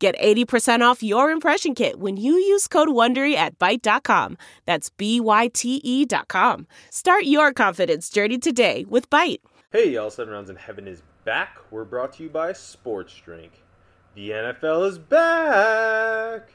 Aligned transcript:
Get 0.00 0.18
80% 0.18 0.80
off 0.80 1.02
your 1.02 1.30
impression 1.30 1.74
kit 1.74 1.98
when 1.98 2.16
you 2.16 2.32
use 2.32 2.66
code 2.66 2.88
WONDERY 2.88 3.34
at 3.34 3.58
Byte.com. 3.58 4.38
That's 4.64 4.88
B-Y-T-E 4.88 6.06
dot 6.06 6.26
com. 6.26 6.66
Start 6.88 7.24
your 7.24 7.52
confidence 7.52 8.08
journey 8.08 8.38
today 8.38 8.86
with 8.88 9.10
Byte. 9.10 9.40
Hey, 9.70 9.90
y'all, 9.90 10.08
Seven 10.08 10.32
Rounds 10.32 10.48
in 10.48 10.56
Heaven 10.56 10.88
is 10.88 11.02
back. 11.26 11.58
We're 11.70 11.84
brought 11.84 12.14
to 12.14 12.22
you 12.22 12.30
by 12.30 12.54
Sports 12.54 13.14
Drink. 13.14 13.62
The 14.14 14.30
NFL 14.30 14.88
is 14.88 14.98
back! 14.98 16.48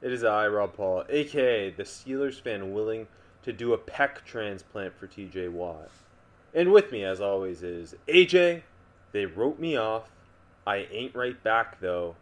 It 0.00 0.12
is 0.12 0.22
I, 0.22 0.46
Rob 0.46 0.74
Paul, 0.74 1.04
aka 1.08 1.70
the 1.70 1.82
Steelers 1.82 2.40
fan 2.40 2.72
willing 2.72 3.08
to 3.42 3.52
do 3.52 3.72
a 3.72 3.78
pec 3.78 4.24
transplant 4.24 4.96
for 4.96 5.08
TJ 5.08 5.50
Watt. 5.50 5.90
And 6.54 6.70
with 6.70 6.92
me, 6.92 7.02
as 7.02 7.20
always, 7.20 7.64
is 7.64 7.96
AJ. 8.06 8.62
They 9.10 9.26
wrote 9.26 9.58
me 9.58 9.76
off. 9.76 10.08
I 10.64 10.86
ain't 10.92 11.16
right 11.16 11.42
back, 11.42 11.80
though. 11.80 12.14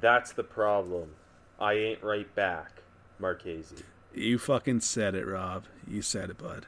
That's 0.00 0.32
the 0.32 0.44
problem. 0.44 1.10
I 1.58 1.74
ain't 1.74 2.02
right 2.02 2.32
back, 2.34 2.82
Marchese. 3.18 3.76
You 4.14 4.38
fucking 4.38 4.80
said 4.80 5.14
it, 5.14 5.26
Rob. 5.26 5.64
You 5.86 6.02
said 6.02 6.30
it, 6.30 6.38
bud. 6.38 6.66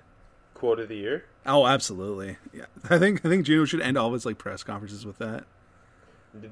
Quote 0.54 0.80
of 0.80 0.88
the 0.88 0.96
year? 0.96 1.24
Oh, 1.46 1.66
absolutely. 1.66 2.36
Yeah, 2.52 2.66
I 2.90 2.98
think 2.98 3.24
I 3.24 3.28
think 3.28 3.46
Gino 3.46 3.64
should 3.64 3.80
end 3.80 3.96
all 3.96 4.08
of 4.08 4.12
his 4.12 4.26
like 4.26 4.38
press 4.38 4.62
conferences 4.62 5.06
with 5.06 5.18
that. 5.18 5.44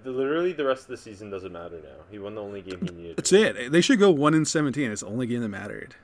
Literally, 0.04 0.52
the 0.52 0.64
rest 0.64 0.82
of 0.82 0.88
the 0.88 0.96
season 0.96 1.30
doesn't 1.30 1.52
matter 1.52 1.80
now. 1.82 2.04
He 2.10 2.18
won 2.18 2.34
the 2.34 2.42
only 2.42 2.62
game 2.62 2.80
he 2.80 2.88
needed. 2.88 3.16
That's 3.16 3.32
it. 3.32 3.70
They 3.70 3.80
should 3.80 3.98
go 3.98 4.10
one 4.10 4.34
in 4.34 4.44
seventeen. 4.44 4.90
It's 4.90 5.02
the 5.02 5.08
only 5.08 5.26
game 5.26 5.42
that 5.42 5.48
mattered. 5.48 5.94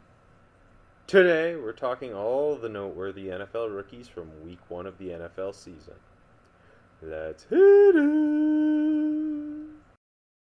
Today, 1.07 1.57
we're 1.57 1.73
talking 1.73 2.15
all 2.15 2.57
the 2.57 2.69
noteworthy 2.69 3.27
NFL 3.27 3.75
rookies 3.75 4.09
from 4.09 4.29
Week 4.45 4.61
One 4.69 4.87
of 4.87 4.99
the 4.99 5.09
NFL 5.09 5.55
season. 5.55 5.95
Let's 7.03 7.45
hit 7.45 7.97
it. 7.97 8.94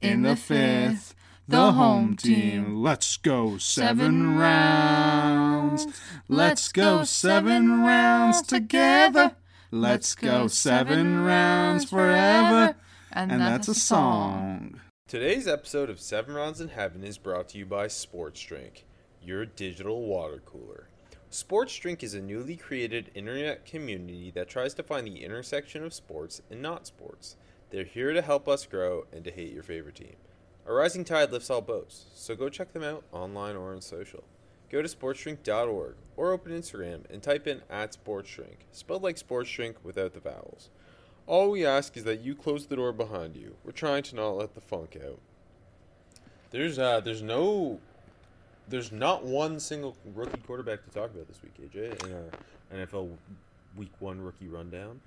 in 0.00 0.22
the 0.22 0.36
fifth? 0.36 1.14
The 1.48 1.72
home 1.72 2.16
team. 2.16 2.76
Let's 2.76 3.16
go 3.16 3.58
seven 3.58 4.38
rounds. 4.38 5.86
Let's 6.28 6.70
go 6.70 7.02
seven 7.02 7.82
rounds 7.82 8.42
together. 8.42 9.34
Let's 9.72 10.14
go 10.14 10.46
seven 10.46 11.24
rounds 11.24 11.90
forever. 11.90 12.76
And 13.12 13.32
that's 13.32 13.66
a 13.66 13.74
song. 13.74 14.80
Today's 15.08 15.48
episode 15.48 15.90
of 15.90 15.98
Seven 15.98 16.34
Rounds 16.34 16.60
in 16.60 16.68
Heaven 16.68 17.02
is 17.02 17.18
brought 17.18 17.48
to 17.48 17.58
you 17.58 17.66
by 17.66 17.88
Sports 17.88 18.40
Drink, 18.42 18.84
your 19.20 19.44
digital 19.44 20.02
water 20.02 20.40
cooler. 20.46 20.88
Sports 21.30 21.76
Drink 21.76 22.04
is 22.04 22.14
a 22.14 22.20
newly 22.20 22.56
created 22.56 23.10
internet 23.16 23.66
community 23.66 24.30
that 24.36 24.48
tries 24.48 24.72
to 24.74 24.84
find 24.84 25.04
the 25.06 25.24
intersection 25.24 25.82
of 25.82 25.92
sports 25.92 26.42
and 26.48 26.62
not 26.62 26.86
sports. 26.86 27.34
They're 27.70 27.84
here 27.84 28.12
to 28.12 28.22
help 28.22 28.48
us 28.48 28.66
grow 28.66 29.06
and 29.12 29.24
to 29.24 29.30
hate 29.30 29.52
your 29.52 29.62
favorite 29.62 29.94
team. 29.94 30.16
A 30.66 30.72
rising 30.72 31.04
tide 31.04 31.30
lifts 31.30 31.50
all 31.50 31.60
boats, 31.60 32.06
so 32.14 32.34
go 32.34 32.48
check 32.48 32.72
them 32.72 32.82
out 32.82 33.04
online 33.12 33.56
or 33.56 33.72
on 33.72 33.80
social. 33.80 34.24
Go 34.70 34.82
to 34.82 34.88
sportsdrink.org 34.88 35.94
or 36.16 36.32
open 36.32 36.52
Instagram 36.52 37.02
and 37.10 37.22
type 37.22 37.46
in 37.46 37.62
at 37.70 37.96
sportsdrink, 37.96 38.56
spelled 38.72 39.02
like 39.02 39.18
sports 39.18 39.50
drink 39.50 39.76
without 39.82 40.14
the 40.14 40.20
vowels. 40.20 40.70
All 41.26 41.50
we 41.50 41.64
ask 41.64 41.96
is 41.96 42.04
that 42.04 42.20
you 42.20 42.34
close 42.34 42.66
the 42.66 42.76
door 42.76 42.92
behind 42.92 43.36
you. 43.36 43.56
We're 43.64 43.72
trying 43.72 44.02
to 44.04 44.16
not 44.16 44.30
let 44.30 44.54
the 44.54 44.60
funk 44.60 44.96
out. 45.04 45.20
There's 46.50 46.78
uh 46.78 47.00
there's 47.00 47.22
no 47.22 47.78
there's 48.68 48.90
not 48.90 49.24
one 49.24 49.60
single 49.60 49.96
rookie 50.14 50.40
quarterback 50.40 50.84
to 50.84 50.90
talk 50.90 51.10
about 51.10 51.28
this 51.28 51.40
week, 51.42 51.54
AJ, 51.72 52.04
in 52.04 52.14
our 52.14 52.86
NFL 52.86 53.10
week 53.76 53.92
1 53.98 54.20
rookie 54.20 54.48
rundown. 54.48 55.00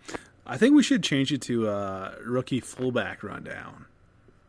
I 0.45 0.57
think 0.57 0.75
we 0.75 0.83
should 0.83 1.03
change 1.03 1.31
it 1.31 1.41
to 1.43 1.67
uh, 1.69 2.15
rookie 2.25 2.59
fullback 2.59 3.23
rundown 3.23 3.85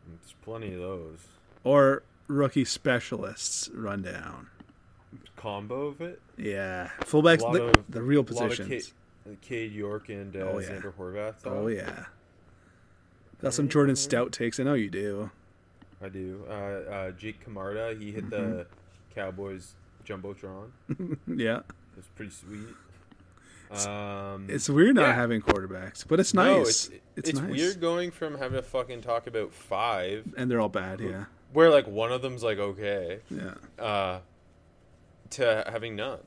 There's 0.07 0.35
plenty 0.43 0.73
of 0.73 0.79
those. 0.81 1.19
or 1.63 2.03
rookie 2.27 2.65
specialists 2.65 3.69
rundown. 3.73 4.47
Combo 5.37 5.87
of 5.87 6.01
it. 6.01 6.19
Yeah, 6.37 6.89
fullbacks 7.01 7.49
the, 7.53 7.63
of- 7.65 7.85
the 7.89 8.01
real 8.01 8.21
A 8.21 8.33
lot 8.33 8.43
of 8.43 8.49
positions. 8.49 8.93
Cade, 9.25 9.41
Cade 9.41 9.71
York 9.71 10.09
and 10.09 10.35
uh, 10.35 10.39
Oh, 10.39 10.59
yeah. 10.59 10.67
Zander 10.69 10.93
Horvath. 10.93 11.35
Oh 11.45 11.67
yeah, 11.67 12.05
got 13.41 13.53
some 13.53 13.69
Jordan 13.69 13.95
Stout 13.95 14.31
takes. 14.31 14.59
I 14.59 14.63
know 14.63 14.73
you 14.73 14.89
do. 14.89 15.29
I 16.03 16.09
do. 16.09 16.43
Uh, 16.49 16.53
uh, 16.53 17.11
Jake 17.11 17.39
Camarda, 17.43 17.95
he 17.97 18.11
hit 18.11 18.29
the 18.29 18.37
Mm-hmm. 18.37 18.61
Cowboys 19.15 19.75
jumbotron. 20.05 20.71
yeah, 21.27 21.59
It 21.59 21.65
was 21.95 22.07
pretty 22.15 22.31
sweet. 22.31 22.67
Um, 23.71 24.47
it's 24.49 24.69
weird 24.69 24.95
not 24.95 25.07
yeah. 25.07 25.13
having 25.15 25.41
quarterbacks, 25.41 26.05
but 26.07 26.19
it's 26.19 26.33
no, 26.33 26.57
nice. 26.59 26.67
it's, 26.67 26.89
it's 27.15 27.29
it's 27.29 27.39
nice. 27.39 27.51
weird 27.51 27.81
going 27.81 28.11
from 28.11 28.37
having 28.37 28.57
to 28.57 28.61
fucking 28.61 29.01
talk 29.01 29.27
about 29.27 29.53
five, 29.53 30.33
and 30.37 30.49
they're 30.49 30.61
all 30.61 30.69
bad. 30.69 30.99
Yeah, 30.99 31.25
where 31.53 31.69
like 31.69 31.87
one 31.87 32.11
of 32.11 32.21
them's 32.21 32.43
like 32.43 32.59
okay, 32.59 33.19
yeah. 33.29 33.55
uh, 33.83 34.19
to 35.31 35.63
having 35.67 35.95
none. 35.95 36.19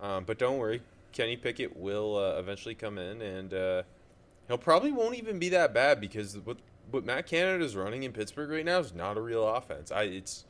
Um, 0.00 0.24
but 0.24 0.38
don't 0.38 0.58
worry, 0.58 0.80
Kenny 1.12 1.36
Pickett 1.36 1.76
will 1.76 2.16
uh, 2.16 2.38
eventually 2.38 2.74
come 2.74 2.98
in, 2.98 3.20
and 3.20 3.52
uh, 3.52 3.82
he'll 4.46 4.58
probably 4.58 4.92
won't 4.92 5.16
even 5.16 5.38
be 5.38 5.48
that 5.50 5.74
bad 5.74 6.00
because 6.00 6.38
what 6.38 6.58
what 6.90 7.04
Matt 7.04 7.26
Canada 7.26 7.64
is 7.64 7.76
running 7.76 8.04
in 8.04 8.12
Pittsburgh 8.12 8.50
right 8.50 8.64
now 8.64 8.78
is 8.78 8.94
not 8.94 9.16
a 9.16 9.20
real 9.20 9.46
offense. 9.46 9.92
I 9.92 10.04
it's 10.04 10.44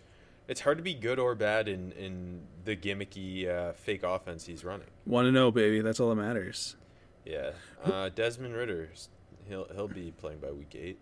it's 0.49 0.61
hard 0.61 0.79
to 0.79 0.83
be 0.83 0.95
good 0.95 1.19
or 1.19 1.35
bad 1.35 1.69
in 1.69 1.93
in 1.93 2.41
the 2.65 2.75
gimmicky 2.77 3.49
uh, 3.49 3.73
fake 3.75 4.03
offense 4.03 4.47
he's 4.47 4.65
running. 4.65 4.89
Want 5.07 5.27
to 5.27 5.33
know, 5.33 5.51
baby? 5.51 5.81
That's 5.81 6.01
all 6.01 6.09
that 6.11 6.17
matters. 6.17 6.77
Yeah, 7.25 7.51
uh, 7.85 8.09
Desmond 8.15 8.55
Ridder, 8.55 8.91
he'll 9.49 9.67
he'll 9.75 9.89
be 9.89 10.13
playing 10.19 10.39
by 10.39 10.51
week 10.51 10.75
eight. 10.75 10.99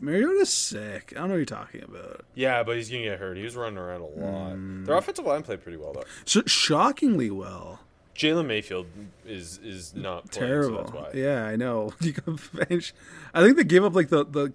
Mariota's 0.00 0.52
sick. 0.52 1.12
I 1.16 1.20
don't 1.20 1.28
know 1.28 1.34
what 1.34 1.36
you're 1.38 1.44
talking 1.46 1.82
about. 1.82 2.24
Yeah, 2.34 2.62
but 2.62 2.76
he's 2.76 2.90
gonna 2.90 3.02
get 3.04 3.18
hurt. 3.18 3.36
He 3.36 3.42
was 3.42 3.56
running 3.56 3.78
around 3.78 4.02
a 4.02 4.06
lot. 4.06 4.52
Mm. 4.52 4.86
Their 4.86 4.96
offensive 4.96 5.24
line 5.26 5.42
played 5.42 5.62
pretty 5.62 5.78
well 5.78 5.92
though. 5.92 6.04
Sh- 6.26 6.48
shockingly 6.50 7.30
well. 7.30 7.80
Jalen 8.14 8.46
Mayfield 8.46 8.86
is 9.26 9.58
is 9.62 9.94
not 9.94 10.30
playing, 10.30 10.48
Terrible. 10.48 10.76
So 10.86 10.92
that's 10.92 11.14
why. 11.14 11.20
Yeah, 11.20 11.44
I 11.44 11.56
know. 11.56 11.92
You 12.00 12.12
can 12.12 12.36
finish. 12.36 12.92
I 13.34 13.42
think 13.42 13.56
they 13.56 13.64
gave 13.64 13.84
up 13.84 13.94
like 13.94 14.08
the 14.08 14.24
the 14.24 14.52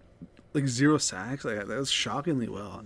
like 0.53 0.67
zero 0.67 0.97
sacks. 0.97 1.45
Like 1.45 1.67
that 1.67 1.67
was 1.67 1.91
shockingly 1.91 2.47
well. 2.47 2.83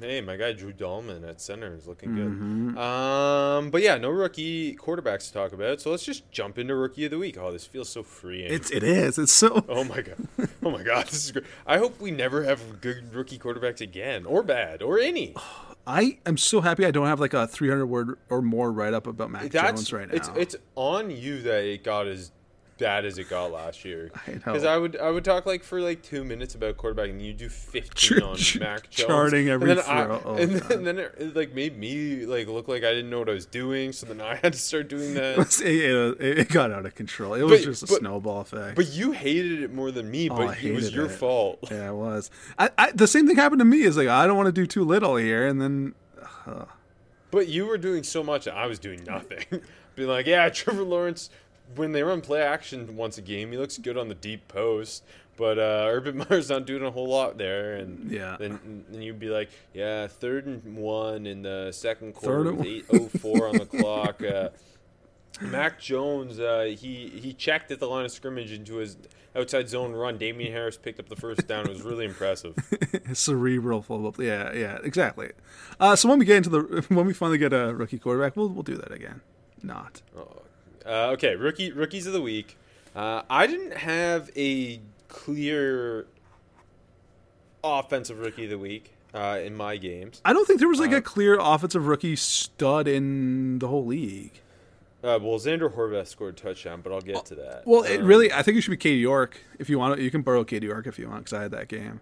Hey, 0.00 0.20
my 0.20 0.36
guy 0.36 0.52
Drew 0.52 0.72
Dalman 0.72 1.28
at 1.28 1.40
center 1.40 1.74
is 1.74 1.86
looking 1.86 2.10
Mm-hmm. 2.10 2.70
good. 2.74 2.78
Um, 2.80 3.70
but 3.70 3.82
yeah, 3.82 3.96
no 3.98 4.10
rookie 4.10 4.74
quarterbacks 4.76 5.28
to 5.28 5.32
talk 5.32 5.52
about. 5.52 5.80
So 5.80 5.90
let's 5.90 6.04
just 6.04 6.30
jump 6.30 6.58
into 6.58 6.74
rookie 6.74 7.04
of 7.06 7.10
the 7.10 7.18
week. 7.18 7.36
Oh, 7.38 7.52
this 7.52 7.66
feels 7.66 7.88
so 7.88 8.02
freeing. 8.02 8.52
It's 8.52 8.70
it 8.70 8.82
is. 8.82 9.18
It's 9.18 9.32
so. 9.32 9.64
oh 9.68 9.84
my 9.84 10.00
god. 10.02 10.16
Oh 10.62 10.70
my 10.70 10.82
god, 10.82 11.06
this 11.06 11.24
is 11.26 11.32
great. 11.32 11.44
I 11.66 11.78
hope 11.78 12.00
we 12.00 12.10
never 12.10 12.44
have 12.44 12.80
good 12.80 13.14
rookie 13.14 13.38
quarterbacks 13.38 13.80
again, 13.80 14.26
or 14.26 14.42
bad, 14.42 14.82
or 14.82 14.98
any. 14.98 15.34
I 15.86 16.18
am 16.26 16.36
so 16.36 16.60
happy 16.60 16.84
I 16.84 16.90
don't 16.90 17.06
have 17.06 17.18
like 17.20 17.32
a 17.32 17.46
300 17.46 17.86
word 17.86 18.18
or 18.28 18.42
more 18.42 18.70
write 18.70 18.92
up 18.92 19.06
about 19.06 19.30
Mac 19.30 19.50
That's 19.50 19.80
Jones 19.80 19.92
right 19.92 20.08
now. 20.08 20.14
it's 20.14 20.30
it's 20.36 20.56
on 20.74 21.10
you 21.10 21.40
that 21.42 21.64
it 21.64 21.82
got 21.82 22.06
as 22.06 22.30
bad 22.78 23.04
as 23.04 23.18
it 23.18 23.28
got 23.28 23.52
last 23.52 23.84
year. 23.84 24.10
I 24.26 24.30
know. 24.32 24.38
Because 24.44 24.64
I 24.64 24.76
would 24.76 24.96
I 24.96 25.10
would 25.10 25.24
talk 25.24 25.44
like 25.46 25.62
for 25.62 25.80
like 25.80 26.02
two 26.02 26.24
minutes 26.24 26.54
about 26.54 26.76
quarterback, 26.76 27.10
and 27.10 27.20
you 27.20 27.32
do 27.32 27.48
fifteen 27.48 28.22
on 28.22 28.36
Mac 28.60 28.88
Jones, 28.90 29.06
charting 29.08 29.48
every 29.48 29.70
and 29.70 29.80
then 29.80 29.86
I- 29.86 30.04
Oh, 30.24 30.34
and, 30.36 30.52
then, 30.52 30.72
and 30.72 30.86
then 30.86 30.98
it, 30.98 31.14
it, 31.18 31.36
like 31.36 31.54
made 31.54 31.76
me 31.78 32.24
like 32.26 32.46
look 32.48 32.68
like 32.68 32.84
I 32.84 32.90
didn't 32.94 33.10
know 33.10 33.18
what 33.18 33.28
I 33.28 33.34
was 33.34 33.46
doing. 33.46 33.92
So 33.92 34.06
then 34.06 34.20
I 34.20 34.36
had 34.36 34.52
to 34.54 34.58
start 34.58 34.88
doing 34.88 35.14
that. 35.14 35.38
it, 35.62 36.20
it, 36.20 36.38
it 36.38 36.48
got 36.48 36.70
out 36.70 36.86
of 36.86 36.94
control. 36.94 37.34
It 37.34 37.42
was 37.42 37.60
But- 37.60 37.64
just 37.66 37.82
a 37.82 37.86
but- 37.86 37.98
snowball 37.98 38.40
effect. 38.40 38.76
But 38.76 38.88
you 38.92 39.12
hated 39.12 39.62
it 39.62 39.72
more 39.74 39.90
than 39.90 40.10
me. 40.10 40.30
Oh, 40.30 40.36
But 40.36 40.62
it 40.62 40.72
was 40.74 40.94
your 40.94 41.08
fault. 41.08 41.58
yeah, 41.70 41.90
it 41.90 41.94
was. 41.94 42.30
I, 42.58 42.70
I 42.78 42.92
the 42.92 43.06
same 43.06 43.26
thing 43.26 43.36
happened 43.36 43.58
to 43.60 43.64
me. 43.64 43.82
Is 43.82 43.96
like 43.96 44.08
I 44.08 44.26
don't 44.26 44.36
want 44.36 44.46
to 44.46 44.52
do 44.52 44.66
too 44.66 44.84
little 44.84 45.16
here, 45.16 45.46
and 45.46 45.60
then 45.60 45.94
uh, 46.46 46.64
But 47.30 47.48
you 47.48 47.66
were 47.66 47.78
doing 47.78 48.02
so 48.02 48.22
much, 48.22 48.46
and 48.46 48.56
I 48.56 48.66
was 48.66 48.78
doing 48.78 49.04
nothing. 49.04 49.44
Being 49.96 50.08
like, 50.08 50.26
yeah, 50.26 50.48
Trevor 50.48 50.84
Lawrence, 50.84 51.28
when 51.76 51.92
they 51.92 52.02
run 52.02 52.20
play 52.20 52.42
action 52.42 52.96
once 52.96 53.18
a 53.18 53.22
game, 53.22 53.52
he 53.52 53.58
looks 53.58 53.78
good 53.78 53.96
on 53.96 54.08
the 54.08 54.14
deep 54.14 54.48
post. 54.48 55.04
But 55.36 55.58
uh, 55.58 55.86
Urban 55.88 56.16
Meyer's 56.18 56.50
not 56.50 56.66
doing 56.66 56.82
a 56.84 56.90
whole 56.90 57.08
lot 57.08 57.38
there, 57.38 57.74
and 57.76 58.10
Yeah. 58.10 58.36
then 58.38 58.84
then 58.90 59.02
you'd 59.02 59.20
be 59.20 59.28
like, 59.28 59.50
yeah, 59.72 60.06
third 60.08 60.46
and 60.46 60.76
one 60.76 61.26
in 61.26 61.42
the 61.42 61.70
second 61.72 62.14
quarter 62.14 62.52
with 62.52 62.66
eight 62.66 62.86
oh 62.92 63.08
four 63.08 63.46
on 63.48 63.56
the 63.58 63.66
clock. 63.78 64.22
Uh, 64.22 64.48
Mac 65.40 65.78
Jones, 65.80 66.40
uh, 66.40 66.74
he 66.76 67.08
he 67.14 67.32
checked 67.32 67.70
at 67.70 67.78
the 67.78 67.86
line 67.86 68.04
of 68.04 68.10
scrimmage 68.10 68.50
into 68.50 68.76
his 68.76 68.96
outside 69.36 69.68
zone 69.68 69.92
run. 69.92 70.18
Damien 70.18 70.52
Harris 70.52 70.76
picked 70.76 70.98
up 70.98 71.08
the 71.08 71.14
first 71.14 71.46
down. 71.46 71.66
It 71.66 71.68
was 71.68 71.82
really 71.82 72.06
impressive. 72.06 72.56
cerebral 73.12 73.82
football. 73.82 74.12
Yeah, 74.24 74.52
yeah, 74.52 74.78
exactly. 74.82 75.30
Uh, 75.78 75.94
so 75.94 76.08
when 76.08 76.18
we 76.18 76.24
get 76.24 76.38
into 76.38 76.50
the 76.50 76.84
when 76.88 77.06
we 77.06 77.14
finally 77.14 77.38
get 77.38 77.52
a 77.52 77.72
rookie 77.72 78.00
quarterback, 78.00 78.36
we'll 78.36 78.48
we'll 78.48 78.64
do 78.64 78.74
that 78.76 78.90
again. 78.90 79.20
Not. 79.62 80.02
Uh, 80.88 81.10
okay, 81.10 81.36
rookie 81.36 81.70
rookies 81.72 82.06
of 82.06 82.12
the 82.14 82.22
week. 82.22 82.56
Uh, 82.96 83.22
I 83.28 83.46
didn't 83.46 83.74
have 83.76 84.30
a 84.36 84.80
clear 85.08 86.06
offensive 87.62 88.18
rookie 88.18 88.44
of 88.44 88.50
the 88.50 88.58
week 88.58 88.94
uh, 89.14 89.38
in 89.42 89.54
my 89.54 89.76
games. 89.76 90.20
I 90.24 90.32
don't 90.32 90.46
think 90.46 90.58
there 90.60 90.68
was 90.68 90.80
like 90.80 90.92
Uh, 90.92 90.96
a 90.96 91.02
clear 91.02 91.38
offensive 91.38 91.86
rookie 91.86 92.16
stud 92.16 92.88
in 92.88 93.58
the 93.58 93.68
whole 93.68 93.84
league. 93.86 94.40
Uh, 95.02 95.18
well, 95.22 95.38
Zander 95.38 95.72
Horvath 95.72 96.08
scored 96.08 96.34
a 96.38 96.42
touchdown, 96.42 96.80
but 96.82 96.92
I'll 96.92 97.00
get 97.00 97.24
to 97.26 97.36
that. 97.36 97.62
Well, 97.66 97.84
it 97.84 98.00
Um, 98.00 98.06
really, 98.06 98.32
I 98.32 98.42
think 98.42 98.56
it 98.58 98.62
should 98.62 98.72
be 98.72 98.76
Cade 98.76 98.98
York 99.00 99.38
if 99.58 99.70
you 99.70 99.78
want. 99.78 100.00
You 100.00 100.10
can 100.10 100.22
borrow 100.22 100.42
Cade 100.42 100.64
York 100.64 100.86
if 100.88 100.98
you 100.98 101.08
want, 101.08 101.20
because 101.26 101.38
I 101.38 101.42
had 101.42 101.50
that 101.52 101.68
game. 101.68 102.00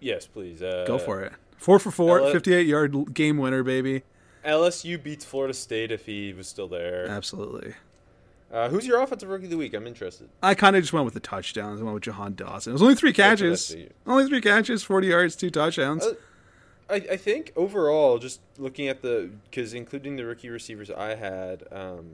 yes, 0.00 0.26
please 0.26 0.62
uh, 0.62 0.84
Go 0.86 0.98
for 0.98 1.22
it. 1.22 1.32
Four 1.56 1.78
for 1.80 1.90
four, 1.90 2.20
L- 2.20 2.30
58 2.32 2.66
yard 2.66 3.12
game 3.14 3.38
winner, 3.38 3.62
baby. 3.64 4.02
LSU 4.44 5.02
beats 5.02 5.24
Florida 5.24 5.52
State 5.54 5.90
if 5.90 6.06
he 6.06 6.32
was 6.32 6.46
still 6.46 6.68
there. 6.68 7.08
Absolutely. 7.08 7.74
Uh, 8.52 8.68
who's 8.68 8.86
your 8.86 9.02
offensive 9.02 9.28
rookie 9.28 9.44
of 9.44 9.50
the 9.50 9.56
week? 9.56 9.74
I'm 9.74 9.86
interested. 9.86 10.28
I 10.42 10.54
kind 10.54 10.76
of 10.76 10.82
just 10.82 10.92
went 10.92 11.04
with 11.04 11.14
the 11.14 11.20
touchdowns. 11.20 11.80
I 11.80 11.84
went 11.84 11.94
with 11.94 12.04
Jahan 12.04 12.34
Dotson. 12.34 12.68
It 12.68 12.72
was 12.72 12.82
only 12.82 12.94
three 12.94 13.10
That's 13.12 13.40
what 13.40 13.46
I 13.48 13.50
catches. 13.50 13.76
Only 14.06 14.26
three 14.28 14.40
catches, 14.40 14.82
40 14.84 15.06
yards, 15.08 15.36
two 15.36 15.50
touchdowns. 15.50 16.04
Uh, 16.04 16.14
I, 16.88 16.94
I 16.94 17.16
think 17.16 17.52
overall, 17.56 18.18
just 18.18 18.40
looking 18.58 18.86
at 18.86 19.02
the 19.02 19.30
because 19.50 19.74
including 19.74 20.16
the 20.16 20.24
rookie 20.24 20.48
receivers 20.48 20.90
I 20.90 21.16
had, 21.16 21.64
um, 21.72 22.06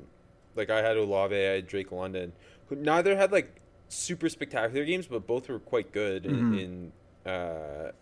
like 0.56 0.70
I 0.70 0.81
had 0.81 0.96
Olave, 0.96 1.37
I 1.37 1.56
had 1.56 1.67
Drake 1.67 1.93
London, 1.93 2.32
who 2.69 2.76
neither 2.76 3.14
had 3.17 3.31
like 3.32 3.61
super 3.90 4.31
spectacular 4.31 4.87
games, 4.87 5.06
but 5.06 5.26
both 5.26 5.49
were 5.50 5.58
quite 5.58 5.93
good 5.93 6.25
Mm-hmm. 6.25 6.55
in, 6.55 6.93
in 7.26 7.31
uh, 7.31 7.93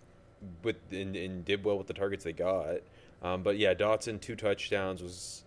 with 0.63 0.77
and, 0.93 1.45
did 1.45 1.65
well 1.65 1.77
with 1.77 1.89
the 1.89 1.93
targets 1.95 2.23
they 2.25 2.33
got. 2.33 2.77
Um, 3.23 3.43
but 3.43 3.59
yeah, 3.59 3.75
Dotson 3.75 4.21
two 4.21 4.37
touchdowns 4.37 5.03
was 5.03 5.43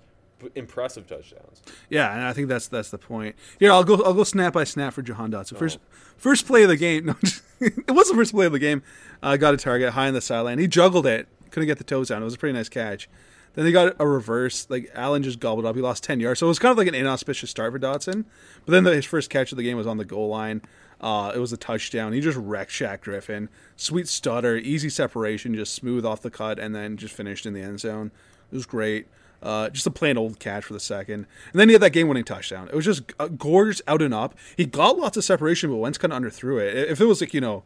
impressive 0.55 1.07
touchdowns. 1.07 1.61
Yeah, 1.89 2.13
and 2.13 2.23
I 2.23 2.33
think 2.33 2.47
that's 2.47 2.67
that's 2.67 2.89
the 2.91 2.97
point. 2.97 3.35
Here, 3.59 3.71
I'll 3.71 3.83
go. 3.83 4.01
I'll 4.03 4.13
go 4.13 4.23
snap 4.23 4.53
by 4.53 4.63
snap 4.63 4.93
for 4.93 5.01
Jahan 5.01 5.31
Dotson. 5.31 5.57
First, 5.57 5.79
Oh. 5.81 5.95
first 6.17 6.45
play 6.47 6.63
of 6.63 6.69
the 6.69 6.77
game. 6.77 7.05
No, 7.61 7.67
it 7.87 7.91
was 7.91 8.09
the 8.09 8.15
first 8.15 8.33
play 8.33 8.45
of 8.45 8.51
the 8.51 8.59
game. 8.59 8.83
Uh, 9.21 9.37
got 9.37 9.53
a 9.53 9.57
target 9.57 9.93
high 9.93 10.07
on 10.07 10.13
the 10.13 10.19
sideline. 10.21 10.59
He 10.59 10.67
juggled 10.67 11.05
it, 11.05 11.27
couldn't 11.51 11.67
get 11.67 11.77
the 11.77 11.83
toes 11.85 12.09
down. 12.09 12.21
It 12.21 12.25
was 12.25 12.33
a 12.33 12.37
pretty 12.37 12.51
nice 12.57 12.67
catch. 12.67 13.07
Then 13.53 13.63
they 13.65 13.71
got 13.71 13.95
a 13.99 14.07
reverse. 14.07 14.67
Like 14.69 14.91
Allen 14.95 15.23
just 15.23 15.39
gobbled 15.39 15.65
up. 15.65 15.75
He 15.75 15.81
lost 15.81 16.03
ten 16.03 16.19
yards, 16.19 16.39
so 16.39 16.47
it 16.47 16.49
was 16.49 16.59
kind 16.59 16.71
of 16.71 16.77
like 16.77 16.87
an 16.87 16.95
inauspicious 16.95 17.49
start 17.49 17.71
for 17.71 17.79
Dotson. 17.79 18.25
But 18.65 18.71
then 18.73 18.83
the, 18.83 18.93
his 18.95 19.05
first 19.05 19.29
catch 19.29 19.51
of 19.51 19.57
the 19.57 19.63
game 19.63 19.77
was 19.77 19.87
on 19.87 19.97
the 19.97 20.03
goal 20.05 20.27
line. 20.29 20.61
Uh, 20.99 21.31
it 21.35 21.39
was 21.39 21.51
a 21.53 21.57
touchdown. 21.57 22.13
He 22.13 22.21
just 22.21 22.37
wrecked 22.37 22.71
Shaq 22.71 23.01
Griffin. 23.01 23.49
Sweet 23.75 24.07
stutter, 24.07 24.55
easy 24.57 24.89
separation, 24.89 25.53
just 25.53 25.73
smooth 25.73 26.05
off 26.05 26.21
the 26.21 26.31
cut, 26.31 26.59
and 26.59 26.73
then 26.73 26.95
just 26.97 27.13
finished 27.13 27.45
in 27.45 27.53
the 27.53 27.61
end 27.61 27.79
zone. 27.81 28.11
It 28.51 28.55
was 28.55 28.65
great. 28.65 29.07
Uh, 29.43 29.69
just 29.69 29.85
a 29.85 29.91
plain 29.91 30.17
old 30.17 30.39
catch 30.39 30.63
for 30.63 30.73
the 30.73 30.79
second. 30.79 31.27
And 31.51 31.59
then 31.59 31.67
he 31.67 31.73
had 31.73 31.81
that 31.81 31.89
game 31.91 32.07
winning 32.07 32.23
touchdown. 32.23 32.69
It 32.69 32.75
was 32.75 32.85
just 32.85 33.03
uh, 33.19 33.27
gorgeous 33.27 33.81
out 33.87 34.01
and 34.01 34.13
up. 34.13 34.35
He 34.55 34.65
got 34.65 34.97
lots 34.97 35.17
of 35.17 35.25
separation, 35.25 35.69
but 35.69 35.75
Wentz 35.75 35.97
kind 35.97 36.13
of 36.13 36.21
underthrew 36.21 36.61
it. 36.61 36.89
If 36.89 37.01
it 37.01 37.05
was 37.05 37.19
like, 37.19 37.33
you 37.33 37.41
know, 37.41 37.63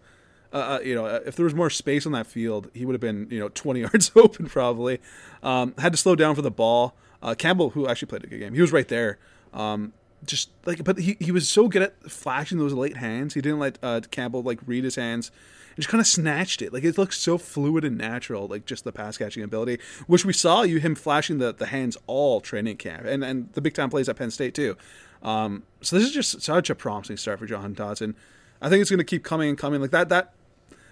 uh, 0.51 0.55
uh, 0.55 0.79
you 0.83 0.95
know, 0.95 1.05
if 1.05 1.35
there 1.35 1.43
was 1.43 1.53
more 1.53 1.69
space 1.69 2.05
on 2.07 2.13
that 2.13 2.25
field, 2.25 2.71
he 2.73 2.83
would 2.83 2.93
have 2.93 3.01
been, 3.01 3.27
you 3.29 3.39
know, 3.39 3.49
20 3.53 3.81
yards 3.81 4.11
open 4.15 4.47
probably. 4.47 4.99
Um, 5.43 5.75
had 5.77 5.93
to 5.93 5.97
slow 5.97 6.15
down 6.15 6.35
for 6.35 6.41
the 6.41 6.51
ball. 6.51 6.95
Uh, 7.21 7.35
Campbell, 7.35 7.71
who 7.71 7.87
actually 7.87 8.07
played 8.07 8.23
a 8.23 8.27
good 8.27 8.39
game, 8.39 8.53
he 8.53 8.61
was 8.61 8.71
right 8.71 8.87
there. 8.87 9.19
Um, 9.53 9.93
just 10.25 10.49
like, 10.65 10.83
but 10.83 10.97
he, 10.97 11.15
he 11.19 11.31
was 11.31 11.47
so 11.47 11.67
good 11.67 11.81
at 11.83 12.11
flashing 12.11 12.57
those 12.57 12.73
late 12.73 12.97
hands. 12.97 13.33
He 13.35 13.41
didn't 13.41 13.59
let 13.59 13.77
uh, 13.83 14.01
Campbell 14.11 14.41
like 14.41 14.59
read 14.65 14.83
his 14.83 14.95
hands. 14.95 15.31
Just 15.77 15.89
kind 15.89 16.01
of 16.01 16.07
snatched 16.07 16.61
it. 16.61 16.73
Like 16.73 16.83
it 16.83 16.97
looks 16.97 17.17
so 17.17 17.37
fluid 17.37 17.85
and 17.85 17.97
natural, 17.97 18.47
like 18.47 18.65
just 18.65 18.83
the 18.83 18.91
pass 18.91 19.17
catching 19.17 19.43
ability, 19.43 19.79
which 20.07 20.25
we 20.25 20.33
saw 20.33 20.63
you 20.63 20.79
him 20.79 20.95
flashing 20.95 21.37
the, 21.37 21.53
the 21.53 21.67
hands 21.67 21.97
all 22.07 22.41
training 22.41 22.77
camp 22.77 23.05
and, 23.05 23.23
and 23.23 23.53
the 23.53 23.61
big 23.61 23.73
time 23.73 23.89
plays 23.89 24.09
at 24.09 24.15
Penn 24.15 24.31
State 24.31 24.55
too. 24.55 24.75
Um, 25.21 25.63
so 25.81 25.97
this 25.97 26.05
is 26.07 26.13
just 26.13 26.41
such 26.41 26.69
a 26.69 26.75
promising 26.75 27.17
start 27.17 27.39
for 27.39 27.45
Jahan 27.45 27.75
Dotson. 27.75 28.15
I 28.61 28.69
think 28.69 28.81
it's 28.81 28.89
going 28.89 28.99
to 28.99 29.03
keep 29.03 29.23
coming 29.23 29.49
and 29.49 29.57
coming 29.57 29.81
like 29.81 29.91
that. 29.91 30.09
That 30.09 30.33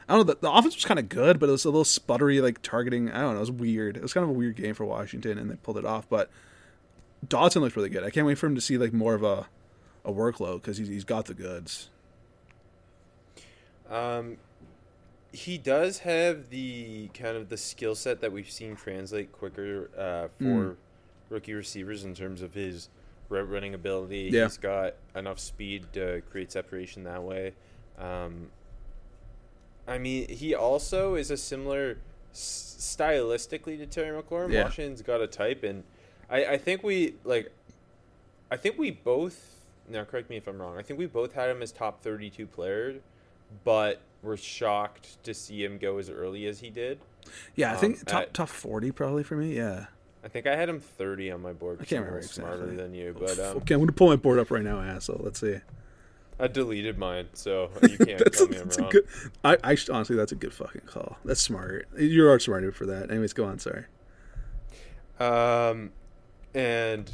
I 0.07 0.15
don't 0.15 0.27
know. 0.27 0.33
The, 0.33 0.39
the 0.41 0.51
offense 0.51 0.75
was 0.75 0.85
kind 0.85 0.99
of 0.99 1.09
good, 1.09 1.39
but 1.39 1.49
it 1.49 1.51
was 1.51 1.65
a 1.65 1.69
little 1.69 1.83
sputtery, 1.83 2.41
like 2.41 2.61
targeting. 2.61 3.11
I 3.11 3.21
don't 3.21 3.31
know. 3.31 3.37
It 3.37 3.39
was 3.41 3.51
weird. 3.51 3.97
It 3.97 4.03
was 4.03 4.13
kind 4.13 4.23
of 4.23 4.29
a 4.29 4.33
weird 4.33 4.55
game 4.55 4.75
for 4.75 4.85
Washington, 4.85 5.37
and 5.39 5.49
they 5.49 5.55
pulled 5.55 5.77
it 5.77 5.85
off. 5.85 6.07
But 6.09 6.29
Dodson 7.27 7.63
looked 7.63 7.75
really 7.75 7.89
good. 7.89 8.03
I 8.03 8.11
can't 8.11 8.27
wait 8.27 8.37
for 8.37 8.45
him 8.45 8.55
to 8.55 8.61
see 8.61 8.77
like 8.77 8.93
more 8.93 9.15
of 9.15 9.23
a 9.23 9.47
a 10.03 10.11
workload 10.11 10.61
because 10.61 10.77
he's, 10.77 10.87
he's 10.87 11.03
got 11.03 11.25
the 11.25 11.33
goods. 11.33 11.89
Um, 13.89 14.37
he 15.35 15.57
does 15.57 15.99
have 15.99 16.49
the 16.49 17.09
kind 17.13 17.35
of 17.37 17.49
the 17.49 17.57
skill 17.57 17.95
set 17.95 18.21
that 18.21 18.31
we've 18.31 18.49
seen 18.49 18.75
translate 18.75 19.31
quicker 19.31 19.89
uh, 19.97 20.27
for 20.39 20.43
Mm. 20.43 20.75
rookie 21.29 21.53
receivers 21.53 22.03
in 22.03 22.13
terms 22.15 22.41
of 22.41 22.53
his 22.53 22.89
route 23.29 23.49
running 23.49 23.73
ability. 23.73 24.29
Yeah. 24.31 24.43
He's 24.43 24.57
got 24.57 24.93
enough 25.15 25.39
speed 25.39 25.87
to 25.93 26.21
create 26.31 26.51
separation 26.51 27.03
that 27.03 27.23
way. 27.23 27.53
Um, 27.97 28.49
I 29.87 29.97
mean, 29.97 30.27
he 30.29 30.55
also 30.55 31.15
is 31.15 31.29
a 31.31 31.37
similar 31.37 31.97
s- 32.31 32.75
stylistically 32.79 33.77
to 33.77 33.85
Terry 33.85 34.19
McLaurin. 34.21 34.51
Yeah. 34.51 34.63
Washington's 34.63 35.01
got 35.01 35.21
a 35.21 35.27
type, 35.27 35.63
and 35.63 35.83
I, 36.29 36.45
I 36.45 36.57
think 36.57 36.83
we 36.83 37.15
like. 37.23 37.51
I 38.51 38.57
think 38.57 38.77
we 38.77 38.91
both. 38.91 39.51
Now, 39.89 40.03
correct 40.03 40.29
me 40.29 40.37
if 40.37 40.47
I'm 40.47 40.59
wrong. 40.59 40.77
I 40.77 40.81
think 40.81 40.97
we 40.97 41.05
both 41.05 41.33
had 41.33 41.49
him 41.49 41.61
as 41.61 41.71
top 41.71 42.01
32 42.01 42.47
player, 42.47 42.95
but 43.63 44.01
we're 44.21 44.37
shocked 44.37 45.23
to 45.23 45.33
see 45.33 45.63
him 45.63 45.77
go 45.77 45.97
as 45.97 46.09
early 46.09 46.45
as 46.47 46.59
he 46.59 46.69
did. 46.69 46.99
Yeah, 47.55 47.73
I 47.73 47.75
think 47.75 47.99
Um, 47.99 48.05
top 48.05 48.21
at- 48.23 48.33
top 48.33 48.49
forty 48.49 48.91
probably 48.91 49.23
for 49.23 49.35
me. 49.35 49.55
Yeah. 49.55 49.87
I 50.23 50.27
think 50.27 50.47
I 50.47 50.55
had 50.55 50.67
him 50.69 50.79
30 50.79 51.29
on 51.29 51.41
my 51.43 51.53
board. 51.53 51.77
I 51.79 51.85
can't 51.85 52.03
remember 52.03 52.25
smarter 52.25 52.55
exactly. 52.63 52.77
than 52.77 52.93
you, 52.95 53.15
but 53.19 53.37
um, 53.37 53.57
okay, 53.57 53.75
I'm 53.75 53.79
gonna 53.81 53.91
pull 53.91 54.07
my 54.07 54.15
board 54.15 54.39
up 54.39 54.49
right 54.49 54.63
now, 54.63 54.81
asshole. 54.81 55.21
Let's 55.23 55.39
see. 55.39 55.57
I 56.39 56.47
deleted 56.47 56.97
mine, 56.97 57.27
so 57.33 57.69
you 57.83 57.97
can't 57.97 58.17
that's 58.17 58.39
tell 58.39 58.47
a, 58.47 58.49
me 58.49 58.57
I'm 58.57 58.63
that's 58.63 58.77
a 58.77 58.81
wrong. 58.81 58.89
good. 58.91 59.07
I, 59.43 59.57
I 59.63 59.77
honestly, 59.91 60.15
that's 60.15 60.31
a 60.31 60.35
good 60.35 60.51
fucking 60.53 60.81
call. 60.87 61.17
That's 61.23 61.39
smart. 61.41 61.87
You 61.97 62.27
are 62.27 62.39
smarter 62.39 62.71
for 62.71 62.87
that. 62.87 63.11
Anyways, 63.11 63.33
go 63.33 63.45
on. 63.45 63.59
Sorry. 63.59 63.85
Um, 65.19 65.91
and 66.53 67.09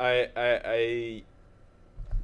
I, 0.00 0.28
I, 0.36 0.60
I, 0.64 1.22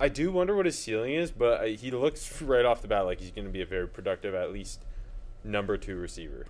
I 0.00 0.08
do 0.08 0.30
wonder 0.30 0.54
what 0.54 0.66
his 0.66 0.78
ceiling 0.78 1.14
is, 1.14 1.30
but 1.30 1.68
he 1.68 1.90
looks 1.90 2.40
right 2.42 2.64
off 2.64 2.82
the 2.82 2.88
bat 2.88 3.04
like 3.04 3.20
he's 3.20 3.30
going 3.30 3.46
to 3.46 3.52
be 3.52 3.62
a 3.62 3.66
very 3.66 3.88
productive, 3.88 4.34
at 4.34 4.52
least 4.52 4.84
number 5.44 5.76
two 5.76 5.96
receiver. 5.96 6.46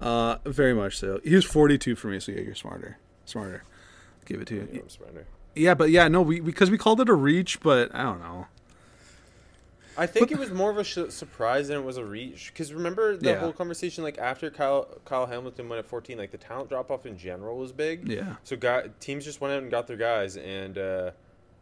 Uh, 0.00 0.38
very 0.44 0.74
much 0.74 0.98
so. 0.98 1.20
He 1.22 1.34
was 1.34 1.44
42 1.44 1.94
for 1.94 2.08
me, 2.08 2.18
so 2.18 2.32
yeah, 2.32 2.40
you're 2.40 2.54
smarter. 2.56 2.98
Smarter. 3.24 3.62
Give 4.24 4.40
it 4.40 4.48
to 4.48 4.54
you. 4.56 4.68
I'm 4.82 4.88
smarter. 4.88 5.26
Yeah, 5.54 5.74
but 5.74 5.90
yeah, 5.90 6.08
no, 6.08 6.22
we 6.22 6.40
because 6.40 6.70
we 6.70 6.78
called 6.78 7.00
it 7.00 7.08
a 7.08 7.14
reach, 7.14 7.60
but 7.60 7.94
I 7.94 8.02
don't 8.02 8.20
know. 8.20 8.46
I 9.96 10.06
think 10.06 10.32
it 10.32 10.38
was 10.38 10.50
more 10.50 10.70
of 10.70 10.78
a 10.78 10.84
sh- 10.84 11.10
surprise 11.10 11.68
than 11.68 11.76
it 11.76 11.84
was 11.84 11.98
a 11.98 12.04
reach. 12.04 12.50
Because 12.52 12.72
remember 12.72 13.14
the 13.16 13.30
Yeah. 13.30 13.38
whole 13.40 13.52
conversation, 13.52 14.02
like 14.02 14.16
after 14.16 14.48
Kyle 14.50 14.88
Kyle 15.04 15.26
Hamilton 15.26 15.68
went 15.68 15.80
at 15.80 15.84
14, 15.84 16.16
like 16.16 16.30
the 16.30 16.38
talent 16.38 16.70
drop 16.70 16.90
off 16.90 17.04
in 17.04 17.18
general 17.18 17.58
was 17.58 17.72
big. 17.72 18.08
Yeah. 18.08 18.36
So 18.44 18.56
guy, 18.56 18.88
teams 19.00 19.24
just 19.26 19.40
went 19.42 19.52
out 19.52 19.62
and 19.62 19.70
got 19.70 19.86
their 19.86 19.98
guys, 19.98 20.36
and 20.38 20.78
uh, 20.78 21.10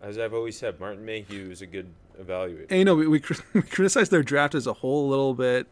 as 0.03 0.19
I've 0.19 0.35
always 0.35 0.57
said, 0.57 0.81
Martin 0.81 1.05
Mayhew 1.05 1.51
is 1.51 1.63
a 1.63 1.67
good 1.67 1.89
evaluator. 2.21 2.67
And 2.71 2.79
you 2.79 2.85
know, 2.85 2.95
we, 2.95 3.07
we, 3.07 3.23
we 3.53 3.63
criticized 3.63 4.11
their 4.11 4.23
draft 4.23 4.55
as 4.55 4.67
a 4.67 4.73
whole 4.73 5.09
a 5.09 5.11
little 5.11 5.35
bit, 5.35 5.67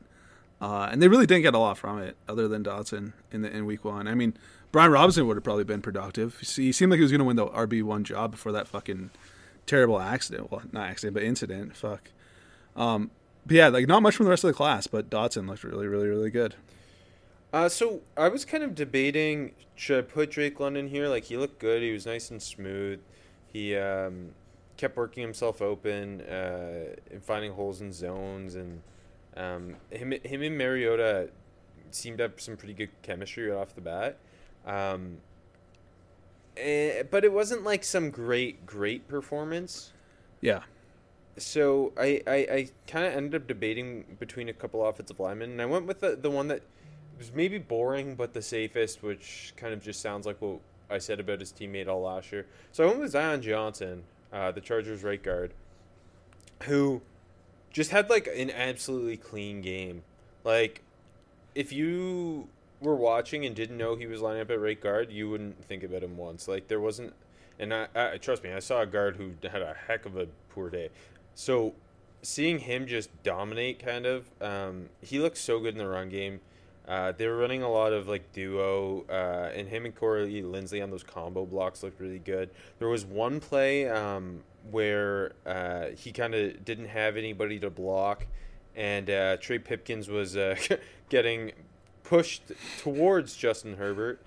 uh, 0.61 0.89
and 0.91 1.03
they 1.03 1.09
really 1.09 1.27
didn't 1.27 1.43
get 1.43 1.55
a 1.55 1.59
lot 1.59 1.79
from 1.79 2.01
it, 2.01 2.17
other 2.29 2.49
than 2.49 2.65
Dotson 2.65 3.13
in 3.33 3.43
the 3.43 3.51
in 3.51 3.67
week 3.67 3.85
one. 3.85 4.09
I 4.09 4.15
mean, 4.15 4.35
Brian 4.73 4.91
Robinson 4.91 5.27
would 5.27 5.37
have 5.37 5.45
probably 5.45 5.65
been 5.65 5.83
productive. 5.83 6.39
He 6.41 6.65
he 6.65 6.73
seemed 6.73 6.91
like 6.91 6.99
he 6.99 7.03
was 7.03 7.13
going 7.13 7.21
to 7.21 7.25
win 7.25 7.37
the 7.37 7.47
RB 7.47 7.83
one 7.83 8.05
job 8.05 8.33
before 8.33 8.53
that 8.53 8.69
fucking 8.69 9.11
terrible 9.67 10.01
accident. 10.01 10.51
Well, 10.51 10.63
not 10.73 10.89
accident, 10.89 11.15
but 11.15 11.23
incident. 11.23 11.77
Fuck. 11.77 12.11
Um, 12.77 13.11
but 13.47 13.55
yeah, 13.55 13.69
like 13.69 13.89
not 13.89 14.03
much 14.03 14.17
from 14.17 14.25
the 14.25 14.31
rest 14.31 14.45
of 14.45 14.49
the 14.49 14.55
class, 14.55 14.87
but 14.87 15.09
Dotson 15.09 15.49
looked 15.49 15.65
really, 15.65 15.87
really, 15.87 16.09
really 16.09 16.31
good. 16.31 16.55
Uh, 17.51 17.69
so 17.69 18.03
I 18.15 18.29
was 18.29 18.45
kind 18.45 18.63
of 18.63 18.75
debating 18.75 19.53
should 19.75 19.99
I 19.99 20.03
put 20.03 20.31
Drake 20.31 20.61
London 20.61 20.89
here? 20.89 21.09
Like 21.09 21.25
he 21.25 21.37
looked 21.37 21.59
good. 21.59 21.83
He 21.83 21.93
was 21.93 22.05
nice 22.05 22.31
and 22.31 22.43
smooth. 22.43 23.01
He 23.53 23.77
um, 23.77 24.31
kept 24.77 24.97
working 24.97 25.23
himself 25.23 25.61
open 25.61 26.21
uh, 26.23 26.97
and 27.11 27.23
finding 27.23 27.53
holes 27.53 27.81
in 27.81 27.93
zones, 27.93 28.55
and 28.55 28.83
um, 29.37 29.77
him 29.91 30.13
him 30.23 30.43
and 30.43 30.57
Mariota 30.57 31.31
seemed 31.91 32.19
to 32.19 32.23
have 32.23 32.41
some 32.41 32.57
pretty 32.57 32.75
good 32.75 32.91
chemistry 33.03 33.49
right 33.49 33.59
off 33.59 33.75
the 33.75 33.81
bat. 33.81 34.19
Um, 34.67 35.19
eh, 36.57 37.03
but 37.11 37.25
it 37.25 37.33
wasn't 37.33 37.65
like 37.65 37.85
some 37.85 38.11
great, 38.11 38.67
great 38.67 39.09
performance. 39.09 39.93
Yeah. 40.41 40.63
So 41.37 41.93
I, 41.97 42.21
I, 42.27 42.35
I 42.35 42.69
kind 42.87 43.07
of 43.07 43.13
ended 43.13 43.43
up 43.43 43.49
debating 43.49 44.17
between 44.19 44.49
a 44.49 44.53
couple 44.53 44.85
offensive 44.85 45.21
linemen, 45.21 45.53
and 45.53 45.63
I 45.63 45.67
went 45.67 45.87
with 45.87 46.01
the, 46.01 46.17
the 46.17 46.31
one 46.31 46.49
that 46.49 46.63
was 47.17 47.33
maybe 47.33 47.59
boring 47.59 48.15
but 48.15 48.35
the 48.35 48.43
safest, 48.43 49.03
which 49.03 49.53
kind 49.57 49.73
of 49.73 49.83
just 49.83 50.01
sounds 50.01 50.27
like 50.27 50.41
what 50.41 50.61
I 50.91 50.99
said 50.99 51.21
about 51.21 51.41
his 51.41 51.53
teammate 51.53 51.89
all 51.89 52.03
last 52.03 52.33
year. 52.33 52.47
So 52.73 52.85
I 52.85 52.87
went 52.87 53.01
with 53.01 53.11
Zion 53.13 53.43
Johnson, 53.43 54.05
uh, 54.33 54.53
the 54.53 54.61
Chargers 54.61 55.03
right 55.05 55.23
guard, 55.23 55.53
who 56.65 57.03
just 57.71 57.91
had 57.91 58.09
like 58.09 58.27
an 58.35 58.51
absolutely 58.51 59.17
clean 59.17 59.61
game. 59.61 60.03
Like, 60.45 60.83
if 61.55 61.73
you 61.73 62.49
were 62.81 62.97
watching 62.97 63.45
and 63.45 63.55
didn't 63.55 63.77
know 63.77 63.97
he 63.97 64.07
was 64.07 64.21
lining 64.21 64.43
up 64.43 64.51
at 64.51 64.61
right 64.61 64.81
guard, 64.81 65.11
you 65.11 65.29
wouldn't 65.29 65.65
think 65.65 65.83
about 65.83 66.03
him 66.03 66.17
once. 66.17 66.49
Like 66.49 66.69
there 66.69 66.81
wasn't, 66.81 67.13
and 67.59 67.75
I, 67.75 67.89
I 67.95 68.17
trust 68.19 68.45
me, 68.45 68.53
I 68.53 68.61
saw 68.61 68.83
a 68.83 68.87
guard 68.87 69.17
who 69.17 69.33
had 69.49 69.63
a 69.63 69.77
heck 69.87 70.07
of 70.07 70.17
a 70.17 70.29
poor 70.51 70.71
day. 70.71 70.91
So 71.35 71.75
seeing 72.23 72.61
him 72.61 72.87
just 72.87 73.11
dominate, 73.23 73.85
kind 73.85 74.07
of, 74.07 74.31
um, 74.41 74.89
he 75.01 75.19
looks 75.19 75.41
so 75.41 75.59
good 75.61 75.75
in 75.75 75.79
the 75.79 75.89
run 75.89 76.09
game. 76.09 76.41
Uh, 76.89 77.13
they 77.13 77.27
were 77.27 77.37
running 77.37 77.63
a 77.63 77.71
lot 77.71 77.93
of 77.93 78.09
like 78.09 78.33
duo, 78.33 79.05
uh, 79.11 79.51
and 79.55 79.69
him 79.69 79.85
and 79.85 79.95
Corey 79.95 80.43
Linsley 80.43 80.83
on 80.83 80.91
those 80.91 81.03
combo 81.03 81.45
blocks 81.45 81.83
looked 81.83 82.01
really 82.01 82.19
good. 82.19 82.49
There 82.79 82.89
was 82.89 83.05
one 83.05 83.41
play 83.41 83.89
um, 83.89 84.41
where 84.71 85.33
uh, 85.45 85.89
he 85.97 86.13
kind 86.13 86.35
of 86.35 86.65
didn't 86.65 86.89
have 86.89 87.19
anybody 87.19 87.59
to 87.61 87.69
block, 87.69 88.27
and 88.75 89.11
uh, 89.11 89.37
Trey 89.37 89.59
Pipkins 89.59 90.09
was 90.09 90.35
uh, 90.35 90.57
getting 91.11 91.53
pushed 92.05 92.53
towards 92.79 93.37
Justin 93.37 93.77
Herbert, 93.77 94.23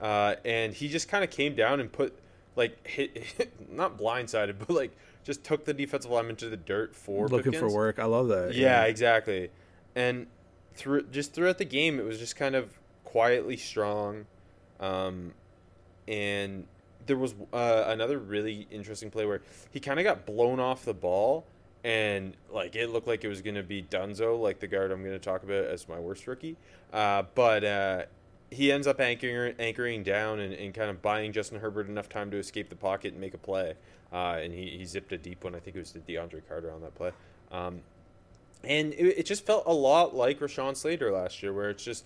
uh, 0.00 0.36
and 0.42 0.72
he 0.72 0.88
just 0.88 1.08
kind 1.08 1.22
of 1.22 1.28
came 1.28 1.54
down 1.54 1.80
and 1.80 1.92
put 1.92 2.18
like 2.56 2.86
hit, 2.86 3.14
hit, 3.14 3.52
not 3.70 3.98
blindsided, 3.98 4.54
but 4.66 4.70
like 4.70 4.96
just 5.22 5.44
took 5.44 5.66
the 5.66 5.74
defensive 5.74 6.10
lineman 6.10 6.36
to 6.36 6.48
the 6.48 6.56
dirt 6.56 6.96
for 6.96 7.28
looking 7.28 7.52
Pipkins. 7.52 7.72
for 7.72 7.76
work. 7.76 7.98
I 7.98 8.04
love 8.04 8.28
that. 8.28 8.54
Yeah, 8.54 8.84
exactly. 8.84 9.50
And 9.94 10.26
through 10.76 11.06
just 11.08 11.32
throughout 11.32 11.58
the 11.58 11.64
game, 11.64 11.98
it 11.98 12.04
was 12.04 12.18
just 12.18 12.36
kind 12.36 12.54
of 12.54 12.78
quietly 13.04 13.56
strong, 13.56 14.26
um, 14.80 15.32
and 16.06 16.66
there 17.06 17.16
was 17.16 17.34
uh, 17.52 17.84
another 17.86 18.18
really 18.18 18.66
interesting 18.70 19.10
play 19.10 19.26
where 19.26 19.42
he 19.70 19.80
kind 19.80 19.98
of 19.98 20.04
got 20.04 20.26
blown 20.26 20.60
off 20.60 20.84
the 20.84 20.94
ball, 20.94 21.44
and 21.84 22.34
like 22.52 22.76
it 22.76 22.90
looked 22.90 23.06
like 23.06 23.24
it 23.24 23.28
was 23.28 23.42
going 23.42 23.54
to 23.54 23.62
be 23.62 23.82
Dunzo, 23.82 24.40
like 24.40 24.60
the 24.60 24.66
guard 24.66 24.90
I'm 24.90 25.02
going 25.02 25.14
to 25.14 25.18
talk 25.18 25.42
about 25.42 25.64
as 25.64 25.88
my 25.88 25.98
worst 25.98 26.26
rookie. 26.26 26.56
Uh, 26.92 27.24
but 27.34 27.64
uh, 27.64 28.02
he 28.50 28.70
ends 28.70 28.86
up 28.86 29.00
anchoring 29.00 29.54
anchoring 29.58 30.02
down 30.02 30.40
and, 30.40 30.52
and, 30.54 30.74
kind 30.74 30.90
of 30.90 31.02
buying 31.02 31.32
Justin 31.32 31.60
Herbert 31.60 31.88
enough 31.88 32.08
time 32.08 32.30
to 32.30 32.36
escape 32.36 32.68
the 32.68 32.76
pocket 32.76 33.12
and 33.12 33.20
make 33.20 33.34
a 33.34 33.38
play. 33.38 33.74
Uh, 34.12 34.38
and 34.40 34.52
he, 34.52 34.70
he 34.78 34.84
zipped 34.84 35.12
a 35.12 35.18
deep 35.18 35.42
one. 35.44 35.54
I 35.54 35.58
think 35.58 35.76
it 35.76 35.80
was 35.80 35.92
to 35.92 35.98
DeAndre 35.98 36.42
Carter 36.48 36.72
on 36.72 36.80
that 36.82 36.94
play. 36.94 37.10
Um, 37.50 37.80
and 38.64 38.92
it, 38.94 39.18
it 39.18 39.26
just 39.26 39.46
felt 39.46 39.64
a 39.66 39.72
lot 39.72 40.14
like 40.14 40.40
Rashawn 40.40 40.76
Slater 40.76 41.12
last 41.12 41.42
year, 41.42 41.52
where 41.52 41.70
it's 41.70 41.84
just 41.84 42.04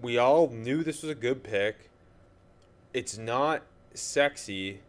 we 0.00 0.18
all 0.18 0.48
knew 0.48 0.82
this 0.82 1.02
was 1.02 1.10
a 1.10 1.14
good 1.14 1.42
pick. 1.42 1.90
It's 2.94 3.18
not 3.18 3.62
sexy. 3.94 4.80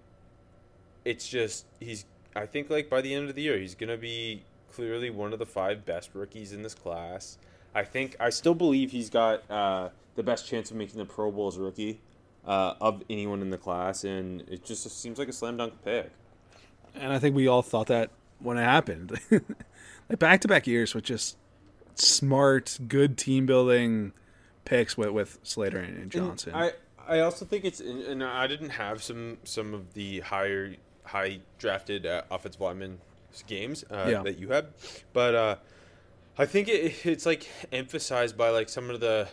It's 1.06 1.28
just 1.28 1.66
he's. 1.80 2.06
I 2.36 2.46
think 2.46 2.70
like 2.70 2.90
by 2.90 3.02
the 3.02 3.14
end 3.14 3.30
of 3.30 3.36
the 3.36 3.44
year, 3.44 3.58
he's 3.58 3.76
gonna 3.76 3.98
be 3.98 4.44
clearly 4.72 5.10
one 5.10 5.34
of 5.34 5.40
the 5.40 5.46
five 5.46 5.86
best 5.86 6.12
rookies 6.14 6.52
in 6.52 6.64
this 6.64 6.74
class. 6.74 7.38
I 7.76 7.84
think 7.84 8.16
I 8.20 8.30
still 8.30 8.56
believe 8.56 8.92
he's 8.92 9.10
got 9.10 9.50
uh, 9.50 9.90
the 10.16 10.24
best 10.24 10.48
chance 10.48 10.72
of 10.72 10.78
making 10.78 10.98
the 10.98 11.06
Pro 11.06 11.32
Bowl 11.32 11.48
as 11.48 11.58
a 11.58 11.62
rookie 11.62 12.00
uh, 12.46 12.74
of 12.80 13.04
anyone 13.10 13.42
in 13.42 13.50
the 13.50 13.58
class, 13.58 14.04
and 14.04 14.42
it 14.50 14.64
just 14.64 14.90
seems 15.00 15.18
like 15.18 15.28
a 15.28 15.34
slam 15.34 15.58
dunk 15.58 15.74
pick. 15.84 16.12
And 16.96 17.12
I 17.12 17.20
think 17.20 17.36
we 17.36 17.48
all 17.48 17.62
thought 17.62 17.88
that 17.88 18.12
when 18.44 18.58
it 18.58 18.64
happened, 18.64 19.20
like 19.32 20.20
back 20.20 20.42
to 20.42 20.48
back 20.48 20.68
years 20.68 20.94
with 20.94 21.04
just 21.04 21.38
smart, 21.96 22.78
good 22.88 23.18
team 23.18 23.46
building 23.46 24.14
picks 24.66 24.98
with 24.98 25.10
with 25.10 25.40
Slater 25.44 25.80
and, 25.80 25.98
and 25.98 26.12
Johnson. 26.12 26.54
And 26.54 26.64
I 26.64 26.72
I 27.08 27.20
also 27.20 27.46
think 27.46 27.66
it's 27.66 27.80
and 27.80 28.24
I 28.24 28.48
didn't 28.48 28.72
have 28.72 29.04
some 29.04 29.38
some 29.44 29.74
of 29.74 29.94
the 29.94 30.22
higher 30.22 30.76
high 31.04 31.40
drafted 31.58 32.06
uh, 32.06 32.24
offensive 32.32 32.62
lineman 32.62 33.00
games 33.48 33.84
uh, 33.90 34.06
yeah. 34.08 34.22
that 34.22 34.38
you 34.38 34.50
had, 34.50 34.68
but 35.12 35.36
uh, 35.36 35.56
I 36.38 36.46
think 36.46 36.68
it, 36.68 37.06
it's 37.06 37.26
like 37.26 37.48
emphasized 37.72 38.38
by 38.38 38.50
like 38.50 38.70
some 38.70 38.90
of 38.90 39.00
the 39.00 39.28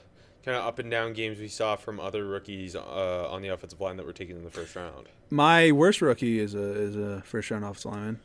kind 0.45 0.57
of 0.57 0.65
up 0.65 0.79
and 0.79 0.91
down 0.91 1.13
games 1.13 1.39
we 1.39 1.49
saw 1.49 1.77
from 1.77 2.01
other 2.01 2.25
rookies 2.25 2.75
uh, 2.75 3.29
on 3.31 3.43
the 3.43 3.49
offensive 3.49 3.81
line 3.81 3.97
that 3.97 4.07
were 4.07 4.13
taken 4.13 4.37
in 4.37 4.45
the 4.45 4.51
first 4.51 4.75
round. 4.75 5.09
My 5.29 5.71
worst 5.71 6.01
rookie 6.01 6.41
is 6.41 6.55
a 6.55 6.73
is 6.73 6.97
a 6.97 7.23
first 7.23 7.51
round 7.51 7.65
offensive 7.65 7.93
lineman. 7.93 8.21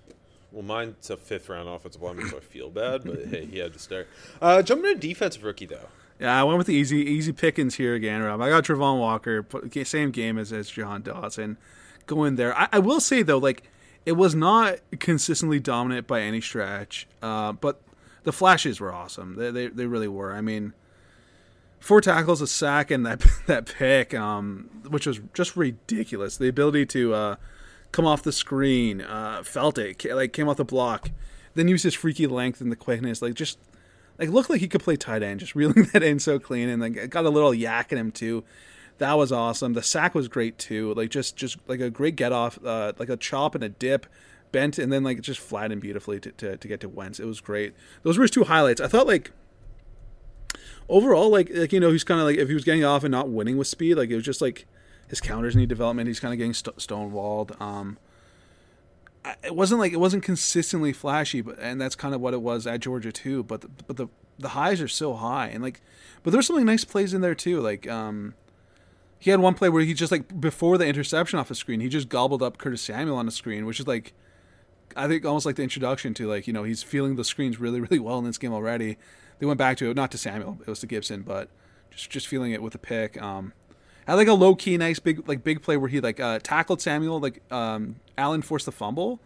Well, 0.55 0.63
mine's 0.63 1.09
a 1.09 1.17
fifth 1.17 1.49
round 1.49 1.67
offensive 1.67 2.01
lineman, 2.01 2.29
so 2.29 2.37
I 2.37 2.39
feel 2.39 2.69
bad, 2.69 3.03
but 3.03 3.25
hey, 3.29 3.45
he 3.45 3.57
had 3.57 3.73
to 3.73 3.79
start. 3.79 4.07
Uh, 4.41 4.61
jumping 4.61 4.93
to 4.93 4.97
defensive 4.97 5.43
rookie 5.43 5.65
though. 5.65 5.89
Yeah, 6.17 6.39
I 6.39 6.45
went 6.45 6.57
with 6.57 6.67
the 6.67 6.73
easy 6.73 6.99
easy 6.99 7.33
pickings 7.33 7.75
here 7.75 7.93
again, 7.93 8.21
Rob. 8.21 8.41
I 8.41 8.47
got 8.47 8.63
Travon 8.63 8.97
Walker, 8.97 9.45
same 9.83 10.11
game 10.11 10.37
as 10.37 10.53
as 10.53 10.69
Jahan 10.69 11.03
Dotson, 11.03 11.57
going 12.05 12.37
there. 12.37 12.57
I, 12.57 12.69
I 12.71 12.79
will 12.79 13.01
say 13.01 13.21
though, 13.21 13.37
like 13.37 13.69
it 14.05 14.13
was 14.13 14.33
not 14.33 14.79
consistently 14.97 15.59
dominant 15.59 16.07
by 16.07 16.21
any 16.21 16.39
stretch, 16.39 17.05
uh, 17.21 17.51
but 17.51 17.81
the 18.23 18.31
flashes 18.31 18.79
were 18.79 18.93
awesome. 18.93 19.35
They, 19.35 19.51
they 19.51 19.67
they 19.67 19.87
really 19.87 20.07
were. 20.07 20.31
I 20.31 20.39
mean, 20.39 20.71
four 21.81 21.99
tackles, 21.99 22.41
a 22.41 22.47
sack, 22.47 22.91
and 22.91 23.05
that 23.05 23.25
that 23.47 23.65
pick, 23.65 24.13
um, 24.13 24.69
which 24.87 25.05
was 25.05 25.19
just 25.33 25.57
ridiculous. 25.57 26.37
The 26.37 26.47
ability 26.47 26.85
to 26.85 27.13
uh, 27.13 27.35
come 27.95 28.05
off 28.05 28.23
the 28.23 28.31
screen, 28.33 28.99
uh, 29.01 29.41
felt 29.41 29.77
it, 29.77 30.03
like 30.13 30.33
came 30.33 30.49
off 30.49 30.57
the 30.57 30.65
block, 30.65 31.11
then 31.53 31.69
used 31.69 31.85
his 31.85 31.93
freaky 31.93 32.27
length 32.27 32.59
and 32.59 32.69
the 32.69 32.75
quickness, 32.75 33.21
like 33.21 33.35
just 33.35 33.57
like 34.19 34.29
looked 34.29 34.49
like 34.49 34.59
he 34.59 34.67
could 34.67 34.83
play 34.83 34.97
tight 34.97 35.23
end, 35.23 35.39
just 35.39 35.55
reeling 35.55 35.85
that 35.93 36.03
in 36.03 36.19
so 36.19 36.37
clean, 36.37 36.67
and 36.67 36.81
like 36.81 37.09
got 37.09 37.25
a 37.25 37.29
little 37.29 37.53
yak 37.53 37.91
in 37.93 37.97
him 37.97 38.11
too. 38.11 38.43
That 38.97 39.13
was 39.13 39.31
awesome. 39.31 39.73
The 39.73 39.83
sack 39.83 40.13
was 40.13 40.27
great 40.27 40.57
too. 40.57 40.93
Like 40.93 41.09
just 41.09 41.37
just 41.37 41.57
like 41.67 41.79
a 41.79 41.89
great 41.89 42.17
get 42.17 42.33
off, 42.33 42.59
uh, 42.65 42.91
like 42.99 43.09
a 43.09 43.17
chop 43.17 43.55
and 43.55 43.63
a 43.63 43.69
dip, 43.69 44.05
bent 44.51 44.77
and 44.77 44.91
then 44.91 45.03
like 45.03 45.21
just 45.21 45.39
flattened 45.39 45.81
beautifully 45.81 46.19
to, 46.19 46.31
to, 46.33 46.57
to 46.57 46.67
get 46.67 46.81
to 46.81 46.89
Wentz. 46.89 47.19
It 47.19 47.25
was 47.25 47.39
great. 47.39 47.73
Those 48.03 48.17
were 48.17 48.23
his 48.23 48.31
two 48.31 48.43
highlights. 48.43 48.81
I 48.81 48.87
thought 48.87 49.07
like 49.07 49.31
overall, 50.89 51.29
like 51.29 51.49
like 51.53 51.71
you 51.71 51.79
know, 51.79 51.91
he's 51.91 52.03
kind 52.03 52.19
of 52.19 52.25
like 52.25 52.37
if 52.37 52.49
he 52.49 52.53
was 52.53 52.65
getting 52.65 52.83
off 52.83 53.05
and 53.05 53.11
not 53.11 53.29
winning 53.29 53.57
with 53.57 53.67
speed, 53.67 53.95
like 53.95 54.09
it 54.09 54.15
was 54.15 54.25
just 54.25 54.41
like 54.41 54.65
his 55.15 55.21
counters 55.21 55.55
need 55.55 55.69
development. 55.69 56.07
He's 56.07 56.19
kind 56.19 56.33
of 56.33 56.37
getting 56.37 56.53
st- 56.53 56.75
stonewalled. 56.75 57.59
Um, 57.61 57.97
it 59.43 59.55
wasn't 59.55 59.79
like 59.79 59.93
it 59.93 59.99
wasn't 59.99 60.23
consistently 60.23 60.91
flashy, 60.91 61.41
but 61.41 61.57
and 61.59 61.79
that's 61.79 61.95
kind 61.95 62.13
of 62.13 62.19
what 62.19 62.33
it 62.33 62.41
was 62.41 62.67
at 62.67 62.81
Georgia 62.81 63.11
too. 63.11 63.43
But 63.43 63.61
the, 63.61 63.69
but 63.87 63.97
the 63.97 64.07
the 64.37 64.49
highs 64.49 64.81
are 64.81 64.89
so 64.89 65.13
high, 65.13 65.47
and 65.47 65.63
like, 65.63 65.81
but 66.21 66.31
there's 66.31 66.47
some 66.47 66.57
like 66.57 66.65
nice 66.65 66.83
plays 66.83 67.13
in 67.13 67.21
there 67.21 67.33
too. 67.33 67.61
Like 67.61 67.87
um, 67.87 68.33
he 69.17 69.31
had 69.31 69.39
one 69.39 69.53
play 69.53 69.69
where 69.69 69.83
he 69.83 69.93
just 69.93 70.11
like 70.11 70.39
before 70.39 70.77
the 70.77 70.85
interception 70.85 71.39
off 71.39 71.47
the 71.47 71.55
screen, 71.55 71.79
he 71.79 71.87
just 71.87 72.09
gobbled 72.09 72.43
up 72.43 72.57
Curtis 72.57 72.81
Samuel 72.81 73.15
on 73.15 73.25
the 73.25 73.31
screen, 73.31 73.65
which 73.65 73.79
is 73.79 73.87
like 73.87 74.13
I 74.97 75.07
think 75.07 75.25
almost 75.25 75.45
like 75.45 75.55
the 75.55 75.63
introduction 75.63 76.13
to 76.15 76.27
like 76.27 76.45
you 76.45 76.53
know 76.53 76.63
he's 76.63 76.83
feeling 76.83 77.15
the 77.15 77.23
screens 77.23 77.57
really 77.57 77.79
really 77.89 77.99
well 77.99 78.19
in 78.19 78.25
this 78.25 78.37
game 78.37 78.53
already. 78.53 78.97
They 79.39 79.45
went 79.45 79.57
back 79.57 79.77
to 79.77 79.89
it 79.89 79.95
not 79.95 80.11
to 80.11 80.17
Samuel, 80.17 80.59
it 80.61 80.67
was 80.67 80.79
to 80.79 80.87
Gibson, 80.87 81.21
but 81.21 81.49
just 81.89 82.09
just 82.09 82.27
feeling 82.27 82.51
it 82.51 82.61
with 82.61 82.73
the 82.73 82.79
pick. 82.79 83.19
Um, 83.21 83.53
I 84.07 84.11
had 84.11 84.15
like 84.15 84.27
a 84.27 84.33
low 84.33 84.55
key 84.55 84.77
nice 84.77 84.99
big 84.99 85.27
like 85.27 85.43
big 85.43 85.61
play 85.61 85.77
where 85.77 85.89
he 85.89 85.99
like 85.99 86.19
uh, 86.19 86.39
tackled 86.41 86.81
Samuel 86.81 87.19
like 87.19 87.41
um, 87.51 87.95
Allen 88.17 88.41
forced 88.41 88.65
the 88.65 88.71
fumble, 88.71 89.19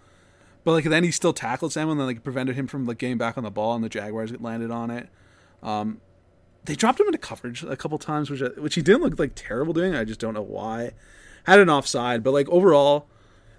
but 0.64 0.72
like 0.72 0.86
then 0.86 1.04
he 1.04 1.12
still 1.12 1.34
tackled 1.34 1.74
Samuel 1.74 1.94
and 1.94 2.00
then 2.02 2.08
like 2.08 2.24
prevented 2.24 2.56
him 2.56 2.68
from 2.68 2.86
like 2.86 2.98
getting 2.98 3.18
back 3.18 3.38
on 3.38 3.44
the 3.44 3.52
ball 3.52 3.76
and 3.76 3.84
the 3.84 3.90
Jaguars 3.90 4.32
landed 4.40 4.72
on 4.72 4.90
it. 4.90 5.10
Um, 5.62 6.00
they 6.66 6.76
dropped 6.76 7.00
him 7.00 7.08
into 7.08 7.18
coverage 7.18 7.64
a 7.64 7.76
couple 7.76 7.98
times, 7.98 8.30
which 8.30 8.42
which 8.58 8.76
he 8.76 8.82
didn't 8.82 9.02
look 9.02 9.20
like 9.20 9.34
terrible 9.36 9.74
doing. 9.74 9.96
I 9.96 10.04
just 10.04 10.20
don't 10.20 10.34
know 10.34 10.42
why. 10.42 10.92
Had 11.44 11.60
an 11.60 11.70
offside, 11.70 12.24
but 12.24 12.32
like 12.32 12.48
overall, 12.50 13.08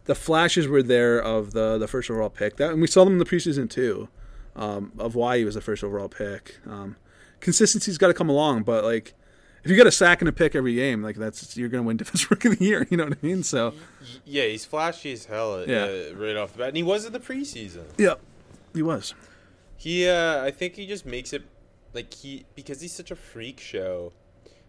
the 0.05 0.15
flashes 0.15 0.69
were 0.69 0.83
there 0.83 1.21
of 1.21 1.53
the 1.53 1.77
the 1.77 1.89
first 1.89 2.11
overall 2.11 2.31
pick. 2.31 2.57
That 2.57 2.71
and 2.71 2.81
we 2.81 2.87
saw 2.87 3.05
them 3.05 3.15
in 3.15 3.19
the 3.19 3.25
preseason 3.25 3.69
too, 3.69 4.09
um, 4.57 4.93
of 4.99 5.15
why 5.15 5.39
he 5.39 5.45
was 5.45 5.55
the 5.55 5.61
first 5.61 5.85
overall 5.85 6.09
pick. 6.09 6.59
Um, 6.67 6.97
consistency's 7.41 7.99
got 7.99 8.09
to 8.09 8.15
come 8.15 8.29
along, 8.29 8.62
but 8.62 8.85
like 8.85 9.15
if 9.62 9.71
you 9.71 9.76
get 9.76 9.87
a 9.87 9.93
sack 9.93 10.21
and 10.21 10.29
a 10.29 10.33
pick 10.33 10.55
every 10.55 10.75
game, 10.75 11.02
like 11.02 11.17
that's 11.17 11.57
you're 11.57 11.69
gonna 11.69 11.83
win 11.83 11.97
defensive 11.99 12.31
rookie 12.31 12.49
of 12.49 12.59
the 12.59 12.64
year. 12.64 12.87
You 12.90 12.97
know 12.97 13.05
what 13.05 13.19
I 13.23 13.26
mean? 13.26 13.43
So 13.43 13.75
yeah, 14.25 14.45
he's 14.45 14.64
flashy 14.64 15.12
as 15.12 15.26
hell. 15.26 15.55
Uh, 15.55 15.64
yeah. 15.67 16.11
right 16.14 16.37
off 16.37 16.52
the 16.52 16.59
bat, 16.59 16.69
and 16.69 16.76
he 16.76 16.83
was 16.83 17.05
in 17.05 17.12
the 17.12 17.21
preseason. 17.21 17.85
Yeah, 17.99 18.14
he 18.75 18.83
was. 18.83 19.14
He, 19.76 20.07
uh, 20.07 20.45
I 20.45 20.50
think 20.50 20.76
he 20.76 20.87
just 20.87 21.07
makes 21.07 21.33
it 21.33 21.43
like 21.95 22.12
he 22.12 22.45
because 22.55 22.81
he's 22.81 22.93
such 22.93 23.11
a 23.11 23.17
freak 23.17 23.61
show, 23.61 24.12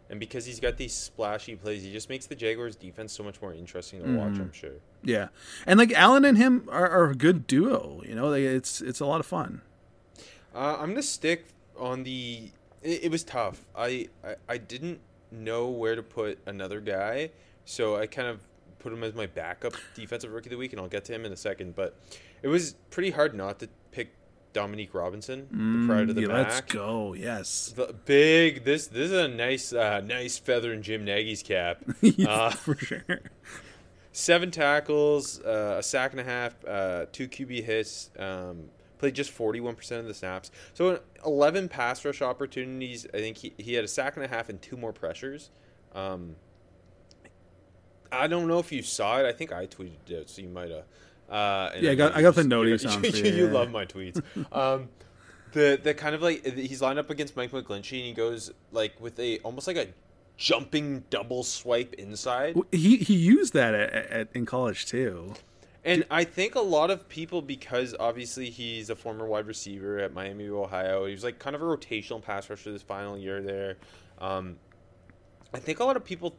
and 0.10 0.19
because 0.19 0.45
he's 0.45 0.60
got 0.60 0.77
these 0.77 0.93
splashy 0.93 1.55
plays, 1.55 1.83
he 1.83 1.91
just 1.91 2.10
makes 2.10 2.27
the 2.27 2.36
Jaguars' 2.36 2.75
defense 2.75 3.13
so 3.13 3.24
much 3.24 3.41
more 3.41 3.53
interesting 3.53 4.01
to 4.01 4.07
mm. 4.07 4.17
watch. 4.17 4.33
Mm-hmm. 4.33 4.41
I'm 4.41 4.53
sure. 4.53 4.71
Yeah, 5.03 5.27
and 5.65 5.77
like 5.79 5.91
Allen 5.93 6.25
and 6.25 6.38
him 6.38 6.67
are, 6.71 6.89
are 6.89 7.10
a 7.10 7.15
good 7.15 7.48
duo. 7.48 8.01
You 8.05 8.15
know, 8.15 8.29
like, 8.29 8.41
it's 8.41 8.81
it's 8.81 9.00
a 9.00 9.05
lot 9.05 9.19
of 9.19 9.25
fun. 9.25 9.62
Uh, 10.53 10.77
I'm 10.79 10.89
gonna 10.89 11.03
stick 11.03 11.45
on 11.77 12.03
the 12.03 12.51
it, 12.83 13.05
it 13.05 13.11
was 13.11 13.23
tough. 13.23 13.61
I, 13.75 14.07
I, 14.23 14.35
I 14.50 14.57
didn't 14.57 15.00
know 15.31 15.69
where 15.69 15.95
to 15.95 16.03
put 16.03 16.39
another 16.45 16.79
guy, 16.81 17.31
so 17.65 17.95
I 17.95 18.07
kind 18.07 18.27
of 18.27 18.39
put 18.79 18.91
him 18.93 19.03
as 19.03 19.13
my 19.13 19.27
backup 19.27 19.73
defensive 19.95 20.31
rookie 20.31 20.47
of 20.47 20.51
the 20.51 20.57
week, 20.57 20.71
and 20.73 20.81
I'll 20.81 20.88
get 20.88 21.05
to 21.05 21.13
him 21.13 21.25
in 21.25 21.31
a 21.31 21.38
second. 21.38 21.75
But 21.75 21.95
it 22.41 22.47
was 22.47 22.75
pretty 22.89 23.11
hard 23.11 23.33
not 23.35 23.59
to 23.59 23.69
pick 23.91 24.13
Dominique 24.53 24.93
Robinson, 24.93 25.47
the 25.81 25.88
pride 25.88 26.09
of 26.09 26.15
the 26.15 26.23
Mm, 26.23 26.27
yeah, 26.27 26.43
back. 26.43 26.51
let's 26.51 26.73
go. 26.73 27.13
Yes. 27.13 27.73
The 27.73 27.95
big 28.05 28.65
this 28.65 28.88
this 28.88 29.09
is 29.09 29.17
a 29.17 29.29
nice 29.29 29.71
uh, 29.71 30.01
nice 30.01 30.38
feather 30.38 30.73
in 30.73 30.81
Jim 30.81 31.05
Nagy's 31.05 31.41
cap. 31.43 31.81
Yeah, 32.01 32.27
Uh, 32.29 32.50
for 32.50 32.75
sure. 32.75 33.21
seven 34.11 34.51
tackles, 34.51 35.39
uh, 35.41 35.77
a 35.79 35.83
sack 35.83 36.11
and 36.11 36.19
a 36.19 36.23
half, 36.25 36.53
uh, 36.67 37.05
two 37.13 37.27
QB 37.29 37.63
hits. 37.63 38.09
Um, 38.19 38.65
played 39.01 39.15
just 39.15 39.31
forty 39.31 39.60
one 39.60 39.75
percent 39.75 40.00
of 40.00 40.08
the 40.08 40.13
snaps. 40.13 40.51
So 40.74 41.00
eleven 41.25 41.67
pass 41.67 42.05
rush 42.05 42.22
opportunities. 42.22 43.05
I 43.13 43.17
think 43.17 43.38
he, 43.38 43.53
he 43.58 43.74
had 43.74 43.84
a 43.84 43.88
sack 43.88 44.15
and 44.15 44.24
a 44.24 44.27
half 44.29 44.48
and 44.48 44.62
two 44.62 44.77
more 44.77 44.93
pressures. 44.93 45.50
Um, 45.93 46.36
I 48.12 48.27
don't 48.27 48.48
know 48.48 48.60
if 48.60 48.72
you 48.72 48.84
saw 48.84 49.20
it. 49.20 49.25
I 49.25 49.31
think 49.31 49.51
I 49.51 49.67
tweeted 49.67 50.10
it, 50.10 50.29
so 50.29 50.41
you 50.41 50.50
might 50.50 50.70
have. 50.70 50.84
Uh, 51.29 51.72
Yeah, 51.79 51.91
I 51.91 51.96
got- 51.96 52.15
I 52.15 52.22
got 52.22 52.36
the 52.36 52.43
notice 52.43 52.84
you, 53.01 53.01
you, 53.10 53.24
you 53.31 53.46
yeah. 53.48 53.51
love 53.51 53.72
my 53.72 53.86
tweets. 53.86 54.22
Um, 54.51 54.89
the 55.53 55.77
the 55.81 55.93
kind 55.93 56.15
of 56.15 56.22
like 56.22 56.46
he's 56.46 56.81
lined 56.81 56.98
up 57.00 57.10
against 57.10 57.36
Mike 57.36 57.51
McGlinchey 57.51 57.98
and 57.98 58.05
he 58.08 58.13
goes 58.13 58.51
like 58.72 59.00
with 59.01 59.20
a 59.20 59.39
almost 59.39 59.67
like 59.67 59.75
a 59.75 59.88
jumping 60.38 61.03
double 61.10 61.43
swipe 61.43 61.93
inside. 61.96 62.55
He 62.72 62.96
he 62.98 63.15
used 63.15 63.53
that 63.53 63.74
at, 63.74 63.93
at, 63.93 64.27
in 64.34 64.46
college 64.46 64.86
too. 64.86 65.34
And 65.83 66.05
I 66.11 66.23
think 66.23 66.55
a 66.55 66.61
lot 66.61 66.91
of 66.91 67.09
people, 67.09 67.41
because 67.41 67.95
obviously 68.00 68.50
he's 68.51 68.89
a 68.91 68.95
former 68.95 69.25
wide 69.25 69.47
receiver 69.47 69.97
at 70.00 70.13
Miami 70.13 70.45
of 70.47 70.53
Ohio, 70.53 71.05
he 71.05 71.11
was 71.13 71.23
like 71.23 71.39
kind 71.39 71.55
of 71.55 71.61
a 71.61 71.65
rotational 71.65 72.21
pass 72.21 72.50
rusher 72.50 72.71
this 72.71 72.83
final 72.83 73.17
year 73.17 73.41
there. 73.41 73.77
Um, 74.19 74.57
I 75.53 75.59
think 75.59 75.79
a 75.79 75.83
lot 75.83 75.97
of 75.97 76.05
people 76.05 76.35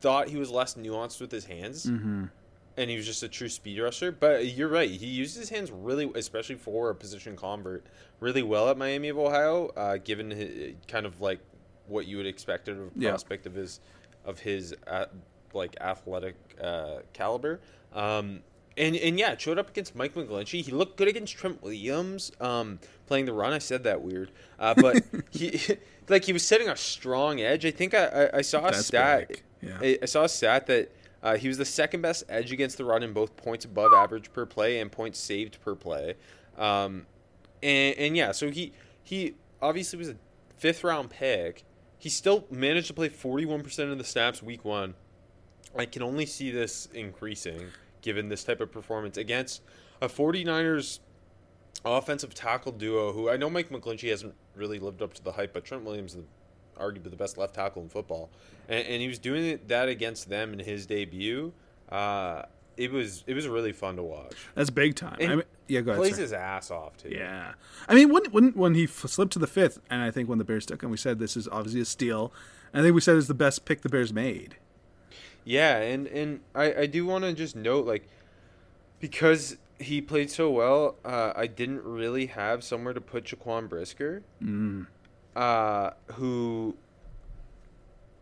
thought 0.00 0.28
he 0.28 0.36
was 0.36 0.50
less 0.50 0.74
nuanced 0.74 1.20
with 1.20 1.30
his 1.30 1.44
hands, 1.44 1.86
Mm-hmm. 1.86 2.24
and 2.76 2.90
he 2.90 2.96
was 2.96 3.06
just 3.06 3.22
a 3.22 3.28
true 3.28 3.48
speed 3.48 3.78
rusher. 3.80 4.10
But 4.10 4.46
you're 4.48 4.68
right; 4.68 4.90
he 4.90 5.06
used 5.06 5.36
his 5.38 5.48
hands 5.48 5.70
really, 5.70 6.10
especially 6.16 6.56
for 6.56 6.90
a 6.90 6.94
position 6.96 7.36
convert, 7.36 7.86
really 8.18 8.42
well 8.42 8.68
at 8.68 8.76
Miami 8.76 9.08
of 9.08 9.18
Ohio, 9.18 9.68
uh, 9.76 9.98
given 9.98 10.30
his, 10.32 10.74
kind 10.88 11.06
of 11.06 11.20
like 11.20 11.38
what 11.86 12.06
you 12.06 12.16
would 12.16 12.26
expect 12.26 12.66
of 12.68 12.78
a 12.78 12.90
Yeah. 12.96 13.10
prospect 13.10 13.46
of 13.46 13.54
his 13.54 13.78
of 14.24 14.40
his 14.40 14.74
uh, 14.88 15.06
like 15.54 15.76
athletic 15.80 16.34
uh, 16.60 16.98
caliber. 17.12 17.60
Um, 17.92 18.42
and 18.76 18.96
and 18.96 19.18
yeah, 19.18 19.32
it 19.32 19.40
showed 19.40 19.58
up 19.58 19.70
against 19.70 19.94
Mike 19.94 20.14
McGlinchey. 20.14 20.62
He 20.62 20.72
looked 20.72 20.96
good 20.96 21.08
against 21.08 21.34
Trent 21.36 21.62
Williams, 21.62 22.32
um, 22.40 22.78
playing 23.06 23.26
the 23.26 23.32
run. 23.32 23.52
I 23.52 23.58
said 23.58 23.84
that 23.84 24.02
weird, 24.02 24.30
uh, 24.58 24.74
but 24.74 25.02
he 25.30 25.60
like 26.08 26.24
he 26.24 26.32
was 26.32 26.44
setting 26.44 26.68
a 26.68 26.76
strong 26.76 27.40
edge. 27.40 27.64
I 27.64 27.70
think 27.70 27.94
I, 27.94 28.06
I, 28.06 28.38
I 28.38 28.42
saw 28.42 28.60
a 28.60 28.72
That's 28.72 28.86
stat. 28.86 29.42
yeah. 29.60 29.78
I, 29.80 29.98
I 30.02 30.06
saw 30.06 30.24
a 30.24 30.28
stat 30.28 30.66
that 30.66 30.92
uh, 31.22 31.36
he 31.36 31.48
was 31.48 31.58
the 31.58 31.64
second 31.64 32.02
best 32.02 32.24
edge 32.28 32.52
against 32.52 32.76
the 32.76 32.84
run 32.84 33.02
in 33.02 33.12
both 33.12 33.36
points 33.36 33.64
above 33.64 33.92
average 33.96 34.32
per 34.32 34.44
play 34.44 34.80
and 34.80 34.90
points 34.90 35.18
saved 35.18 35.60
per 35.62 35.74
play. 35.74 36.14
Um, 36.58 37.06
and, 37.62 37.96
and 37.96 38.16
yeah, 38.16 38.32
so 38.32 38.50
he 38.50 38.72
he 39.02 39.34
obviously 39.62 39.98
was 39.98 40.08
a 40.08 40.16
fifth 40.56 40.84
round 40.84 41.10
pick. 41.10 41.64
He 41.98 42.10
still 42.10 42.44
managed 42.50 42.88
to 42.88 42.94
play 42.94 43.08
41% 43.08 43.90
of 43.90 43.96
the 43.96 44.04
snaps 44.04 44.42
week 44.42 44.62
one. 44.62 44.94
I 45.76 45.86
can 45.86 46.02
only 46.02 46.26
see 46.26 46.50
this 46.50 46.86
increasing 46.92 47.68
given 48.04 48.28
this 48.28 48.44
type 48.44 48.60
of 48.60 48.70
performance 48.70 49.16
against 49.16 49.62
a 50.02 50.08
49ers 50.08 51.00
offensive 51.84 52.34
tackle 52.34 52.70
duo 52.70 53.12
who 53.12 53.30
I 53.30 53.36
know 53.36 53.48
Mike 53.50 53.70
McGlinchey 53.70 54.10
hasn't 54.10 54.34
really 54.54 54.78
lived 54.78 55.02
up 55.02 55.14
to 55.14 55.24
the 55.24 55.32
hype, 55.32 55.54
but 55.54 55.64
Trent 55.64 55.84
Williams 55.84 56.14
is 56.14 56.24
arguably 56.78 57.10
the 57.10 57.16
best 57.16 57.38
left 57.38 57.54
tackle 57.54 57.82
in 57.82 57.88
football. 57.88 58.30
And, 58.68 58.86
and 58.86 59.02
he 59.02 59.08
was 59.08 59.18
doing 59.18 59.58
that 59.68 59.88
against 59.88 60.28
them 60.28 60.52
in 60.52 60.58
his 60.58 60.86
debut. 60.86 61.52
Uh, 61.88 62.42
it 62.76 62.92
was 62.92 63.24
it 63.26 63.34
was 63.34 63.48
really 63.48 63.72
fun 63.72 63.96
to 63.96 64.02
watch. 64.02 64.34
That's 64.54 64.70
big 64.70 64.96
time. 64.96 65.16
I 65.20 65.26
mean, 65.28 65.42
yeah, 65.66 65.80
go 65.80 65.92
ahead. 65.92 66.00
Plays 66.00 66.12
sorry. 66.12 66.22
his 66.22 66.32
ass 66.32 66.70
off 66.70 66.96
too. 66.98 67.08
Yeah, 67.10 67.54
I 67.88 67.94
mean 67.94 68.12
when 68.12 68.24
when 68.26 68.52
when 68.52 68.74
he 68.74 68.84
f- 68.84 69.06
slipped 69.06 69.32
to 69.34 69.38
the 69.38 69.46
fifth, 69.46 69.80
and 69.88 70.02
I 70.02 70.10
think 70.10 70.28
when 70.28 70.38
the 70.38 70.44
Bears 70.44 70.66
took 70.66 70.82
him, 70.82 70.90
we 70.90 70.96
said 70.96 71.18
this 71.18 71.36
is 71.36 71.48
obviously 71.48 71.80
a 71.80 71.86
steal. 71.86 72.32
And 72.72 72.80
I 72.80 72.84
think 72.84 72.94
we 72.94 73.00
said 73.00 73.16
it's 73.16 73.28
the 73.28 73.34
best 73.34 73.64
pick 73.64 73.82
the 73.82 73.88
Bears 73.88 74.12
made. 74.12 74.56
Yeah, 75.44 75.76
and 75.78 76.06
and 76.06 76.40
I 76.54 76.74
I 76.74 76.86
do 76.86 77.04
want 77.06 77.24
to 77.24 77.32
just 77.32 77.54
note 77.56 77.86
like 77.86 78.08
because 79.00 79.56
he 79.78 80.00
played 80.00 80.30
so 80.30 80.50
well, 80.50 80.96
uh, 81.04 81.32
I 81.36 81.46
didn't 81.46 81.82
really 81.84 82.26
have 82.26 82.64
somewhere 82.64 82.94
to 82.94 83.00
put 83.00 83.24
Jaquan 83.24 83.68
Brisker, 83.68 84.22
Mm. 84.42 84.86
uh, 85.36 85.90
who 86.12 86.76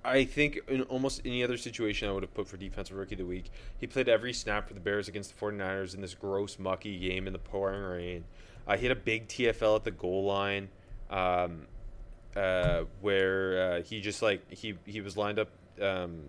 I 0.05 0.25
think 0.25 0.59
in 0.67 0.83
almost 0.83 1.21
any 1.25 1.45
other 1.45 1.57
situation 1.57 2.09
I 2.09 2.13
would 2.13 2.25
have 2.25 2.35
put 2.35 2.49
for 2.49 2.57
defensive 2.57 2.97
rookie 2.97 3.15
of 3.15 3.19
the 3.21 3.27
week. 3.27 3.51
He 3.79 3.87
played 3.87 4.09
every 4.09 4.33
snap 4.33 4.67
for 4.67 4.75
the 4.75 4.81
Bears 4.81 5.07
against 5.07 5.33
the 5.39 5.47
49ers 5.47 5.95
in 5.95 6.01
this 6.01 6.15
gross 6.15 6.59
mucky 6.59 6.99
game 6.99 7.27
in 7.29 7.33
the 7.33 7.39
pouring 7.39 7.83
rain. 7.83 8.25
Uh, 8.67 8.77
he 8.77 8.87
had 8.87 8.97
a 8.97 9.01
big 9.01 9.29
TFL 9.29 9.77
at 9.77 9.85
the 9.85 9.91
goal 9.93 10.25
line. 10.25 10.69
Um, 11.11 11.67
uh, 12.35 12.85
where 13.03 13.75
uh, 13.75 13.83
he 13.83 14.01
just 14.01 14.23
like 14.23 14.51
he 14.51 14.75
he 14.87 15.03
was 15.03 15.17
lined 15.19 15.39
up 15.39 15.51
um, 15.83 16.23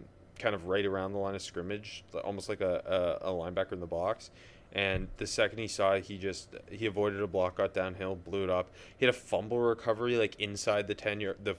kind 0.43 0.53
of 0.53 0.67
right 0.67 0.86
around 0.86 1.13
the 1.13 1.17
line 1.17 1.36
of 1.36 1.41
scrimmage, 1.41 2.03
almost 2.23 2.49
like 2.49 2.60
a, 2.60 3.19
a, 3.23 3.29
a 3.29 3.32
linebacker 3.32 3.71
in 3.71 3.79
the 3.79 3.88
box. 3.88 4.29
And 4.73 5.08
the 5.17 5.25
second 5.25 5.60
he 5.60 5.67
saw 5.67 5.93
it, 5.93 6.06
he 6.06 6.17
just 6.17 6.49
he 6.69 6.86
avoided 6.86 7.21
a 7.21 7.27
block, 7.27 7.56
got 7.58 7.73
downhill, 7.73 8.15
blew 8.15 8.43
it 8.43 8.49
up. 8.49 8.69
He 8.97 9.06
had 9.06 9.15
a 9.15 9.17
fumble 9.17 9.60
recovery 9.60 10.17
like 10.17 10.36
inside 10.39 10.88
the 10.88 10.95
ten 10.95 11.21
yard 11.21 11.38
the 11.43 11.56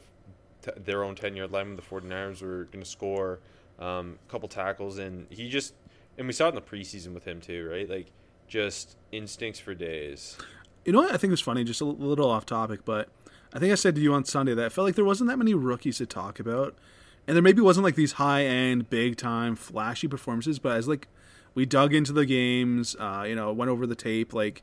t- 0.62 0.72
their 0.76 1.02
own 1.02 1.14
ten 1.14 1.34
yard 1.34 1.50
line 1.50 1.68
when 1.68 1.76
the 1.76 1.82
49ers 1.82 2.42
were 2.42 2.64
going 2.64 2.84
to 2.84 2.90
score. 2.90 3.38
Um, 3.78 4.18
a 4.28 4.30
couple 4.30 4.48
tackles, 4.48 4.98
and 4.98 5.26
he 5.30 5.48
just 5.48 5.74
and 6.18 6.26
we 6.26 6.32
saw 6.32 6.46
it 6.46 6.50
in 6.50 6.54
the 6.56 6.60
preseason 6.60 7.14
with 7.14 7.24
him 7.24 7.40
too, 7.40 7.68
right? 7.68 7.88
Like 7.88 8.06
just 8.46 8.96
instincts 9.12 9.58
for 9.60 9.74
days. 9.74 10.36
You 10.84 10.92
know 10.92 11.00
what 11.00 11.12
I 11.12 11.16
think 11.16 11.30
was 11.30 11.40
funny, 11.40 11.64
just 11.64 11.80
a 11.80 11.84
little 11.84 12.28
off 12.30 12.44
topic, 12.44 12.80
but 12.84 13.08
I 13.54 13.58
think 13.58 13.72
I 13.72 13.76
said 13.76 13.94
to 13.94 14.00
you 14.00 14.12
on 14.12 14.24
Sunday 14.24 14.54
that 14.54 14.64
I 14.64 14.68
felt 14.68 14.84
like 14.84 14.96
there 14.96 15.04
wasn't 15.04 15.30
that 15.30 15.38
many 15.38 15.54
rookies 15.54 15.98
to 15.98 16.06
talk 16.06 16.38
about, 16.40 16.74
and 17.26 17.36
there 17.36 17.42
maybe 17.42 17.60
wasn't 17.60 17.84
like 17.84 17.94
these 17.94 18.12
high 18.12 18.44
end, 18.44 18.90
big 18.90 19.16
time, 19.16 19.56
flashy 19.56 20.08
performances. 20.08 20.58
But 20.58 20.76
as 20.76 20.88
like 20.88 21.08
we 21.54 21.64
dug 21.66 21.94
into 21.94 22.12
the 22.12 22.26
games, 22.26 22.96
uh, 22.98 23.24
you 23.26 23.34
know, 23.34 23.52
went 23.52 23.70
over 23.70 23.86
the 23.86 23.94
tape, 23.94 24.32
like 24.34 24.62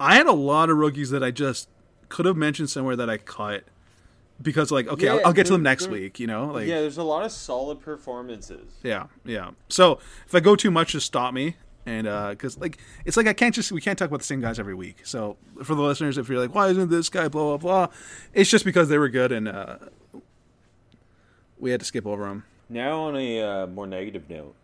I 0.00 0.14
had 0.14 0.26
a 0.26 0.32
lot 0.32 0.70
of 0.70 0.76
rookies 0.76 1.10
that 1.10 1.22
I 1.22 1.30
just 1.30 1.68
could 2.08 2.26
have 2.26 2.36
mentioned 2.36 2.70
somewhere 2.70 2.96
that 2.96 3.10
I 3.10 3.18
cut 3.18 3.64
because 4.40 4.70
like 4.70 4.86
okay, 4.88 5.08
I'll, 5.08 5.20
I'll 5.26 5.32
get 5.32 5.46
to 5.46 5.52
them 5.52 5.62
next 5.62 5.84
there- 5.84 5.92
week, 5.92 6.20
you 6.20 6.26
know, 6.26 6.46
like 6.46 6.66
yeah, 6.68 6.80
there's 6.80 6.98
a 6.98 7.02
lot 7.02 7.24
of 7.24 7.32
solid 7.32 7.80
performances. 7.80 8.72
yeah, 8.82 9.06
yeah. 9.24 9.50
So 9.68 9.98
if 10.26 10.34
I 10.34 10.40
go 10.40 10.56
too 10.56 10.70
much, 10.70 10.92
just 10.92 11.06
stop 11.06 11.34
me. 11.34 11.56
And 11.86 12.04
because 12.30 12.58
like 12.58 12.76
it's 13.06 13.16
like 13.16 13.26
I 13.26 13.32
can't 13.32 13.54
just 13.54 13.72
we 13.72 13.80
can't 13.80 13.98
talk 13.98 14.08
about 14.08 14.20
the 14.20 14.26
same 14.26 14.42
guys 14.42 14.58
every 14.58 14.74
week. 14.74 14.98
So 15.04 15.38
for 15.64 15.74
the 15.74 15.80
listeners, 15.80 16.18
if 16.18 16.28
you're 16.28 16.38
like, 16.38 16.54
why 16.54 16.68
isn't 16.68 16.90
this 16.90 17.08
guy 17.08 17.28
blah 17.28 17.56
blah 17.56 17.56
blah? 17.56 17.94
It's 18.34 18.50
just 18.50 18.66
because 18.66 18.90
they 18.90 18.98
were 18.98 19.08
good 19.08 19.32
and 19.32 19.48
uh, 19.48 19.78
we 21.60 21.70
had 21.70 21.80
to 21.80 21.86
skip 21.86 22.06
over 22.06 22.24
them. 22.24 22.44
Now 22.68 23.00
on 23.04 23.16
a 23.16 23.40
uh, 23.40 23.66
more 23.66 23.86
negative 23.86 24.28
note, 24.28 24.54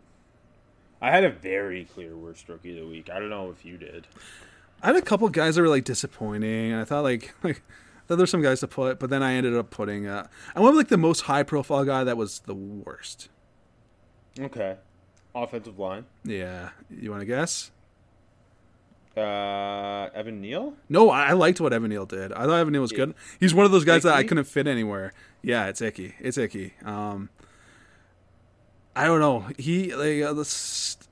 I 1.01 1.11
had 1.11 1.25
a 1.25 1.31
very 1.31 1.85
clear 1.85 2.17
worst 2.17 2.49
rookie 2.49 2.71
of 2.71 2.85
the 2.85 2.91
week. 2.91 3.11
I 3.11 3.19
don't 3.19 3.31
know 3.31 3.51
if 3.51 3.65
you 3.65 3.77
did. 3.77 4.07
I 4.83 4.89
had 4.89 4.97
a 4.97 5.03
couple 5.03 5.29
guys 5.29 5.57
that 5.57 5.63
were 5.63 5.69
like 5.69 5.85
disappointing, 5.85 6.73
and 6.73 6.81
I 6.81 6.85
thought 6.85 7.03
like 7.03 7.35
like 7.43 7.63
I 7.67 8.07
thought 8.07 8.17
there's 8.17 8.31
some 8.31 8.43
guys 8.43 8.61
to 8.61 8.69
put, 8.69 8.99
but 8.99 9.11
then 9.11 9.23
I 9.23 9.35
ended 9.35 9.57
up 9.57 9.71
putting 9.71 10.07
uh, 10.07 10.27
I 10.55 10.61
went 10.61 10.75
with 10.75 10.81
like 10.81 10.89
the 10.89 10.99
most 10.99 11.23
high 11.23 11.43
profile 11.43 11.85
guy 11.85 12.05
that 12.05 12.17
was 12.17 12.41
the 12.41 12.55
worst. 12.55 13.29
Okay, 14.39 14.77
offensive 15.35 15.79
line. 15.79 16.07
Yeah, 16.25 16.71
you 16.91 17.11
want 17.11 17.21
to 17.21 17.27
guess? 17.27 17.71
Uh, 19.17 20.09
Evan 20.13 20.41
Neal. 20.41 20.75
No, 20.89 21.09
I 21.09 21.33
liked 21.33 21.61
what 21.61 21.73
Evan 21.73 21.89
Neal 21.91 22.05
did. 22.05 22.33
I 22.33 22.47
thought 22.47 22.59
Evan 22.59 22.73
Neal 22.73 22.83
was 22.83 22.91
good. 22.91 23.15
He's 23.39 23.55
one 23.55 23.65
of 23.65 23.71
those 23.71 23.85
guys 23.85 24.03
that 24.03 24.15
I 24.15 24.25
couldn't 24.25 24.45
fit 24.45 24.67
anywhere. 24.67 25.13
Yeah, 25.45 25.67
it's 25.67 25.83
icky. 25.83 26.15
It's 26.21 26.39
icky. 26.39 26.73
Um, 26.85 27.29
I 28.97 29.05
don't 29.05 29.21
know. 29.21 29.45
He 29.59 29.95
like 29.95 30.23
uh, 30.23 30.43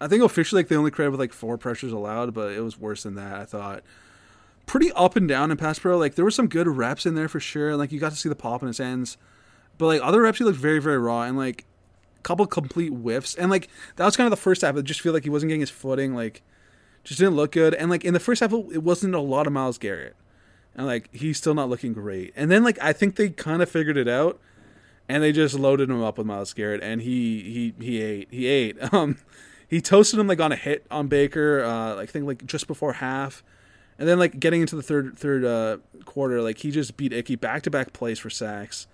I 0.00 0.08
think 0.08 0.22
officially 0.22 0.60
like 0.60 0.68
they 0.68 0.76
only 0.76 0.90
credited 0.90 1.12
with 1.12 1.20
like 1.20 1.32
four 1.32 1.58
pressures 1.58 1.92
allowed, 1.92 2.32
but 2.32 2.52
it 2.52 2.60
was 2.60 2.78
worse 2.78 3.02
than 3.02 3.14
that. 3.16 3.34
I 3.34 3.44
thought 3.44 3.82
pretty 4.64 4.90
up 4.92 5.16
and 5.16 5.28
down 5.28 5.50
in 5.50 5.56
pass 5.58 5.78
pro. 5.78 5.98
Like 5.98 6.14
there 6.14 6.24
were 6.24 6.30
some 6.30 6.48
good 6.48 6.66
reps 6.66 7.04
in 7.04 7.14
there 7.14 7.28
for 7.28 7.40
sure. 7.40 7.76
Like 7.76 7.92
you 7.92 8.00
got 8.00 8.12
to 8.12 8.16
see 8.16 8.30
the 8.30 8.34
pop 8.34 8.62
in 8.62 8.68
his 8.68 8.78
hands, 8.78 9.18
but 9.76 9.86
like 9.86 10.00
other 10.02 10.22
reps 10.22 10.38
he 10.38 10.44
looked 10.44 10.58
very 10.58 10.80
very 10.80 10.98
raw 10.98 11.22
and 11.22 11.36
like 11.36 11.66
a 12.18 12.22
couple 12.22 12.46
complete 12.46 12.90
whiffs. 12.90 13.34
And 13.34 13.50
like 13.50 13.68
that 13.96 14.04
was 14.06 14.16
kind 14.16 14.26
of 14.26 14.30
the 14.30 14.36
first 14.36 14.62
half. 14.62 14.76
I 14.76 14.80
just 14.80 15.02
feel 15.02 15.12
like 15.12 15.24
he 15.24 15.30
wasn't 15.30 15.50
getting 15.50 15.60
his 15.60 15.70
footing. 15.70 16.14
Like 16.14 16.42
just 17.04 17.18
didn't 17.18 17.36
look 17.36 17.52
good. 17.52 17.74
And 17.74 17.90
like 17.90 18.04
in 18.04 18.14
the 18.14 18.20
first 18.20 18.40
half, 18.40 18.52
it 18.52 18.82
wasn't 18.82 19.14
a 19.14 19.20
lot 19.20 19.46
of 19.46 19.52
Myles 19.52 19.76
Garrett, 19.76 20.16
and 20.74 20.86
like 20.86 21.08
he's 21.14 21.38
still 21.38 21.54
not 21.54 21.68
looking 21.68 21.92
great. 21.92 22.32
And 22.36 22.50
then 22.50 22.64
like 22.64 22.78
I 22.80 22.92
think 22.92 23.16
they 23.16 23.30
kind 23.30 23.62
of 23.62 23.68
figured 23.70 23.96
it 23.96 24.08
out, 24.08 24.40
and 25.08 25.22
they 25.22 25.32
just 25.32 25.54
loaded 25.54 25.90
him 25.90 26.02
up 26.02 26.18
with 26.18 26.26
Myles 26.26 26.52
Garrett, 26.52 26.82
and 26.82 27.02
he 27.02 27.72
he 27.78 27.84
he 27.84 28.02
ate 28.02 28.28
he 28.30 28.46
ate. 28.46 28.76
Um, 28.92 29.18
he 29.68 29.80
toasted 29.80 30.18
him 30.20 30.26
like 30.26 30.38
on 30.40 30.52
a 30.52 30.56
hit 30.56 30.86
on 30.90 31.08
Baker. 31.08 31.64
Uh, 31.64 31.96
like 31.96 32.10
I 32.10 32.12
think 32.12 32.26
like 32.26 32.44
just 32.44 32.66
before 32.66 32.92
half, 32.94 33.42
and 33.98 34.06
then 34.06 34.18
like 34.18 34.38
getting 34.38 34.60
into 34.60 34.76
the 34.76 34.82
third 34.82 35.18
third 35.18 35.44
uh, 35.44 35.78
quarter, 36.04 36.42
like 36.42 36.58
he 36.58 36.70
just 36.70 36.96
beat 36.98 37.12
Icky 37.12 37.36
back 37.36 37.62
to 37.62 37.70
back 37.70 37.92
plays 37.94 38.18
for 38.18 38.28
sacks. 38.28 38.86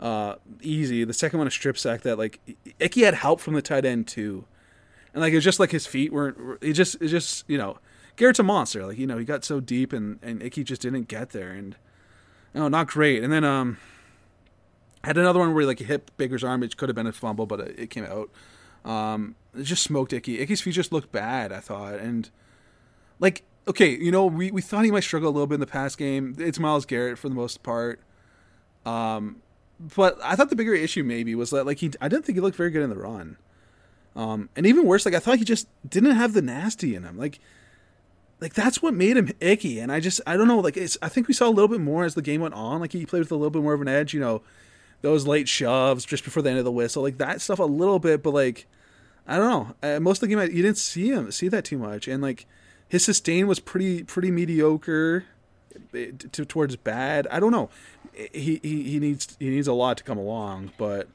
uh, 0.00 0.36
easy. 0.62 1.04
The 1.04 1.12
second 1.12 1.38
one 1.38 1.46
a 1.46 1.50
strip 1.50 1.76
sack 1.78 2.02
that 2.02 2.16
like 2.18 2.40
Icky 2.78 3.02
had 3.02 3.14
help 3.14 3.40
from 3.40 3.52
the 3.54 3.62
tight 3.62 3.84
end 3.84 4.06
too, 4.06 4.46
and 5.12 5.20
like 5.20 5.32
it 5.32 5.36
was 5.36 5.44
just 5.44 5.60
like 5.60 5.70
his 5.72 5.86
feet 5.86 6.12
weren't. 6.12 6.58
It 6.62 6.72
just 6.72 6.96
it 7.02 7.08
just 7.08 7.44
you 7.46 7.58
know 7.58 7.78
Garrett's 8.16 8.38
a 8.38 8.42
monster. 8.42 8.86
Like 8.86 8.98
you 8.98 9.06
know 9.06 9.18
he 9.18 9.24
got 9.24 9.44
so 9.44 9.60
deep 9.60 9.92
and 9.92 10.18
and 10.22 10.42
Icky 10.42 10.64
just 10.64 10.82
didn't 10.82 11.08
get 11.08 11.30
there 11.30 11.50
and 11.50 11.76
no 12.54 12.68
not 12.68 12.86
great. 12.88 13.22
And 13.22 13.32
then 13.32 13.44
um 13.44 13.78
had 15.02 15.18
another 15.18 15.38
one 15.38 15.52
where 15.52 15.62
he 15.62 15.66
like 15.66 15.78
hit 15.80 16.16
Baker's 16.16 16.44
arm. 16.44 16.62
It 16.62 16.76
could 16.76 16.88
have 16.88 16.96
been 16.96 17.06
a 17.06 17.12
fumble, 17.12 17.46
but 17.46 17.60
it, 17.60 17.78
it 17.78 17.90
came 17.90 18.04
out. 18.04 18.30
Um, 18.84 19.34
it 19.56 19.64
just 19.64 19.82
smoked 19.82 20.12
Icky. 20.12 20.40
Icky's 20.40 20.60
feet 20.60 20.74
just 20.74 20.92
looked 20.92 21.12
bad. 21.12 21.52
I 21.52 21.60
thought 21.60 21.94
and 21.94 22.30
like 23.20 23.42
okay, 23.66 23.90
you 23.90 24.10
know 24.10 24.26
we 24.26 24.50
we 24.50 24.62
thought 24.62 24.84
he 24.84 24.90
might 24.90 25.04
struggle 25.04 25.28
a 25.30 25.32
little 25.32 25.46
bit 25.46 25.54
in 25.54 25.60
the 25.60 25.66
pass 25.66 25.96
game. 25.96 26.36
It's 26.38 26.58
Myles 26.58 26.86
Garrett 26.86 27.18
for 27.18 27.28
the 27.28 27.34
most 27.34 27.62
part. 27.62 28.00
Um, 28.86 29.42
but 29.80 30.18
I 30.22 30.36
thought 30.36 30.50
the 30.50 30.56
bigger 30.56 30.74
issue 30.74 31.02
maybe 31.02 31.34
was 31.34 31.50
that 31.50 31.64
like 31.66 31.78
he 31.78 31.90
I 32.00 32.08
didn't 32.08 32.24
think 32.24 32.36
he 32.36 32.40
looked 32.40 32.56
very 32.56 32.70
good 32.70 32.82
in 32.82 32.90
the 32.90 32.96
run. 32.96 33.36
Um, 34.16 34.48
and 34.54 34.64
even 34.66 34.84
worse, 34.84 35.04
like 35.04 35.14
I 35.14 35.18
thought 35.18 35.38
he 35.38 35.44
just 35.44 35.66
didn't 35.88 36.14
have 36.14 36.34
the 36.34 36.42
nasty 36.42 36.94
in 36.94 37.02
him. 37.02 37.18
Like 37.18 37.40
like 38.44 38.52
that's 38.52 38.82
what 38.82 38.92
made 38.92 39.16
him 39.16 39.30
icky. 39.40 39.80
And 39.80 39.90
I 39.90 40.00
just 40.00 40.20
I 40.26 40.36
don't 40.36 40.46
know, 40.46 40.60
like 40.60 40.76
it's 40.76 40.98
I 41.00 41.08
think 41.08 41.28
we 41.28 41.34
saw 41.34 41.48
a 41.48 41.50
little 41.50 41.66
bit 41.66 41.80
more 41.80 42.04
as 42.04 42.14
the 42.14 42.20
game 42.20 42.42
went 42.42 42.52
on. 42.52 42.78
Like 42.78 42.92
he 42.92 43.06
played 43.06 43.20
with 43.20 43.32
a 43.32 43.36
little 43.36 43.48
bit 43.48 43.62
more 43.62 43.72
of 43.72 43.80
an 43.80 43.88
edge, 43.88 44.12
you 44.12 44.20
know, 44.20 44.42
those 45.00 45.26
late 45.26 45.48
shoves 45.48 46.04
just 46.04 46.24
before 46.24 46.42
the 46.42 46.50
end 46.50 46.58
of 46.58 46.66
the 46.66 46.70
whistle, 46.70 47.02
like 47.02 47.16
that 47.16 47.40
stuff 47.40 47.58
a 47.58 47.64
little 47.64 47.98
bit, 47.98 48.22
but 48.22 48.34
like 48.34 48.66
I 49.26 49.38
don't 49.38 49.48
know. 49.82 49.96
Uh, 49.96 49.98
most 49.98 50.22
of 50.22 50.28
the 50.28 50.36
game, 50.36 50.54
you 50.54 50.62
didn't 50.62 50.76
see 50.76 51.08
him 51.08 51.32
see 51.32 51.48
that 51.48 51.64
too 51.64 51.78
much, 51.78 52.06
and 52.06 52.22
like 52.22 52.44
his 52.86 53.02
sustain 53.02 53.46
was 53.46 53.60
pretty 53.60 54.02
pretty 54.02 54.30
mediocre 54.30 55.24
eh, 55.94 56.10
to, 56.32 56.44
towards 56.44 56.76
bad. 56.76 57.26
I 57.30 57.40
don't 57.40 57.50
know. 57.50 57.70
He, 58.12 58.60
he 58.62 58.82
he 58.82 58.98
needs 58.98 59.38
he 59.40 59.48
needs 59.48 59.68
a 59.68 59.72
lot 59.72 59.96
to 59.96 60.04
come 60.04 60.18
along, 60.18 60.72
but 60.76 61.08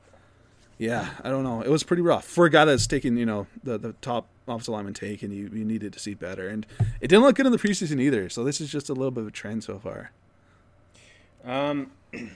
yeah, 0.80 1.10
I 1.24 1.30
don't 1.30 1.44
know. 1.44 1.62
It 1.62 1.70
was 1.70 1.84
pretty 1.84 2.02
rough 2.02 2.26
for 2.26 2.48
a 2.48 2.50
guy 2.50 2.66
that's 2.66 2.88
taking 2.88 3.18
you 3.18 3.28
know 3.28 3.46
the 3.64 3.78
the 3.78 3.94
top 4.02 4.28
offensive 4.56 4.74
lineman 4.74 4.94
take, 4.94 5.24
and 5.24 5.34
you, 5.34 5.50
you 5.54 5.66
needed 5.66 5.94
to 5.94 6.00
see 6.00 6.14
better, 6.14 6.48
and 6.48 6.66
it 7.02 7.08
didn't 7.08 7.24
look 7.24 7.36
good 7.36 7.46
in 7.46 7.52
the 7.52 7.58
preseason 7.58 8.00
either. 8.02 8.30
So 8.30 8.44
this 8.44 8.60
is 8.62 8.72
just 8.72 8.90
a 8.90 8.94
little 8.94 9.12
bit 9.12 9.22
of 9.22 9.28
a 9.28 9.32
trend 9.32 9.64
so 9.64 9.80
far. 9.80 10.12
Um, 11.44 11.92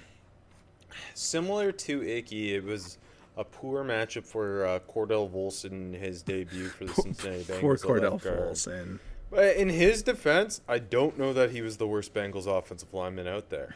similar 1.14 1.72
to 1.72 2.04
Icky, 2.08 2.56
it 2.56 2.64
was 2.64 2.98
a 3.38 3.44
poor 3.44 3.84
matchup 3.84 4.26
for 4.26 4.66
uh, 4.66 4.80
Cordell 4.88 5.30
Volson 5.32 5.94
his 5.98 6.22
debut 6.22 6.70
for 6.70 6.86
the 6.86 6.94
Cincinnati 6.94 7.44
Bengals. 7.44 7.62
Poor 7.62 7.78
Cordell. 7.78 8.22
Volson. 8.22 9.00
But 9.30 9.56
in 9.56 9.70
his 9.70 10.04
defense, 10.04 10.62
I 10.68 10.78
don't 10.78 11.18
know 11.18 11.34
that 11.34 11.52
he 11.52 11.62
was 11.62 11.78
the 11.78 11.88
worst 11.88 12.14
Bengals 12.14 12.46
offensive 12.46 12.94
lineman 12.94 13.28
out 13.28 13.50
there. 13.50 13.76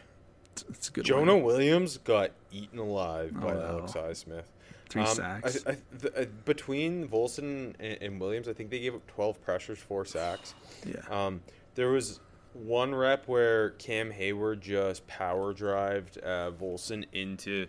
It's 0.69 0.89
a 0.89 0.91
good 0.91 1.05
Jonah 1.05 1.35
one. 1.35 1.43
Williams 1.43 1.97
got 1.97 2.31
eaten 2.51 2.79
alive 2.79 3.33
by 3.39 3.53
Oh, 3.53 3.59
no. 3.59 3.65
Alex 3.65 3.93
Highsmith. 3.93 4.43
Three 4.89 5.01
Um, 5.03 5.07
sacks. 5.15 5.65
I, 5.65 5.71
I, 5.71 5.77
th- 6.01 6.13
uh, 6.15 6.25
between 6.45 7.07
Volson 7.07 7.73
and, 7.79 7.97
and 8.01 8.21
Williams, 8.21 8.47
I 8.47 8.53
think 8.53 8.69
they 8.69 8.79
gave 8.79 8.95
up 8.95 9.05
12 9.07 9.41
pressures, 9.41 9.79
four 9.79 10.05
sacks. 10.05 10.53
Yeah. 10.85 11.01
Um, 11.09 11.41
there 11.75 11.89
was 11.89 12.19
one 12.53 12.95
rep 12.95 13.27
where 13.27 13.71
Cam 13.71 14.11
Heyward 14.11 14.61
just 14.61 15.05
power 15.07 15.53
drived 15.53 16.17
uh, 16.19 16.51
Volson 16.51 17.05
into 17.13 17.67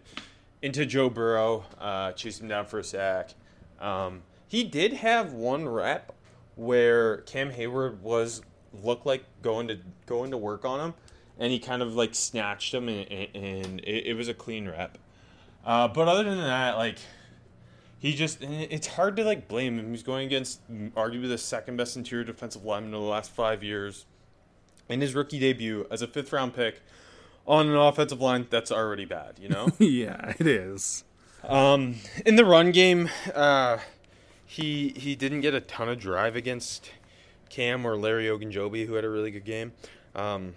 into 0.63 0.85
Joe 0.87 1.09
Burrow, 1.09 1.65
uh, 1.79 2.13
chased 2.13 2.41
him 2.41 2.49
down 2.49 2.67
for 2.67 2.79
a 2.81 2.85
sack. 2.85 3.31
Um, 3.81 4.23
he 4.49 4.65
did 4.65 4.93
have 4.95 5.33
one 5.33 5.69
rep 5.69 6.13
where 6.57 7.19
Cam 7.19 7.53
Heyward 7.53 8.01
was 8.01 8.43
looked 8.83 9.07
like 9.07 9.25
going 9.43 9.69
to 9.69 9.79
going 10.07 10.31
to 10.33 10.37
work 10.37 10.65
on 10.65 10.81
him, 10.81 10.95
and 11.39 11.53
he 11.53 11.59
kind 11.59 11.83
of 11.83 11.95
like 11.95 12.15
snatched 12.15 12.75
him, 12.75 12.89
and, 12.89 13.11
and, 13.11 13.29
and 13.37 13.81
it, 13.81 14.07
it 14.09 14.15
was 14.15 14.29
a 14.29 14.35
clean 14.35 14.69
rep. 14.69 14.99
Uh, 15.69 15.87
but 15.87 16.09
other 16.09 16.25
than 16.25 16.39
that, 16.39 16.79
like 16.79 16.97
he 17.99 18.15
just 18.15 18.39
it's 18.41 18.87
hard 18.87 19.17
to 19.17 19.25
like 19.25 19.49
blame 19.49 19.79
him. 19.79 19.91
He's 19.91 20.03
going 20.03 20.25
against 20.27 20.67
arguably 20.95 21.29
the 21.29 21.37
second 21.37 21.77
best 21.77 21.95
interior 21.95 22.25
defensive 22.25 22.65
lineman 22.65 22.95
in 22.95 23.01
the 23.01 23.07
last 23.07 23.31
five 23.31 23.63
years. 23.63 24.07
In 24.89 25.03
his 25.03 25.15
rookie 25.15 25.39
debut 25.39 25.87
as 25.91 26.01
a 26.01 26.07
fifth 26.07 26.33
round 26.33 26.55
pick 26.55 26.81
on 27.47 27.69
an 27.69 27.77
offensive 27.77 28.19
line 28.23 28.47
that's 28.49 28.73
already 28.73 29.05
bad, 29.05 29.39
you 29.39 29.51
know? 29.51 29.69
yeah, 29.79 30.33
it 30.39 30.47
is. 30.47 31.05
um 31.45 31.97
in 32.25 32.37
the 32.37 32.47
run 32.47 32.73
game, 32.73 33.11
uh 33.35 33.77
he 34.47 34.95
he 34.97 35.15
didn't 35.15 35.43
get 35.43 35.53
a 35.53 35.61
ton 35.61 35.91
of 35.91 35.99
drive 35.99 36.35
against 36.35 36.93
Cam 37.51 37.85
or 37.85 37.95
Larry 37.95 38.25
Ogunjobi, 38.25 38.87
who 38.87 38.95
had 38.95 39.05
a 39.05 39.11
really 39.11 39.31
good 39.31 39.45
game. 39.45 39.73
Um 40.15 40.57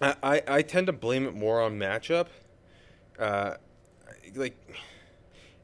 I, 0.00 0.14
I, 0.22 0.42
I 0.46 0.62
tend 0.62 0.86
to 0.86 0.92
blame 0.92 1.26
it 1.26 1.34
more 1.34 1.60
on 1.60 1.76
matchup. 1.76 2.28
Uh 3.18 3.54
like 4.36 4.56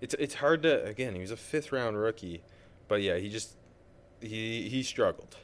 it's 0.00 0.14
it's 0.18 0.35
hard 0.35 0.62
to 0.62 0.85
again. 0.85 1.14
He 1.14 1.20
was 1.20 1.31
a 1.31 1.37
fifth 1.37 1.72
round 1.72 1.98
rookie, 1.98 2.42
but 2.88 3.03
yeah, 3.03 3.16
he 3.16 3.29
just 3.29 3.55
he 4.20 4.68
he 4.68 4.83
struggled. 4.83 5.37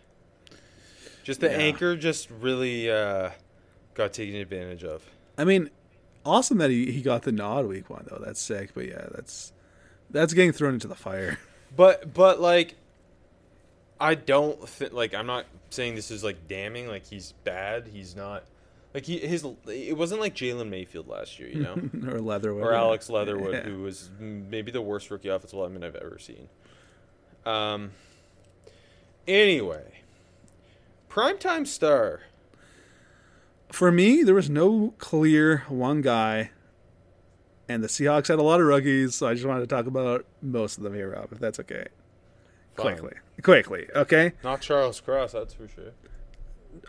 Just 1.23 1.41
the 1.41 1.49
Yeah. 1.51 1.57
anchor 1.59 1.97
just 1.97 2.31
really 2.31 2.91
uh, 2.91 3.31
got 3.95 4.13
taken 4.13 4.37
advantage 4.37 4.85
of. 4.85 5.05
I 5.37 5.45
mean, 5.45 5.71
awesome 6.25 6.59
that 6.59 6.71
he, 6.71 6.91
he 6.91 7.03
got 7.03 7.23
the 7.23 7.33
nod 7.33 7.67
week 7.67 7.91
one 7.91 8.07
though. 8.11 8.23
That's 8.25 8.41
sick. 8.41 8.71
But 8.75 8.87
yeah, 8.89 9.07
that's 9.15 9.53
that's 10.11 10.33
getting 10.35 10.53
thrown 10.53 10.75
into 10.75 10.89
the 10.89 10.95
fire. 10.95 11.39
But 11.77 12.13
but 12.13 12.41
like, 12.41 12.75
I 14.01 14.15
don't 14.17 14.69
think 14.69 14.93
like 14.93 15.15
I'm 15.15 15.27
not 15.27 15.47
saying 15.71 15.95
this 15.95 16.11
is 16.11 16.25
like 16.25 16.49
damning. 16.49 16.89
Like 16.89 17.07
he's 17.07 17.33
bad. 17.45 17.87
He's 17.93 18.17
not. 18.17 18.45
Like 18.93 19.05
he 19.07 19.19
his 19.19 19.45
it 19.69 19.97
wasn't 19.97 20.21
like 20.21 20.35
Jalen 20.35 20.69
Mayfield 20.69 21.07
last 21.07 21.39
year, 21.39 21.49
you 21.49 21.61
know, 21.61 21.75
or 22.13 22.21
Leatherwood. 22.21 22.65
or 22.65 22.75
Alex 22.75 23.09
Leatherwood, 23.09 23.53
Yeah. 23.55 23.63
who 23.63 23.83
was 23.83 24.11
maybe 24.19 24.73
the 24.73 24.83
worst 24.83 25.11
rookie 25.11 25.29
offensive 25.29 25.59
lineman 25.59 25.85
I've 25.85 25.95
ever 25.97 26.19
seen. 26.19 26.49
Um. 27.47 27.93
Anyway, 29.29 30.01
primetime 31.09 31.67
star. 31.67 32.23
For 33.71 33.93
me, 33.93 34.25
there 34.25 34.35
was 34.35 34.51
no 34.51 34.95
clear 34.99 35.59
one 35.69 36.01
guy, 36.01 36.51
and 37.69 37.85
the 37.85 37.89
Seahawks 37.89 38.27
had 38.27 38.41
a 38.41 38.43
lot 38.43 38.59
of 38.61 38.67
rookies, 38.67 39.15
so 39.15 39.29
I 39.29 39.35
just 39.35 39.47
wanted 39.47 39.61
to 39.61 39.67
talk 39.69 39.87
about 39.87 40.27
most 40.43 40.77
of 40.79 40.83
them 40.83 40.95
here, 40.95 41.11
Rob, 41.13 41.29
if 41.31 41.39
that's 41.39 41.61
okay. 41.61 41.87
Fine. 42.75 42.99
Quickly, 42.99 43.17
quickly, 43.43 43.87
okay. 43.95 44.33
Not 44.43 44.61
Charles 44.63 45.01
Cross, 45.01 45.33
that's 45.33 45.55
for 45.55 45.69
sure. 45.69 45.93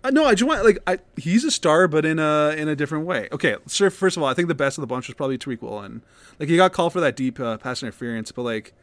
Uh, 0.03 0.09
no, 0.09 0.25
I 0.25 0.33
just 0.33 0.47
want 0.47 0.65
like 0.65 0.79
I, 0.87 0.99
he's 1.15 1.43
a 1.43 1.51
star, 1.51 1.87
but 1.87 2.05
in 2.05 2.17
a 2.17 2.55
in 2.57 2.67
a 2.67 2.75
different 2.75 3.05
way. 3.05 3.27
Okay, 3.31 3.55
sir. 3.67 3.89
First 3.89 4.17
of 4.17 4.23
all, 4.23 4.29
I 4.29 4.33
think 4.33 4.47
the 4.47 4.55
best 4.55 4.77
of 4.77 4.81
the 4.81 4.87
bunch 4.87 5.07
was 5.07 5.15
probably 5.15 5.37
Tariq 5.37 5.61
Woolen. 5.61 6.01
Like 6.39 6.49
he 6.49 6.57
got 6.57 6.73
called 6.73 6.93
for 6.93 6.99
that 7.01 7.15
deep 7.15 7.39
uh, 7.39 7.57
pass 7.57 7.83
interference, 7.83 8.31
but 8.31 8.41
like, 8.41 8.73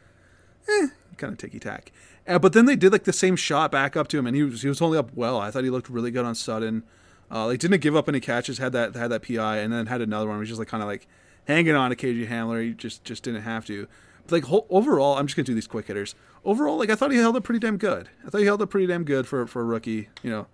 eh, 0.69 0.87
kind 1.17 1.33
of 1.33 1.39
ticky 1.39 1.59
tack. 1.59 1.91
Uh, 2.25 2.39
but 2.39 2.53
then 2.53 2.65
they 2.65 2.75
did 2.75 2.93
like 2.93 3.03
the 3.03 3.13
same 3.13 3.35
shot 3.35 3.71
back 3.71 3.97
up 3.97 4.07
to 4.09 4.17
him, 4.17 4.27
and 4.27 4.35
he 4.35 4.43
was 4.43 4.61
he 4.61 4.69
was 4.69 4.79
holding 4.79 4.97
up 4.99 5.13
well. 5.13 5.39
I 5.39 5.51
thought 5.51 5.63
he 5.63 5.69
looked 5.69 5.89
really 5.89 6.11
good 6.11 6.25
on 6.25 6.35
Sutton. 6.35 6.83
Uh, 7.29 7.47
like 7.47 7.59
didn't 7.59 7.81
give 7.81 7.95
up 7.95 8.07
any 8.07 8.21
catches, 8.21 8.57
had 8.57 8.71
that 8.71 8.95
had 8.95 9.11
that 9.11 9.21
PI, 9.21 9.57
and 9.57 9.73
then 9.73 9.87
had 9.87 10.01
another 10.01 10.27
one. 10.27 10.37
He 10.37 10.41
was 10.41 10.49
just 10.49 10.59
like 10.59 10.69
kind 10.69 10.81
of 10.81 10.87
like 10.87 11.05
hanging 11.45 11.75
on 11.75 11.89
to 11.89 11.97
KJ 11.97 12.29
Hamler. 12.29 12.63
He 12.63 12.73
just 12.73 13.03
just 13.03 13.23
didn't 13.23 13.41
have 13.41 13.65
to. 13.65 13.87
But 14.23 14.31
like 14.31 14.43
whole, 14.45 14.67
overall, 14.69 15.17
I'm 15.17 15.27
just 15.27 15.35
gonna 15.35 15.45
do 15.45 15.53
these 15.53 15.67
quick 15.67 15.87
hitters. 15.87 16.15
Overall, 16.45 16.77
like 16.77 16.89
I 16.89 16.95
thought 16.95 17.11
he 17.11 17.17
held 17.17 17.35
up 17.35 17.43
pretty 17.43 17.59
damn 17.59 17.77
good. 17.77 18.09
I 18.25 18.29
thought 18.29 18.39
he 18.39 18.45
held 18.45 18.61
up 18.61 18.69
pretty 18.69 18.87
damn 18.87 19.03
good 19.03 19.27
for 19.27 19.45
for 19.45 19.61
a 19.61 19.65
rookie. 19.65 20.07
You 20.23 20.29
know 20.29 20.47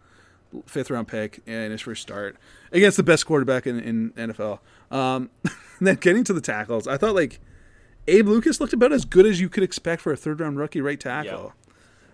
fifth 0.66 0.90
round 0.90 1.08
pick 1.08 1.42
in 1.46 1.72
his 1.72 1.82
first 1.82 2.02
start 2.02 2.38
against 2.72 2.98
the 2.98 3.04
best 3.04 3.26
quarterback 3.26 3.68
in, 3.68 3.80
in 3.80 4.12
NFL. 4.12 4.60
Um, 4.92 5.30
then 5.82 5.96
getting 5.96 6.24
to 6.26 6.34
the 6.34 6.42
tackles, 6.42 6.88
I 6.88 6.98
thought 6.98 7.16
like 7.16 7.40
Abe 8.08 8.28
Lucas 8.28 8.60
looked 8.60 8.74
about 8.74 8.92
as 8.92 9.06
good 9.06 9.26
as 9.26 9.40
you 9.40 9.50
could 9.50 9.64
expect 9.64 10.02
for 10.02 10.12
a 10.12 10.18
third 10.18 10.40
round 10.40 10.58
rookie 10.58 10.82
right 10.82 11.00
tackle. 11.00 11.54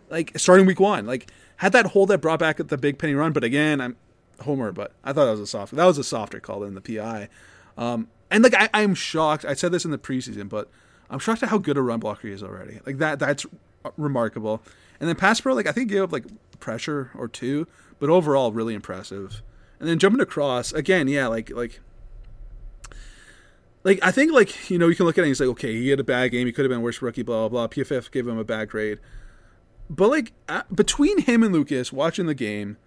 Like 0.09 0.37
starting 0.37 0.65
week 0.65 0.79
one, 0.79 1.05
like 1.05 1.31
had 1.57 1.71
that 1.73 1.87
hole 1.87 2.05
that 2.07 2.19
brought 2.19 2.39
back 2.39 2.59
at 2.59 2.69
the 2.69 2.77
big 2.77 2.97
penny 2.97 3.13
run, 3.13 3.31
but 3.31 3.43
again, 3.43 3.79
I'm 3.79 3.95
Homer, 4.41 4.71
but 4.71 4.93
I 5.03 5.13
thought 5.13 5.25
that 5.25 5.31
was 5.31 5.39
a 5.39 5.47
soft 5.47 5.75
that 5.75 5.85
was 5.85 5.97
a 5.97 6.03
softer 6.03 6.39
call 6.39 6.61
than 6.61 6.75
the 6.75 6.81
PI. 6.81 7.29
Um, 7.77 8.07
and 8.29 8.43
like 8.43 8.53
I, 8.53 8.69
I'm 8.73 8.95
shocked. 8.95 9.45
I 9.45 9.53
said 9.53 9.71
this 9.71 9.85
in 9.85 9.91
the 9.91 9.97
preseason, 9.97 10.49
but 10.49 10.69
I'm 11.09 11.19
shocked 11.19 11.43
at 11.43 11.49
how 11.49 11.57
good 11.57 11.77
a 11.77 11.81
run 11.81 11.99
blocker 11.99 12.27
he 12.27 12.33
is 12.33 12.43
already. 12.43 12.79
Like 12.85 12.97
that 12.97 13.19
that's 13.19 13.45
remarkable. 13.97 14.61
And 14.99 15.07
then 15.07 15.15
pass 15.15 15.41
pro, 15.41 15.53
like 15.53 15.67
I 15.67 15.71
think 15.71 15.89
he 15.89 15.95
gave 15.95 16.03
up 16.03 16.11
like 16.11 16.25
pressure 16.59 17.11
or 17.15 17.27
two, 17.27 17.67
but 18.01 18.09
overall 18.09 18.51
really 18.51 18.73
impressive. 18.73 19.43
And 19.79 19.87
then 19.87 19.99
jumping 19.99 20.19
across 20.19 20.73
again, 20.73 21.07
yeah, 21.07 21.27
like 21.27 21.51
like 21.51 21.79
like 23.83 23.99
I 24.01 24.11
think 24.11 24.33
like 24.33 24.69
you 24.69 24.77
know 24.77 24.87
you 24.87 24.95
can 24.95 25.05
look 25.05 25.17
at 25.17 25.21
it 25.21 25.25
and 25.25 25.27
he's 25.29 25.39
like 25.39 25.49
okay 25.49 25.71
he 25.71 25.89
had 25.89 25.99
a 25.99 26.03
bad 26.03 26.31
game 26.31 26.47
he 26.47 26.51
could 26.51 26.65
have 26.65 26.69
been 26.69 26.81
worse 26.81 27.01
rookie 27.01 27.23
blah 27.23 27.47
blah 27.47 27.67
blah 27.67 27.67
PFF 27.67 28.11
gave 28.11 28.27
him 28.27 28.37
a 28.37 28.43
bad 28.43 28.69
grade, 28.69 28.99
but 29.89 30.09
like 30.09 30.33
uh, 30.49 30.63
between 30.73 31.21
him 31.21 31.43
and 31.43 31.53
Lucas 31.53 31.93
watching 31.93 32.25
the 32.25 32.33
game, 32.33 32.77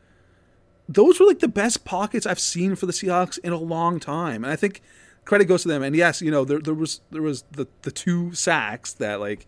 those 0.89 1.21
were 1.21 1.27
like 1.27 1.39
the 1.39 1.49
best 1.49 1.85
pockets 1.85 2.27
I've 2.27 2.41
seen 2.41 2.75
for 2.75 2.87
the 2.87 2.93
Seahawks 2.93 3.39
in 3.39 3.53
a 3.53 3.59
long 3.59 4.01
time, 4.01 4.43
and 4.43 4.53
I 4.53 4.57
think 4.57 4.83
credit 5.25 5.45
goes 5.45 5.63
to 5.63 5.69
them. 5.69 5.85
And 5.85 5.95
yes, 5.95 6.21
you 6.21 6.33
know 6.33 6.45
there 6.45 6.61
there 6.61 6.75
was 6.75 7.01
there 7.13 7.23
was 7.23 7.45
the 7.53 7.69
the 7.83 7.93
two 7.93 8.35
sacks 8.35 8.93
that 8.95 9.21
like 9.21 9.47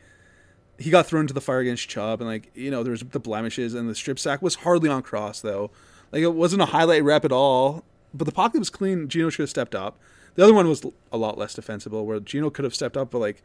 he 0.79 0.91
got 0.91 1.07
thrown 1.07 1.27
to 1.27 1.35
the 1.35 1.41
fire 1.41 1.61
against 1.61 1.89
Chubb, 1.89 2.21
and 2.21 2.29
like 2.29 2.51
you 2.55 2.71
know 2.71 2.83
there 2.83 2.91
was 2.91 3.01
the 3.01 3.21
blemishes, 3.21 3.75
and 3.75 3.89
the 3.89 3.95
strip 3.95 4.19
sack 4.19 4.43
was 4.43 4.57
hardly 4.57 4.89
on 4.89 5.03
cross 5.03 5.41
though. 5.41 5.71
Like 6.13 6.23
it 6.23 6.35
wasn't 6.35 6.63
a 6.63 6.67
highlight 6.67 7.05
rep 7.05 7.25
at 7.25 7.33
all, 7.33 7.85
but 8.15 8.25
the 8.25 8.33
pocket 8.33 8.59
was 8.59 8.71
clean. 8.71 9.09
Gino 9.09 9.31
should 9.31 9.43
have 9.43 9.51
stepped 9.51 9.75
up. 9.75 9.99
The 10.35 10.45
other 10.45 10.55
one 10.55 10.69
was 10.69 10.85
a 11.11 11.17
lot 11.17 11.39
less 11.39 11.55
defensible, 11.55 12.05
where 12.05 12.21
Gino 12.21 12.51
could 12.51 12.65
have 12.65 12.75
stepped 12.75 12.97
up, 12.97 13.11
but 13.11 13.19
like, 13.19 13.43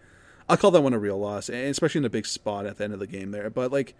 I 0.50 0.58
call 0.58 0.72
that 0.72 0.82
one 0.82 0.94
a 0.94 1.00
real 1.00 1.17
loss, 1.17 1.50
and 1.50 1.70
especially 1.70 2.00
in 2.00 2.06
a 2.06 2.10
big 2.10 2.26
spot 2.26 2.65
at 2.65 2.78
the 2.78 2.84
end 2.84 2.94
of 2.94 3.00
the 3.00 3.08
game 3.08 3.32
there. 3.32 3.50
But 3.50 3.72
like, 3.72 3.96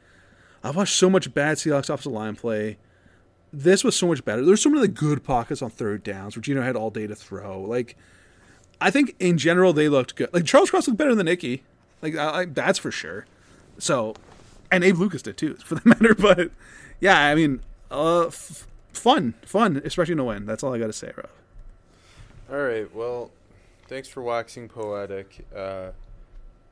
I've 0.64 0.76
watched 0.76 0.96
so 0.96 1.10
much 1.10 1.34
bad 1.34 1.58
Seahawks 1.58 1.90
offensive 1.90 2.12
line 2.12 2.36
play. 2.36 2.78
This 3.54 3.84
was 3.84 3.96
so 3.96 4.08
much 4.08 4.24
better. 4.24 4.46
There's 4.46 4.62
so 4.62 4.70
many 4.70 4.88
good 4.88 5.24
pockets 5.24 5.62
on 5.62 5.70
third 5.70 6.04
downs 6.04 6.36
where 6.36 6.42
Gino 6.42 6.62
had 6.62 6.76
all 6.76 6.90
day 6.90 7.08
to 7.08 7.16
throw. 7.16 7.62
Like, 7.62 7.98
I 8.82 8.92
think 8.92 9.16
in 9.20 9.38
general 9.38 9.74
they 9.74 9.88
looked 9.88 10.16
good. 10.16 10.34
Like 10.34 10.46
Charles 10.46 10.70
Cross 10.70 10.88
looked 10.88 10.98
better 10.98 11.16
than 11.16 11.28
Ickey. 11.28 11.64
Like 12.02 12.16
I, 12.16 12.42
I, 12.42 12.46
that's 12.46 12.80
for 12.80 12.92
sure. 12.92 13.26
So, 13.78 14.16
and 14.72 14.84
Abe 14.84 14.98
Lucas 14.98 15.22
did 15.22 15.38
too, 15.38 15.56
for 15.66 15.76
the 15.76 15.82
matter. 15.88 16.16
But 16.16 16.52
yeah, 17.00 17.20
I 17.20 17.36
mean, 17.36 17.62
uh, 17.90 18.28
f- 18.28 18.68
fun, 18.94 19.34
fun, 19.46 19.82
especially 19.84 20.14
in 20.14 20.20
a 20.20 20.24
win. 20.26 20.46
That's 20.46 20.64
all 20.64 20.74
I 20.74 20.80
got 20.80 20.88
to 20.88 20.94
say, 20.94 21.12
Rob. 21.16 21.30
All 22.52 22.64
right. 22.64 22.94
Well, 22.94 23.32
thanks 23.88 24.08
for 24.08 24.22
waxing 24.22 24.68
poetic. 24.68 25.46
Uh, 25.56 25.92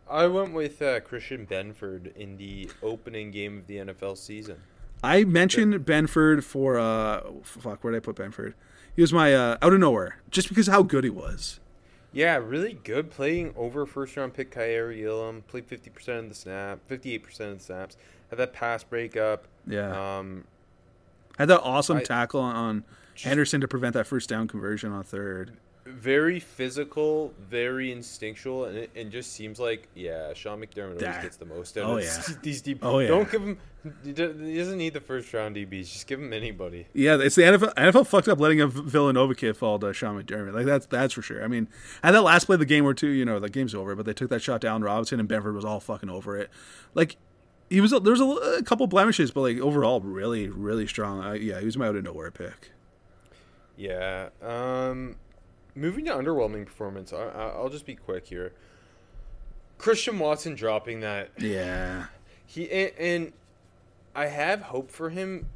I 0.10 0.28
went 0.28 0.54
with 0.54 0.82
uh, 0.82 1.00
Christian 1.02 1.46
Benford 1.46 2.16
in 2.16 2.38
the 2.38 2.70
opening 2.82 3.32
game 3.32 3.60
of 3.60 3.68
the 3.68 3.78
NFL 3.78 4.18
season. 4.18 4.58
I 5.04 5.24
mentioned 5.24 5.74
Benford 5.86 6.44
for 6.44 6.78
uh, 6.78 7.22
fuck. 7.44 7.84
Where 7.84 7.94
did 7.94 7.98
I 7.98 8.06
put 8.06 8.16
Benford? 8.16 8.54
He 8.96 9.02
was 9.02 9.14
my 9.14 9.34
uh, 9.34 9.58
out 9.62 9.72
of 9.72 9.80
nowhere, 9.80 10.18
just 10.30 10.50
because 10.50 10.68
of 10.68 10.74
how 10.74 10.82
good 10.82 11.04
he 11.04 11.10
was. 11.10 11.60
Yeah, 12.12 12.38
really 12.38 12.74
good 12.84 13.12
playing 13.12 13.54
over 13.56 13.86
first 13.86 14.18
round 14.18 14.34
pick 14.34 14.52
Kaiir 14.52 14.92
Elam. 14.92 15.44
Played 15.48 15.66
fifty 15.68 15.90
percent 15.90 16.24
of 16.24 16.30
the 16.30 16.36
snap, 16.36 16.80
fifty 16.88 17.14
eight 17.14 17.24
percent 17.24 17.52
of 17.52 17.58
the 17.60 17.64
snaps. 17.64 17.98
Had 18.30 18.40
that 18.40 18.54
pass 18.54 18.84
breakup. 18.84 19.46
Yeah. 19.68 20.18
Um, 20.20 20.46
Had 21.38 21.50
that 21.50 21.62
awesome 21.62 21.98
I- 21.98 22.04
tackle 22.04 22.42
on 22.42 22.84
Anderson 23.26 23.62
to 23.62 23.68
prevent 23.68 23.94
that 23.94 24.08
first 24.08 24.30
down 24.30 24.48
conversion 24.48 24.92
on 24.92 25.04
third. 25.04 25.58
Very 25.90 26.40
physical, 26.40 27.34
very 27.50 27.92
instinctual, 27.92 28.66
and 28.66 28.78
it, 28.78 28.92
and 28.96 29.12
just 29.12 29.34
seems 29.34 29.60
like 29.60 29.88
yeah, 29.96 30.34
Sean 30.34 30.62
McDermott 30.62 31.02
always 31.02 31.22
gets 31.22 31.38
the 31.38 31.46
most 31.46 31.78
out 31.78 31.86
oh, 31.86 31.98
of 31.98 32.04
yeah. 32.04 32.36
these 32.42 32.62
deep. 32.64 32.80
Oh, 32.82 33.00
yeah. 33.00 33.08
Don't 33.08 33.32
give 33.32 33.42
him. 33.42 33.58
He 34.04 34.12
doesn't 34.12 34.78
need 34.78 34.94
the 34.94 35.00
first 35.00 35.34
round 35.34 35.56
DBs. 35.56 35.92
Just 35.92 36.08
give 36.08 36.20
him 36.20 36.34
anybody. 36.34 36.88
Yeah, 36.94 37.18
it's 37.20 37.36
the 37.36 37.44
NFL. 37.44 37.74
NFL 37.76 38.08
fucked 38.08 38.28
up 38.28 38.40
letting 38.40 38.60
a 38.60 38.68
Villanova 38.68 39.34
kid 39.34 39.56
fall 39.56 39.80
to 39.80 39.94
Sean 39.94 40.22
McDermott. 40.22 40.54
Like 40.54 40.66
that's 40.66 40.86
that's 40.86 41.14
for 41.14 41.22
sure. 41.22 41.44
I 41.44 41.48
mean, 41.48 41.68
and 42.04 42.16
that 42.16 42.22
last 42.22 42.46
play 42.46 42.56
of 42.56 42.60
the 42.60 42.66
game 42.66 42.84
where 42.84 42.94
two, 42.94 43.08
you 43.08 43.26
know, 43.26 43.40
the 43.40 43.50
game's 43.50 43.74
over, 43.74 43.96
but 43.96 44.06
they 44.06 44.14
took 44.14 44.30
that 44.30 44.42
shot 44.42 44.62
down 44.62 44.82
Robinson 44.82 45.20
and 45.20 45.30
Benford 45.30 45.54
was 45.54 45.66
all 45.66 45.80
fucking 45.80 46.10
over 46.10 46.38
it. 46.38 46.50
Like 46.94 47.18
he 47.70 47.82
was, 47.82 47.92
there 47.92 48.02
was 48.02 48.22
a, 48.22 48.26
a 48.26 48.64
couple 48.64 48.88
blemishes, 48.88 49.32
but 49.32 49.42
like 49.42 49.58
overall, 49.60 50.02
really, 50.02 50.50
really 50.50 50.88
strong. 50.88 51.22
I, 51.22 51.36
yeah, 51.36 51.60
he 51.60 51.66
was 51.66 51.78
my 51.78 51.88
out 51.88 51.96
of 51.96 52.04
nowhere 52.04 52.32
pick. 52.32 52.72
Yeah. 53.78 54.30
Um, 54.42 55.16
moving 55.80 56.06
to 56.06 56.12
underwhelming 56.12 56.66
performance. 56.66 57.14
I, 57.14 57.24
I'll 57.56 57.70
just 57.70 57.86
be 57.86 57.96
quick 57.96 58.28
here. 58.28 58.54
Christian 59.78 60.20
Watson 60.20 60.56
dropping 60.56 61.00
that 61.02 61.30
Yeah, 61.38 62.08
he 62.46 62.70
and, 62.70 62.92
and 62.98 63.34
I 64.16 64.28
have 64.28 64.62
hope 64.62 64.92
for 64.92 65.10
him 65.10 65.48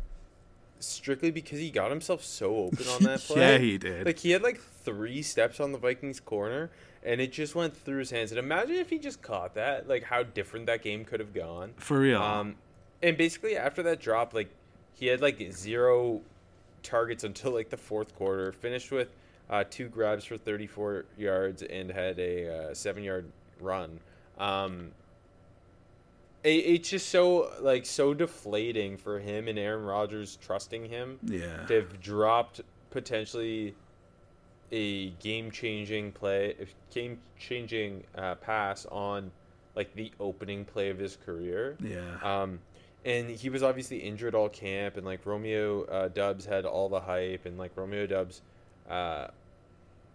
strictly 0.80 1.32
because 1.32 1.60
he 1.60 1.70
got 1.70 1.90
himself 1.90 2.24
so 2.24 2.56
open 2.56 2.88
on 2.88 3.04
that 3.04 3.20
play. 3.28 3.54
Yeah, 3.54 3.58
he 3.58 3.78
did. 3.78 4.06
Like 4.06 4.20
he 4.20 4.32
had 4.32 4.42
like 4.42 4.60
three 4.60 5.22
steps 5.22 5.60
on 5.60 5.72
the 5.72 5.78
Vikings 5.78 6.20
corner 6.20 6.72
and 7.04 7.20
it 7.20 7.32
just 7.32 7.56
went 7.56 7.76
through 7.76 8.00
his 8.00 8.12
hands. 8.12 8.32
And 8.32 8.40
imagine 8.40 8.76
if 8.76 8.90
he 8.90 8.98
just 8.98 9.22
caught 9.22 9.56
that, 9.56 9.88
like 9.88 10.04
how 10.04 10.24
different 10.24 10.66
that 10.68 10.82
game 10.82 11.04
could 11.06 11.20
have 11.20 11.34
gone. 11.34 11.74
for 11.78 12.00
real. 12.00 12.22
Um, 12.22 12.56
and 13.02 13.18
basically 13.18 13.58
after 13.58 13.84
that 13.84 14.00
drop, 14.00 14.34
like 14.34 14.50
he 14.94 15.08
had 15.08 15.22
like 15.22 15.52
zero 15.52 16.22
targets 16.82 17.24
until 17.24 17.52
like 17.52 17.70
the 17.70 17.78
fourth 17.78 18.16
quarter. 18.16 18.52
Finished 18.52 18.92
with 18.92 19.10
uh, 19.50 19.64
two 19.70 19.88
grabs 19.88 20.26
for 20.26 20.38
34 20.38 21.06
yards 21.18 21.64
and 21.64 21.92
had 21.92 22.20
a 22.20 22.70
uh, 22.70 22.74
seven-yard 22.74 23.26
run. 23.60 24.00
Um, 24.38 24.92
it, 26.44 26.50
it's 26.50 26.90
just 26.90 27.10
so 27.10 27.52
like 27.62 27.86
so 27.86 28.14
deflating 28.14 28.98
for 28.98 29.20
him 29.20 29.48
and 29.48 29.58
Aaron 29.58 29.86
Rodgers 29.86 30.38
trusting 30.42 30.86
him 30.86 31.20
yeah, 31.24 31.66
to 31.68 31.76
have 31.76 32.02
dropped 32.02 32.62
potentially 32.90 33.76
a 34.72 35.10
game-changing 35.12 36.12
play, 36.14 36.56
game-changing 36.92 38.04
uh, 38.18 38.36
pass 38.36 38.86
on 38.88 39.32
like 39.76 39.94
the 39.96 40.12
opening 40.20 40.66
play 40.66 40.90
of 40.90 40.98
his 40.98 41.18
career. 41.26 41.78
yeah, 41.80 42.18
Um, 42.24 42.60
and 43.06 43.30
he 43.30 43.50
was 43.50 43.64
obviously 43.64 43.98
injured 43.98 44.34
all 44.34 44.50
camp, 44.50 44.98
and 44.98 45.06
like 45.06 45.26
Romeo 45.26 45.84
uh, 45.86 46.08
Doubs 46.08 46.46
had 46.46 46.66
all 46.66 46.90
the 46.90 47.00
hype, 47.00 47.46
and 47.46 47.58
like 47.58 47.72
Romeo 47.76 48.06
Doubs, 48.08 48.42
uh, 48.94 49.28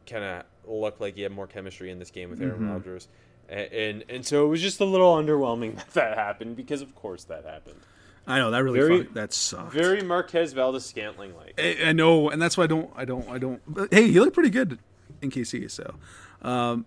kind 0.07 0.25
of 0.25 0.43
looked 0.67 1.01
like 1.01 1.14
he 1.17 1.23
had 1.23 1.33
more 1.33 1.47
chemistry 1.47 1.91
in 1.91 1.99
this 1.99 2.11
game 2.11 2.31
with 2.31 2.41
Aaron 2.41 2.61
Mhm. 2.61 2.73
Rodgers, 2.73 3.09
and, 3.49 3.73
and 3.73 4.05
and 4.09 4.27
so 4.27 4.45
it 4.47 4.49
was 4.49 4.61
just 4.62 4.81
a 4.81 4.85
little 4.85 5.14
underwhelming 5.17 5.77
that 5.77 5.91
that 5.95 6.17
happened 6.19 6.57
because 6.57 6.83
of 6.83 6.95
course 6.95 7.25
that 7.25 7.45
happened. 7.45 7.81
I 8.27 8.38
know 8.38 8.51
that 8.51 8.62
really 8.62 8.79
very- 8.81 9.05
fuck, 9.05 9.14
that 9.14 9.33
sucked. 9.33 9.73
Very 9.73 10.03
Marquez 10.03 10.53
Valdes-Scantling 10.53 11.35
like. 11.35 11.55
I, 11.59 11.79
I 11.88 11.93
know, 11.93 12.29
and 12.29 12.43
that's 12.43 12.59
why 12.59 12.64
I 12.64 12.67
don't, 12.67 12.91
I 12.95 13.07
don't, 13.07 13.27
I 13.31 13.38
don't. 13.38 13.62
But 13.67 13.93
hey, 13.93 14.09
he 14.11 14.21
looked 14.21 14.35
pretty 14.35 14.51
good 14.51 14.79
in 15.23 15.31
KC. 15.31 15.71
So, 15.71 15.95
um, 16.43 16.85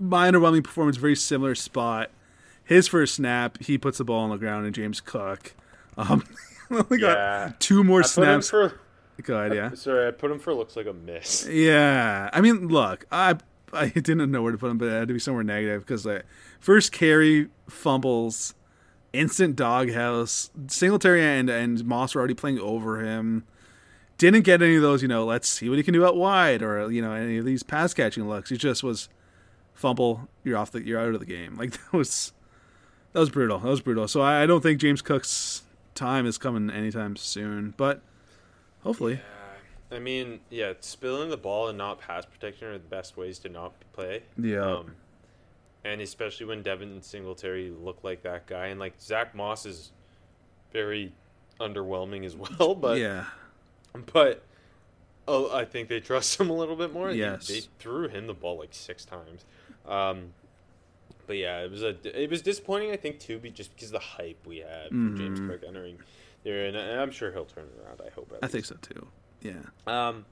my 0.00 0.28
underwhelming 0.30 0.64
performance, 0.64 0.96
very 0.96 1.14
similar 1.14 1.54
spot. 1.54 2.10
His 2.64 2.88
first 2.88 3.14
snap, 3.14 3.58
he 3.62 3.78
puts 3.78 3.98
the 3.98 4.04
ball 4.04 4.20
on 4.24 4.30
the 4.30 4.38
ground, 4.38 4.66
and 4.66 4.74
James 4.74 5.00
Cook 5.00 5.54
um, 5.96 6.24
only 6.70 6.98
got 6.98 7.16
Yeah. 7.16 7.52
two 7.60 7.84
more 7.84 8.00
I 8.00 8.02
put 8.02 8.24
him 8.28 8.42
snaps. 8.42 8.50
for 8.50 8.80
Go 9.22 9.38
ahead, 9.38 9.54
yeah, 9.54 9.70
sorry, 9.74 10.08
I 10.08 10.10
put 10.10 10.30
him 10.30 10.38
for 10.38 10.54
looks 10.54 10.76
like 10.76 10.86
a 10.86 10.92
miss. 10.92 11.46
yeah. 11.48 12.28
I 12.32 12.40
mean, 12.40 12.68
look, 12.68 13.06
I 13.10 13.36
I 13.72 13.88
didn't 13.88 14.30
know 14.30 14.42
where 14.42 14.52
to 14.52 14.58
put 14.58 14.70
him, 14.70 14.78
but 14.78 14.88
it 14.88 14.92
had 14.92 15.08
to 15.08 15.14
be 15.14 15.20
somewhere 15.20 15.44
negative 15.44 15.82
because 15.82 16.04
like 16.04 16.24
first 16.60 16.92
carry 16.92 17.48
fumbles, 17.68 18.54
instant 19.12 19.56
doghouse. 19.56 20.50
Singletary 20.68 21.22
and 21.22 21.48
and 21.48 21.84
Moss 21.84 22.14
were 22.14 22.20
already 22.20 22.34
playing 22.34 22.58
over 22.58 23.00
him. 23.02 23.44
Didn't 24.18 24.42
get 24.42 24.62
any 24.62 24.76
of 24.76 24.82
those, 24.82 25.02
you 25.02 25.08
know. 25.08 25.24
Let's 25.24 25.48
see 25.48 25.68
what 25.68 25.78
he 25.78 25.82
can 25.84 25.94
do 25.94 26.04
out 26.06 26.16
wide, 26.16 26.62
or 26.62 26.90
you 26.92 27.02
know, 27.02 27.12
any 27.12 27.38
of 27.38 27.44
these 27.44 27.62
pass 27.62 27.92
catching 27.94 28.28
looks. 28.28 28.50
He 28.50 28.56
just 28.56 28.82
was 28.84 29.08
fumble. 29.74 30.28
You're 30.44 30.58
off 30.58 30.70
the. 30.70 30.84
You're 30.86 31.00
out 31.00 31.14
of 31.14 31.20
the 31.20 31.26
game. 31.26 31.54
Like 31.58 31.72
that 31.72 31.92
was 31.92 32.32
that 33.12 33.20
was 33.20 33.30
brutal. 33.30 33.58
That 33.58 33.68
was 33.68 33.80
brutal. 33.80 34.06
So 34.06 34.20
I, 34.20 34.42
I 34.42 34.46
don't 34.46 34.62
think 34.62 34.80
James 34.80 35.02
Cook's 35.02 35.62
time 35.94 36.26
is 36.26 36.38
coming 36.38 36.70
anytime 36.70 37.16
soon, 37.16 37.74
but 37.76 38.00
hopefully. 38.82 39.20
I 39.90 39.98
mean, 39.98 40.40
yeah, 40.48 40.72
spilling 40.80 41.28
the 41.28 41.36
ball 41.36 41.68
and 41.68 41.76
not 41.76 42.00
pass 42.00 42.24
protection 42.24 42.68
are 42.68 42.72
the 42.74 42.78
best 42.78 43.16
ways 43.16 43.38
to 43.40 43.48
not 43.50 43.72
play. 43.92 44.22
Yeah. 44.38 44.64
Um, 44.76 44.92
and 45.84 46.00
especially 46.00 46.46
when 46.46 46.62
Devin 46.62 47.02
Singletary 47.02 47.70
looked 47.70 48.04
like 48.04 48.22
that 48.22 48.46
guy, 48.46 48.66
and 48.68 48.80
like 48.80 48.94
Zach 49.00 49.34
Moss 49.34 49.66
is 49.66 49.90
very 50.72 51.12
underwhelming 51.60 52.24
as 52.24 52.36
well. 52.58 52.74
But 52.74 52.98
yeah. 52.98 53.26
but 54.12 54.42
oh, 55.28 55.54
I 55.54 55.64
think 55.66 55.88
they 55.88 56.00
trust 56.00 56.40
him 56.40 56.48
a 56.50 56.54
little 56.54 56.76
bit 56.76 56.92
more. 56.92 57.10
They- 57.12 57.18
Yes. 57.18 57.48
they, 57.48 57.60
threw 57.78 58.08
him 58.08 58.26
the 58.26 58.34
ball 58.34 58.58
like 58.58 58.72
six 58.72 59.04
times. 59.04 59.44
Um, 59.86 60.32
but 61.26 61.36
yeah, 61.36 61.60
it 61.60 61.70
was 61.70 61.82
a 61.82 61.96
it 62.18 62.30
was 62.30 62.40
disappointing. 62.42 62.92
I 62.92 62.96
think 62.96 63.18
too, 63.20 63.38
be 63.38 63.50
just 63.50 63.74
because 63.74 63.88
of 63.88 63.92
the 63.94 63.98
hype 63.98 64.46
we 64.46 64.58
had 64.58 64.88
for 64.88 65.16
James. 65.18 65.38
Cook 65.40 65.62
entering 65.66 65.98
there, 66.44 66.66
and, 66.66 66.76
I'm 66.76 67.10
sure 67.10 67.32
he'll 67.32 67.44
turn 67.44 67.64
it 67.64 67.84
around. 67.84 68.00
I 68.06 68.10
hope. 68.10 68.32
at 68.32 68.44
I 68.44 68.48
think 68.48 68.64
so 68.64 68.76
too. 68.80 69.08
Yeah. 69.40 69.52
Um, 69.86 70.24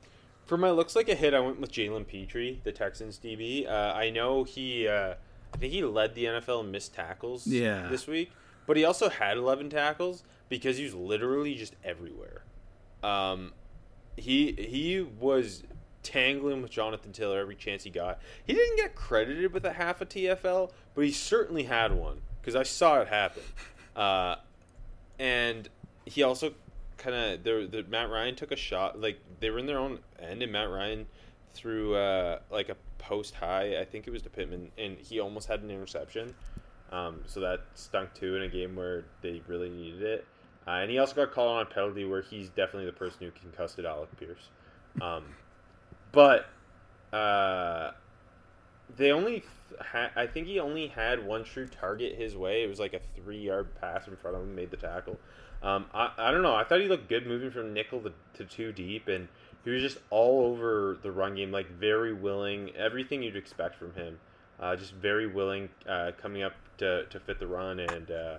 for 0.47 0.57
my 0.57 0.71
looks 0.71 0.97
like 0.97 1.09
a 1.09 1.15
hit, 1.15 1.35
I 1.35 1.41
went 1.41 1.61
with 1.61 1.71
Jalen 1.73 2.07
Pitre, 2.07 2.57
the 2.65 2.73
Texans 2.73 3.19
DB. 3.23 3.69
Uh, 3.69 3.93
I 3.95 4.11
know 4.11 4.45
he, 4.45 4.89
uh, 4.89 5.15
I 5.55 5.57
think 5.59 5.73
he 5.73 5.83
led 5.85 6.15
the 6.15 6.25
NFL 6.25 6.65
in 6.65 6.71
missed 6.71 6.95
tackles 6.95 7.47
Yeah. 7.47 7.89
this 7.89 8.07
week, 8.07 8.31
but 8.67 8.77
he 8.77 8.85
also 8.85 9.09
had 9.09 9.37
11 9.37 9.71
tackles 9.71 10.23
because 10.49 10.77
he 10.77 10.85
was 10.85 10.95
literally 10.95 11.55
just 11.55 11.77
everywhere. 11.85 12.43
Um, 13.03 13.53
he 14.17 14.53
he 14.53 15.01
was 15.01 15.63
tangling 16.03 16.63
with 16.63 16.71
Jonathan 16.71 17.13
Taylor 17.13 17.39
every 17.41 17.55
chance 17.55 17.85
he 17.85 17.91
got. 17.91 18.19
He 18.47 18.53
didn't 18.55 18.77
get 18.77 18.95
credited 18.95 19.53
with 19.53 19.65
a 19.65 19.73
half 19.73 20.01
a 20.01 20.07
TFL, 20.07 20.71
but 20.95 21.05
he 21.05 21.13
certainly 21.13 21.65
had 21.65 21.93
one 21.93 22.21
because 22.41 22.57
I 22.57 22.63
saw 22.65 23.01
it 23.01 23.09
happen. 23.09 23.43
Uh, 23.97 24.37
and 25.19 25.69
he 26.11 26.23
also 26.23 26.53
kind 26.99 27.15
of 27.15 27.45
the, 27.45 27.69
the 27.71 27.85
Matt 27.89 28.11
Ryan 28.11 28.35
took 28.35 28.53
a 28.53 28.57
shot 28.57 29.01
like 29.01 29.19
they 29.41 29.51
were 29.51 29.59
in 29.59 29.67
their 29.67 29.79
own 29.79 30.01
end 30.19 30.43
and 30.43 30.53
Matt 30.53 30.71
Ryan 30.71 31.07
threw 31.55 31.95
uh, 31.95 32.41
like 32.51 32.69
a 32.69 32.77
post 32.99 33.35
high 33.35 33.79
I 33.81 33.85
think 33.85 34.07
it 34.07 34.11
was 34.11 34.23
to 34.23 34.31
Pittman 34.31 34.71
and 34.77 34.99
he 34.99 35.21
almost 35.21 35.49
had 35.49 35.63
an 35.63 35.71
interception 35.71 36.35
um, 36.93 37.21
so 37.27 37.41
that 37.41 37.61
stunk 37.75 38.13
too 38.15 38.37
in 38.37 38.43
a 38.43 38.49
game 38.49 38.77
where 38.77 39.05
they 39.23 39.41
really 39.47 39.71
needed 39.71 40.03
it 40.03 40.27
uh, 40.67 40.73
and 40.73 40.91
he 40.91 40.99
also 40.99 41.15
got 41.15 41.33
called 41.33 41.57
on 41.57 41.63
a 41.63 41.67
penalty 41.67 42.05
where 42.05 42.23
he's 42.23 42.49
definitely 42.51 42.87
the 42.87 42.93
person 42.93 43.19
who 43.21 43.31
concussed 43.31 43.79
Alec 43.79 44.09
Pierce 44.19 44.49
um, 45.01 45.25
but 46.13 46.47
uh, 47.13 47.93
they 48.97 49.13
only 49.13 49.43
ha- 49.81 50.11
I 50.17 50.27
think 50.27 50.47
he 50.47 50.61
only 50.61 50.89
had 50.89 51.25
one 51.25 51.45
true 51.45 51.67
target 51.67 52.17
his 52.17 52.37
way. 52.37 52.63
It 52.63 52.69
was 52.69 52.81
like 52.81 52.95
a 52.95 53.01
three 53.17 53.41
yard 53.41 53.69
pass 53.81 54.07
in 54.07 54.17
front 54.17 54.37
of 54.37 54.43
him, 54.43 54.55
made 54.55 54.71
the 54.71 54.77
tackle. 54.77 55.19
Um, 55.63 55.87
I, 55.93 56.11
I 56.19 56.31
don't 56.31 56.43
know. 56.43 56.55
I 56.55 56.65
thought 56.65 56.81
he 56.81 56.89
looked 56.89 57.09
good 57.09 57.27
moving 57.27 57.51
from 57.51 57.73
nickel 57.75 58.01
to, 58.01 58.13
to 58.35 58.45
two 58.45 58.73
deep, 58.73 59.09
and 59.09 59.29
he 59.65 59.71
was 59.71 59.83
just 59.83 59.99
all 60.11 60.47
over 60.47 60.99
the 61.03 61.11
run 61.13 61.35
game, 61.35 61.51
like 61.53 61.71
very 61.71 62.13
willing, 62.15 62.71
everything 62.77 63.23
you'd 63.23 63.37
expect 63.37 63.77
from 63.77 63.93
him. 63.95 64.19
Uh, 64.59 64.77
just 64.77 64.93
very 64.95 65.27
willing, 65.27 65.69
uh, 65.89 66.13
coming 66.21 66.43
up 66.43 66.53
to, 66.79 67.05
to 67.07 67.19
fit 67.21 67.39
the 67.39 67.47
run, 67.47 67.79
and 67.81 68.11
uh, 68.11 68.37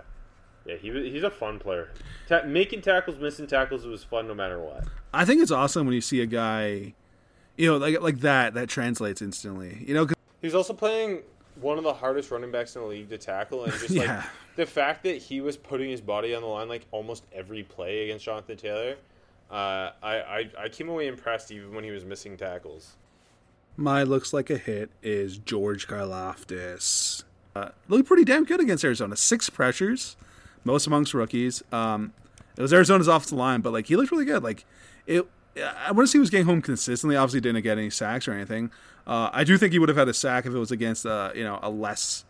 yeah, 0.64 0.76
he 0.76 0.90
he's 1.10 1.24
a 1.24 1.30
fun 1.30 1.58
player. 1.58 1.90
Ta- 2.28 2.42
making 2.46 2.80
tackles, 2.82 3.18
missing 3.18 3.46
tackles 3.46 3.84
it 3.84 3.88
was 3.88 4.04
fun 4.04 4.28
no 4.28 4.34
matter 4.34 4.60
what. 4.60 4.84
I 5.12 5.24
think 5.24 5.42
it's 5.42 5.50
awesome 5.50 5.84
when 5.86 5.94
you 5.94 6.00
see 6.00 6.20
a 6.20 6.26
guy, 6.26 6.94
you 7.56 7.68
know, 7.70 7.76
like 7.76 8.00
like 8.00 8.20
that 8.20 8.54
that 8.54 8.68
translates 8.68 9.20
instantly. 9.22 9.84
You 9.86 9.94
know, 9.94 10.06
'cause- 10.06 10.14
He's 10.40 10.54
also 10.56 10.72
playing 10.74 11.22
one 11.60 11.78
of 11.78 11.84
the 11.84 11.92
hardest 11.92 12.30
running 12.30 12.50
backs 12.50 12.76
in 12.76 12.82
the 12.82 12.88
league 12.88 13.08
to 13.10 13.18
tackle, 13.18 13.64
and 13.64 13.72
just 13.74 13.90
like 13.94 14.22
the 14.56 14.66
fact 14.66 15.02
that 15.04 15.16
he 15.16 15.40
was 15.40 15.56
putting 15.56 15.90
his 15.90 16.00
body 16.00 16.34
on 16.34 16.42
the 16.42 16.48
line 16.48 16.68
like 16.68 16.86
almost 16.90 17.24
every 17.32 17.62
play 17.62 18.04
against 18.04 18.24
Jonathan 18.24 18.56
Taylor. 18.56 18.96
Uh, 19.50 19.90
I, 20.02 20.14
I 20.16 20.50
I 20.58 20.68
came 20.68 20.88
away 20.88 21.06
impressed 21.08 21.50
even 21.52 21.74
when 21.74 21.84
he 21.84 21.90
was 21.90 22.04
missing 22.04 22.36
tackles. 22.36 22.96
my 23.76 24.02
looks 24.02 24.32
like 24.32 24.48
a 24.50 24.56
hit 24.56 24.90
is 25.02 25.38
George 25.38 25.86
Karlaftis. 25.86 27.24
Uh, 27.54 27.68
looked 27.88 28.08
pretty 28.08 28.24
damn 28.24 28.44
good 28.44 28.60
against 28.60 28.82
Arizona. 28.82 29.14
Six 29.14 29.50
pressures, 29.50 30.16
most 30.64 30.86
amongst 30.86 31.12
rookies. 31.12 31.62
Um, 31.70 32.14
it 32.56 32.62
was 32.62 32.72
Arizona's 32.72 33.08
offensive 33.08 33.36
line, 33.36 33.60
but 33.60 33.72
like 33.72 33.86
he 33.86 33.96
looked 33.96 34.10
really 34.10 34.24
good. 34.24 34.42
Like 34.42 34.64
it, 35.06 35.26
I 35.56 35.92
want 35.92 36.06
to 36.06 36.10
see 36.10 36.16
he 36.16 36.20
was 36.20 36.30
getting 36.30 36.46
home 36.46 36.62
consistently. 36.62 37.16
Obviously, 37.16 37.40
didn't 37.40 37.62
get 37.62 37.76
any 37.76 37.90
sacks 37.90 38.26
or 38.26 38.32
anything. 38.32 38.70
Uh, 39.06 39.30
I 39.32 39.44
do 39.44 39.58
think 39.58 39.72
he 39.72 39.78
would 39.78 39.88
have 39.88 39.98
had 39.98 40.08
a 40.08 40.14
sack 40.14 40.46
if 40.46 40.54
it 40.54 40.58
was 40.58 40.70
against 40.70 41.04
uh, 41.06 41.32
you 41.34 41.44
know 41.44 41.58
a 41.62 41.70
less 41.70 42.24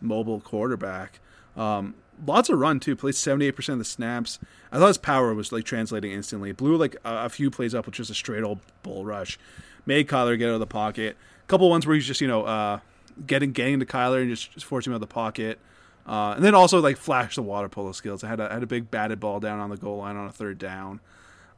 mobile 0.00 0.40
quarterback. 0.40 1.20
Um, 1.56 1.94
lots 2.26 2.48
of 2.48 2.58
run 2.58 2.80
too. 2.80 2.96
Played 2.96 3.14
seventy 3.14 3.46
eight 3.46 3.56
percent 3.56 3.74
of 3.74 3.78
the 3.78 3.84
snaps. 3.84 4.38
I 4.70 4.78
thought 4.78 4.88
his 4.88 4.98
power 4.98 5.34
was 5.34 5.52
like 5.52 5.64
translating 5.64 6.12
instantly. 6.12 6.52
Blew 6.52 6.76
like 6.76 6.96
a, 7.04 7.24
a 7.24 7.28
few 7.28 7.50
plays 7.50 7.74
up 7.74 7.86
with 7.86 7.94
just 7.94 8.10
a 8.10 8.14
straight 8.14 8.44
old 8.44 8.60
bull 8.82 9.04
rush. 9.04 9.38
Made 9.86 10.08
Kyler 10.08 10.38
get 10.38 10.48
out 10.48 10.54
of 10.54 10.60
the 10.60 10.66
pocket. 10.66 11.16
A 11.44 11.46
couple 11.46 11.70
ones 11.70 11.86
where 11.86 11.94
he's 11.94 12.06
just 12.06 12.20
you 12.20 12.28
know 12.28 12.44
uh, 12.44 12.80
getting 13.26 13.52
getting 13.52 13.80
to 13.80 13.86
Kyler 13.86 14.20
and 14.20 14.30
just, 14.30 14.52
just 14.52 14.66
forcing 14.66 14.90
him 14.90 14.94
out 14.94 15.02
of 15.02 15.08
the 15.08 15.14
pocket. 15.14 15.58
Uh, 16.06 16.32
and 16.32 16.44
then 16.44 16.54
also 16.54 16.80
like 16.80 16.96
flash 16.96 17.34
the 17.34 17.42
water 17.42 17.68
polo 17.68 17.92
skills. 17.92 18.24
I 18.24 18.28
had 18.28 18.40
a, 18.40 18.48
had 18.48 18.62
a 18.62 18.66
big 18.66 18.90
batted 18.90 19.20
ball 19.20 19.40
down 19.40 19.60
on 19.60 19.68
the 19.68 19.76
goal 19.76 19.98
line 19.98 20.16
on 20.16 20.26
a 20.26 20.32
third 20.32 20.58
down. 20.58 21.00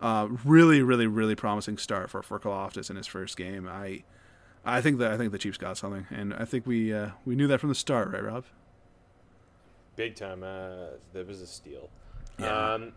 Uh, 0.00 0.28
really, 0.44 0.82
really, 0.82 1.06
really 1.06 1.34
promising 1.34 1.78
start 1.78 2.10
for 2.10 2.22
for 2.22 2.38
Karlaftis 2.40 2.90
in 2.90 2.96
his 2.96 3.06
first 3.06 3.36
game. 3.36 3.68
I 3.68 4.02
I 4.64 4.80
think 4.80 4.98
that 4.98 5.12
I 5.12 5.16
think 5.16 5.32
the 5.32 5.38
Chiefs 5.38 5.58
got 5.58 5.76
something, 5.78 6.06
and 6.10 6.34
I 6.34 6.44
think 6.44 6.66
we 6.66 6.92
uh, 6.92 7.10
we 7.24 7.34
knew 7.34 7.46
that 7.46 7.60
from 7.60 7.68
the 7.68 7.74
start, 7.74 8.12
right, 8.12 8.22
Rob? 8.22 8.44
Big 9.96 10.14
time. 10.14 10.42
Uh, 10.42 10.96
that 11.12 11.26
was 11.26 11.40
a 11.40 11.46
steal. 11.46 11.88
Yeah. 12.38 12.74
Um, 12.74 12.92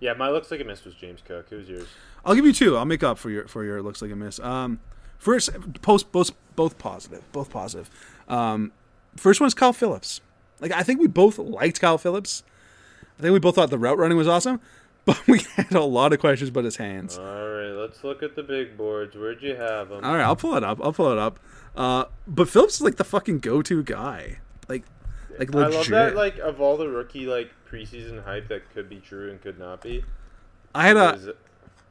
yeah, 0.00 0.12
my 0.14 0.28
looks 0.28 0.50
like 0.50 0.60
a 0.60 0.64
miss 0.64 0.84
was 0.84 0.94
James 0.94 1.20
Cook. 1.24 1.48
Who's 1.50 1.68
yours? 1.68 1.86
I'll 2.24 2.34
give 2.34 2.44
you 2.44 2.52
two. 2.52 2.76
I'll 2.76 2.84
make 2.84 3.02
up 3.02 3.18
for 3.18 3.30
your 3.30 3.46
for 3.48 3.64
your 3.64 3.82
looks 3.82 4.02
like 4.02 4.10
a 4.10 4.16
miss. 4.16 4.40
Um, 4.40 4.80
first, 5.18 5.50
post 5.82 6.10
both 6.12 6.32
both 6.56 6.78
positive, 6.78 7.22
both 7.32 7.50
positive. 7.50 7.90
Um, 8.28 8.72
first 9.16 9.40
one's 9.40 9.54
Kyle 9.54 9.72
Phillips. 9.72 10.20
Like 10.60 10.72
I 10.72 10.82
think 10.82 11.00
we 11.00 11.06
both 11.06 11.38
liked 11.38 11.80
Kyle 11.80 11.98
Phillips. 11.98 12.42
I 13.18 13.22
think 13.22 13.32
we 13.32 13.38
both 13.38 13.54
thought 13.54 13.70
the 13.70 13.78
route 13.78 13.98
running 13.98 14.18
was 14.18 14.26
awesome, 14.26 14.60
but 15.06 15.26
we 15.26 15.40
had 15.56 15.72
a 15.72 15.82
lot 15.82 16.12
of 16.12 16.20
questions 16.20 16.48
about 16.50 16.64
his 16.64 16.76
hands. 16.76 17.18
All 17.18 17.24
right, 17.24 17.70
let's 17.72 18.02
look 18.02 18.22
at 18.22 18.36
the 18.36 18.42
big 18.42 18.76
boards. 18.76 19.14
Where'd 19.16 19.42
you 19.42 19.54
have 19.56 19.90
them? 19.90 20.04
All 20.04 20.14
right, 20.14 20.22
I'll 20.24 20.36
pull 20.36 20.56
it 20.56 20.64
up. 20.64 20.80
I'll 20.82 20.92
pull 20.92 21.12
it 21.12 21.18
up. 21.18 21.38
Uh, 21.76 22.04
but 22.26 22.48
Phillips 22.48 22.76
is 22.76 22.80
like 22.80 22.96
the 22.96 23.04
fucking 23.04 23.40
go-to 23.40 23.82
guy. 23.82 24.38
Like, 24.68 24.84
like 25.38 25.54
I 25.54 25.68
love 25.68 25.88
that. 25.88 26.14
Like 26.16 26.38
of 26.38 26.60
all 26.60 26.76
the 26.76 26.88
rookie 26.88 27.26
like 27.26 27.50
preseason 27.70 28.24
hype 28.24 28.48
that 28.48 28.70
could 28.72 28.88
be 28.88 29.00
true 29.00 29.30
and 29.30 29.40
could 29.42 29.58
not 29.58 29.82
be. 29.82 30.04
I 30.74 30.86
had 30.88 30.96
a, 30.96 31.34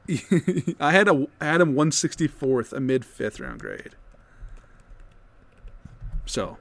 I 0.80 0.92
had 0.92 1.08
a, 1.08 1.28
I 1.40 1.46
had 1.46 1.62
him 1.62 1.76
164th, 1.76 2.74
a 2.74 2.80
mid 2.80 3.06
fifth 3.06 3.40
round 3.40 3.60
grade. 3.60 3.96
So 6.26 6.58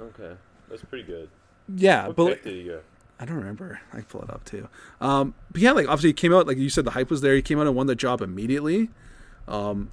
okay, 0.00 0.36
that's 0.68 0.82
pretty 0.84 1.04
good. 1.04 1.28
yeah, 1.74 2.06
What 2.08 2.16
but 2.16 2.26
pick 2.28 2.44
did 2.44 2.56
you 2.56 2.72
go? 2.72 2.80
I 3.20 3.24
don't 3.24 3.36
remember. 3.36 3.80
I 3.92 3.96
can 3.96 4.04
pull 4.04 4.22
it 4.22 4.30
up 4.30 4.44
too. 4.44 4.68
Um, 5.00 5.34
but 5.52 5.60
yeah, 5.60 5.72
like 5.72 5.86
obviously 5.86 6.10
he 6.10 6.14
came 6.14 6.32
out 6.34 6.46
like 6.46 6.58
you 6.58 6.68
said, 6.68 6.84
the 6.84 6.90
hype 6.92 7.10
was 7.10 7.20
there. 7.20 7.34
He 7.34 7.42
came 7.42 7.60
out 7.60 7.66
and 7.66 7.76
won 7.76 7.86
the 7.86 7.94
job 7.94 8.20
immediately. 8.20 8.90
Um, 9.46 9.90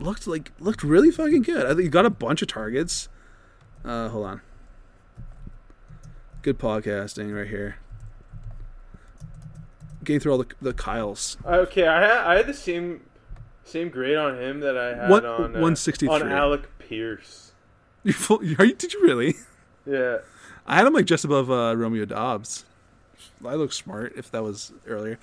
looked 0.00 0.26
like 0.26 0.52
looked 0.58 0.82
really 0.82 1.10
fucking 1.10 1.42
good. 1.42 1.64
I 1.66 1.70
think 1.70 1.80
he 1.82 1.88
got 1.88 2.06
a 2.06 2.10
bunch 2.10 2.42
of 2.42 2.48
targets. 2.48 3.08
Uh, 3.84 4.08
hold 4.08 4.26
on. 4.26 4.40
Good 6.42 6.58
podcasting 6.58 7.34
right 7.36 7.48
here. 7.48 7.76
Getting 10.04 10.20
through 10.20 10.32
all 10.32 10.38
the 10.38 10.46
the 10.62 10.72
Kyles. 10.72 11.36
Okay, 11.44 11.86
I 11.86 12.00
had, 12.00 12.10
I 12.18 12.34
had 12.36 12.46
the 12.46 12.54
same 12.54 13.00
same 13.64 13.88
grade 13.90 14.16
on 14.16 14.38
him 14.40 14.60
that 14.60 14.78
I 14.78 14.94
had 14.94 15.10
One- 15.10 15.26
on 15.26 15.40
uh, 15.56 15.60
163. 15.60 16.08
on 16.08 16.30
Alec 16.32 16.78
Pierce. 16.78 17.52
You 18.04 18.12
full, 18.12 18.38
are 18.58 18.64
you, 18.64 18.74
did 18.74 18.92
you 18.92 19.02
really? 19.02 19.34
Yeah, 19.84 20.18
I 20.66 20.76
had 20.76 20.86
him 20.86 20.92
like 20.94 21.06
just 21.06 21.24
above 21.24 21.50
uh, 21.50 21.74
Romeo 21.76 22.04
Doubs. 22.04 22.64
I 23.44 23.54
look 23.54 23.72
smart 23.72 24.14
if 24.16 24.30
that 24.32 24.42
was 24.42 24.72
earlier. 24.86 25.18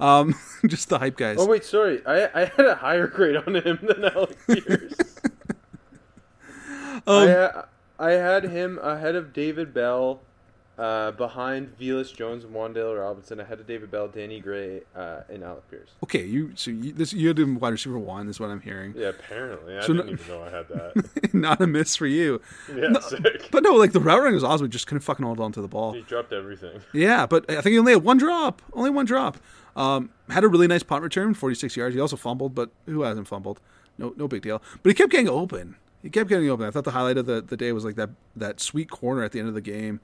Um, 0.00 0.34
just 0.66 0.88
the 0.88 0.98
hype 0.98 1.16
guys. 1.16 1.36
Oh 1.38 1.46
wait, 1.46 1.64
sorry. 1.64 2.04
I 2.06 2.26
I 2.42 2.44
had 2.56 2.66
a 2.66 2.74
higher 2.74 3.06
grade 3.06 3.36
on 3.36 3.56
him 3.56 3.78
than 3.82 4.04
Alec 4.04 4.36
Pierce. 4.46 4.94
I, 6.68 7.00
Um, 7.06 7.28
ha- 7.28 7.64
I 7.98 8.10
had 8.12 8.44
him 8.44 8.78
ahead 8.82 9.14
of 9.14 9.32
David 9.32 9.72
Bell, 9.72 10.20
uh, 10.78 11.10
behind 11.12 11.76
Velus 11.78 12.14
Jones 12.14 12.44
and 12.44 12.54
Wan'Dale 12.54 12.98
Robinson, 13.00 13.40
ahead 13.40 13.58
of 13.60 13.66
David 13.66 13.90
Bell, 13.90 14.06
Danny 14.08 14.38
Gray, 14.40 14.82
uh, 14.94 15.22
and 15.28 15.42
Alec 15.42 15.68
Pierce. 15.70 15.90
Okay, 16.04 16.24
you 16.24 16.52
so 16.54 16.70
you, 16.70 16.92
this 16.92 17.12
you 17.12 17.28
had 17.28 17.38
him 17.38 17.58
wide 17.58 17.70
receiver 17.70 17.98
one 17.98 18.28
is 18.28 18.38
what 18.38 18.50
I'm 18.50 18.60
hearing. 18.60 18.94
Yeah, 18.96 19.08
apparently. 19.08 19.76
I 19.76 19.80
So 19.80 19.88
didn't 19.92 20.06
no- 20.06 20.12
even 20.12 20.28
know 20.28 20.42
I 20.44 20.50
had 20.50 20.68
that. 20.68 21.30
Not 21.34 21.60
a 21.60 21.66
miss 21.66 21.96
for 21.96 22.06
you. 22.06 22.40
Yeah, 22.74 22.98
sick. 23.00 23.48
But 23.50 23.62
no, 23.64 23.72
like 23.74 23.92
the 23.92 24.00
route 24.00 24.18
running 24.20 24.34
was 24.34 24.44
awesome. 24.44 24.64
we 24.66 24.68
Just 24.70 24.86
couldn't 24.86 25.00
fucking 25.02 25.24
hold 25.26 25.40
on 25.40 25.50
to 25.52 25.60
the 25.60 25.68
ball. 25.68 25.92
He 25.94 26.02
dropped 26.02 26.32
everything. 26.32 26.80
Yeah, 26.92 27.26
but 27.26 27.50
I 27.50 27.54
think 27.60 27.72
he 27.72 27.78
only 27.78 27.92
had 27.92 28.02
one 28.04 28.18
drop. 28.18 28.62
Only 28.72 28.90
one 28.90 29.04
drop. 29.04 29.36
Um, 29.76 30.10
had 30.30 30.42
a 30.44 30.48
really 30.48 30.66
nice 30.66 30.82
punt 30.82 31.02
return, 31.02 31.34
46 31.34 31.76
yards. 31.76 31.94
He 31.94 32.00
also 32.00 32.16
fumbled, 32.16 32.54
but 32.54 32.70
who 32.86 33.02
hasn't 33.02 33.28
fumbled? 33.28 33.60
No, 33.98 34.12
no 34.16 34.26
big 34.28 34.42
deal. 34.42 34.62
But 34.82 34.90
he 34.90 34.94
kept 34.94 35.10
getting 35.10 35.28
open. 35.28 35.76
He 36.02 36.10
kept 36.10 36.28
getting 36.28 36.48
open. 36.48 36.66
I 36.66 36.70
thought 36.70 36.84
the 36.84 36.92
highlight 36.92 37.18
of 37.18 37.26
the, 37.26 37.40
the 37.40 37.56
day 37.56 37.72
was 37.72 37.84
like 37.84 37.96
that 37.96 38.10
that 38.36 38.60
sweet 38.60 38.90
corner 38.90 39.22
at 39.24 39.32
the 39.32 39.38
end 39.40 39.48
of 39.48 39.54
the 39.54 39.60
game, 39.60 40.00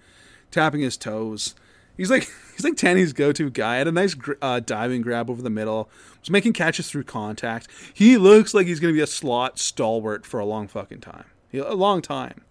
tapping 0.55 0.81
his 0.81 0.97
toes. 0.97 1.55
He's 1.97 2.11
like 2.11 2.29
he's 2.57 2.65
like 2.65 2.77
Tanny's 2.77 3.13
go-to 3.13 3.51
guy. 3.51 3.77
Had 3.77 3.89
a 3.89 3.93
nice 3.93 4.17
uh, 4.41 4.61
diving 4.61 5.03
grab 5.03 5.29
over 5.31 5.43
the 5.43 5.51
middle. 5.51 5.89
Was 6.21 6.31
making 6.31 6.55
catches 6.55 6.91
through 6.91 7.05
contact. 7.05 7.69
He 7.93 8.17
looks 8.17 8.55
like 8.55 8.67
he's 8.67 8.81
going 8.81 8.93
to 8.95 8.97
be 8.97 9.03
a 9.03 9.07
slot 9.07 9.59
stalwart 9.59 10.25
for 10.25 10.41
a 10.41 10.45
long 10.45 10.69
fucking 10.69 11.01
time. 11.01 11.27
A 11.53 11.75
long 11.75 12.03
time. 12.03 12.43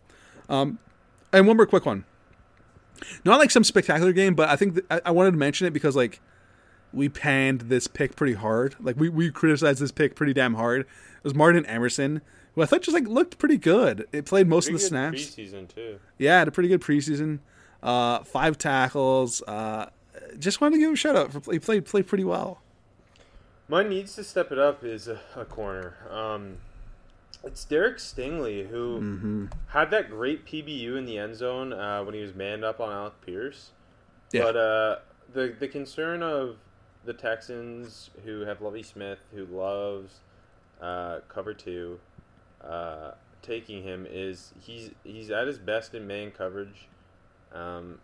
Um, 0.47 0.79
and 1.31 1.47
one 1.47 1.57
more 1.57 1.65
quick 1.65 1.85
one 1.85 2.05
not 3.23 3.39
like 3.39 3.51
some 3.51 3.63
spectacular 3.63 4.13
game, 4.13 4.35
but 4.35 4.49
I 4.49 4.55
think 4.55 4.75
th- 4.75 4.85
I, 4.89 5.01
I 5.05 5.11
wanted 5.11 5.31
to 5.31 5.37
mention 5.37 5.67
it 5.67 5.71
because 5.71 5.95
like 5.95 6.21
we 6.91 7.09
panned 7.09 7.61
this 7.61 7.87
pick 7.87 8.15
pretty 8.15 8.33
hard. 8.33 8.75
Like 8.79 8.97
we, 8.97 9.09
we 9.09 9.31
criticized 9.31 9.79
this 9.79 9.91
pick 9.91 10.15
pretty 10.15 10.33
damn 10.33 10.55
hard. 10.55 10.81
It 10.81 11.23
was 11.23 11.35
Martin 11.35 11.65
Emerson, 11.65 12.21
who 12.53 12.61
I 12.61 12.65
thought 12.65 12.81
just 12.81 12.93
like 12.93 13.07
looked 13.07 13.37
pretty 13.37 13.57
good. 13.57 14.07
It 14.11 14.25
played 14.25 14.47
most 14.47 14.65
Pretty 14.65 14.75
of 14.75 14.89
the 14.91 14.97
good 14.97 15.17
snaps. 15.17 15.35
Preseason 15.35 15.67
too. 15.73 15.99
Yeah, 16.17 16.39
had 16.39 16.47
a 16.47 16.51
pretty 16.51 16.69
good 16.69 16.81
preseason. 16.81 17.39
Uh, 17.83 18.23
five 18.23 18.57
tackles. 18.57 19.41
Uh, 19.43 19.89
just 20.39 20.61
wanted 20.61 20.75
to 20.75 20.79
give 20.79 20.87
him 20.87 20.93
a 20.93 20.97
shout 20.97 21.15
out. 21.15 21.31
For, 21.33 21.51
he 21.51 21.59
played 21.59 21.85
played 21.85 22.07
pretty 22.07 22.23
well. 22.23 22.61
Mine 23.67 23.89
needs 23.89 24.15
to 24.15 24.23
step 24.23 24.51
it 24.51 24.57
up 24.59 24.83
is 24.83 25.07
a, 25.07 25.19
a 25.35 25.45
corner. 25.45 25.95
Um, 26.09 26.57
it's 27.43 27.65
Derek 27.65 27.97
Stingley 27.97 28.67
who 28.69 28.99
Mm-hmm. 28.99 29.45
had 29.67 29.91
that 29.91 30.09
great 30.09 30.45
PBU 30.45 30.97
in 30.97 31.05
the 31.05 31.17
end 31.17 31.35
zone 31.35 31.73
uh, 31.73 32.01
when 32.03 32.13
he 32.13 32.21
was 32.21 32.33
manned 32.33 32.63
up 32.63 32.79
on 32.79 32.91
Alec 32.91 33.13
Pierce. 33.25 33.71
Yeah. 34.31 34.43
But 34.43 34.55
uh, 34.55 34.95
the 35.33 35.55
the 35.59 35.67
concern 35.67 36.23
of 36.23 36.55
the 37.05 37.13
Texans 37.13 38.11
who 38.23 38.41
have 38.41 38.61
Lovie 38.61 38.83
Smith 38.83 39.19
who 39.35 39.45
loves 39.45 40.21
uh, 40.81 41.19
cover 41.27 41.53
two, 41.53 41.99
uh, 42.63 43.11
taking 43.41 43.83
him 43.83 44.07
is 44.09 44.53
he's 44.61 44.91
he's 45.03 45.29
at 45.31 45.47
his 45.47 45.57
best 45.57 45.93
in 45.93 46.07
man 46.07 46.31
coverage. 46.31 46.87
Um, 47.53 47.99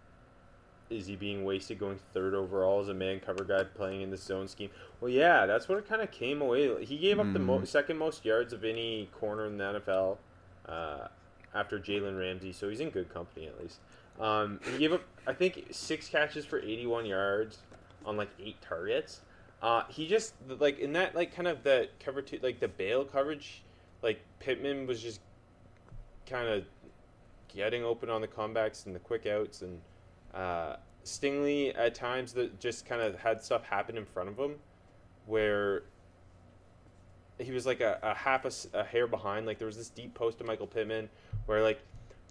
is 0.89 1.05
he 1.05 1.15
being 1.15 1.45
wasted 1.45 1.77
going 1.79 1.99
third 2.13 2.33
overall 2.33 2.79
as 2.81 2.89
a 2.89 2.93
man 2.93 3.19
cover 3.19 3.43
guy 3.43 3.63
playing 3.63 4.01
in 4.01 4.09
the 4.09 4.17
zone 4.17 4.47
scheme? 4.47 4.71
Well, 4.99 5.11
yeah, 5.11 5.45
that's 5.45 5.69
what 5.69 5.77
it 5.77 5.87
kind 5.87 6.01
of 6.01 6.09
came 6.11 6.41
away. 6.41 6.83
He 6.83 6.97
gave 6.97 7.19
up 7.19 7.31
the 7.33 7.39
mo- 7.39 7.63
second 7.63 7.97
most 7.97 8.25
yards 8.25 8.53
of 8.53 8.63
any 8.63 9.07
corner 9.19 9.45
in 9.45 9.57
the 9.57 9.81
NFL 9.87 10.17
uh, 10.67 11.07
after 11.53 11.79
Jalen 11.79 12.17
Ramsey, 12.17 12.51
so 12.51 12.69
he's 12.69 12.79
in 12.79 12.89
good 12.89 13.13
company 13.13 13.45
at 13.47 13.61
least. 13.61 13.79
Um, 14.19 14.59
he 14.71 14.79
gave 14.79 14.93
up, 14.93 15.03
I 15.27 15.33
think, 15.33 15.67
six 15.71 16.09
catches 16.09 16.45
for 16.45 16.59
81 16.59 17.05
yards 17.05 17.59
on 18.05 18.17
like 18.17 18.29
eight 18.39 18.61
targets. 18.61 19.21
Uh, 19.61 19.83
he 19.89 20.07
just 20.07 20.33
like 20.47 20.79
in 20.79 20.93
that 20.93 21.15
like 21.15 21.35
kind 21.35 21.47
of 21.47 21.63
the 21.63 21.89
cover 21.99 22.21
two, 22.21 22.39
like 22.41 22.59
the 22.59 22.67
bail 22.67 23.03
coverage, 23.03 23.61
like 24.01 24.19
Pittman 24.39 24.87
was 24.87 25.01
just 25.01 25.19
kind 26.25 26.47
of 26.47 26.63
getting 27.53 27.83
open 27.83 28.09
on 28.09 28.21
the 28.21 28.27
comebacks 28.27 28.85
and 28.85 28.95
the 28.95 28.99
quick 28.99 29.25
outs 29.25 29.61
and 29.61 29.79
uh, 30.33 30.75
Stingley 31.03 31.77
at 31.77 31.95
times 31.95 32.33
that 32.33 32.59
just 32.59 32.85
kind 32.85 33.01
of 33.01 33.19
had 33.19 33.43
stuff 33.43 33.63
happen 33.63 33.97
in 33.97 34.05
front 34.05 34.29
of 34.29 34.37
him 34.37 34.55
where 35.25 35.83
he 37.37 37.51
was 37.51 37.65
like 37.65 37.79
a, 37.79 37.99
a 38.01 38.13
half 38.13 38.45
a 38.73 38.83
hair 38.83 39.07
behind. 39.07 39.45
Like 39.45 39.57
there 39.57 39.67
was 39.67 39.77
this 39.77 39.89
deep 39.89 40.13
post 40.13 40.39
to 40.39 40.43
Michael 40.43 40.67
Pittman 40.67 41.09
where 41.45 41.61
like, 41.63 41.79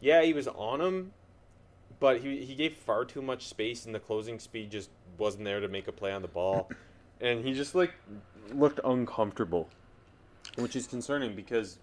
yeah, 0.00 0.22
he 0.22 0.32
was 0.32 0.46
on 0.48 0.80
him, 0.80 1.12
but 1.98 2.20
he 2.20 2.44
he 2.44 2.54
gave 2.54 2.74
far 2.74 3.04
too 3.04 3.22
much 3.22 3.48
space, 3.48 3.86
and 3.86 3.94
the 3.94 4.00
closing 4.00 4.38
speed 4.38 4.70
just 4.70 4.90
wasn't 5.16 5.44
there 5.44 5.60
to 5.60 5.68
make 5.68 5.88
a 5.88 5.92
play 5.92 6.12
on 6.12 6.22
the 6.22 6.28
ball, 6.28 6.70
and 7.20 7.44
he 7.44 7.54
just 7.54 7.74
like 7.74 7.94
looked 8.52 8.80
uncomfortable, 8.84 9.68
which 10.56 10.76
is 10.76 10.86
concerning 10.86 11.34
because. 11.34 11.78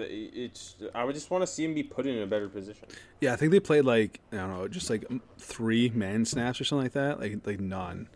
It's. 0.00 0.76
I 0.94 1.04
would 1.04 1.14
just 1.14 1.30
want 1.30 1.42
to 1.42 1.46
see 1.46 1.64
him 1.64 1.74
be 1.74 1.82
put 1.82 2.06
in 2.06 2.18
a 2.18 2.26
better 2.26 2.48
position. 2.48 2.88
Yeah, 3.20 3.32
I 3.32 3.36
think 3.36 3.52
they 3.52 3.60
played 3.60 3.84
like 3.84 4.20
I 4.32 4.36
don't 4.36 4.50
know, 4.50 4.68
just 4.68 4.90
like 4.90 5.04
three 5.38 5.90
man 5.90 6.24
snaps 6.24 6.60
or 6.60 6.64
something 6.64 6.84
like 6.84 6.92
that. 6.92 7.20
Like 7.20 7.46
like 7.46 7.60
none. 7.60 8.08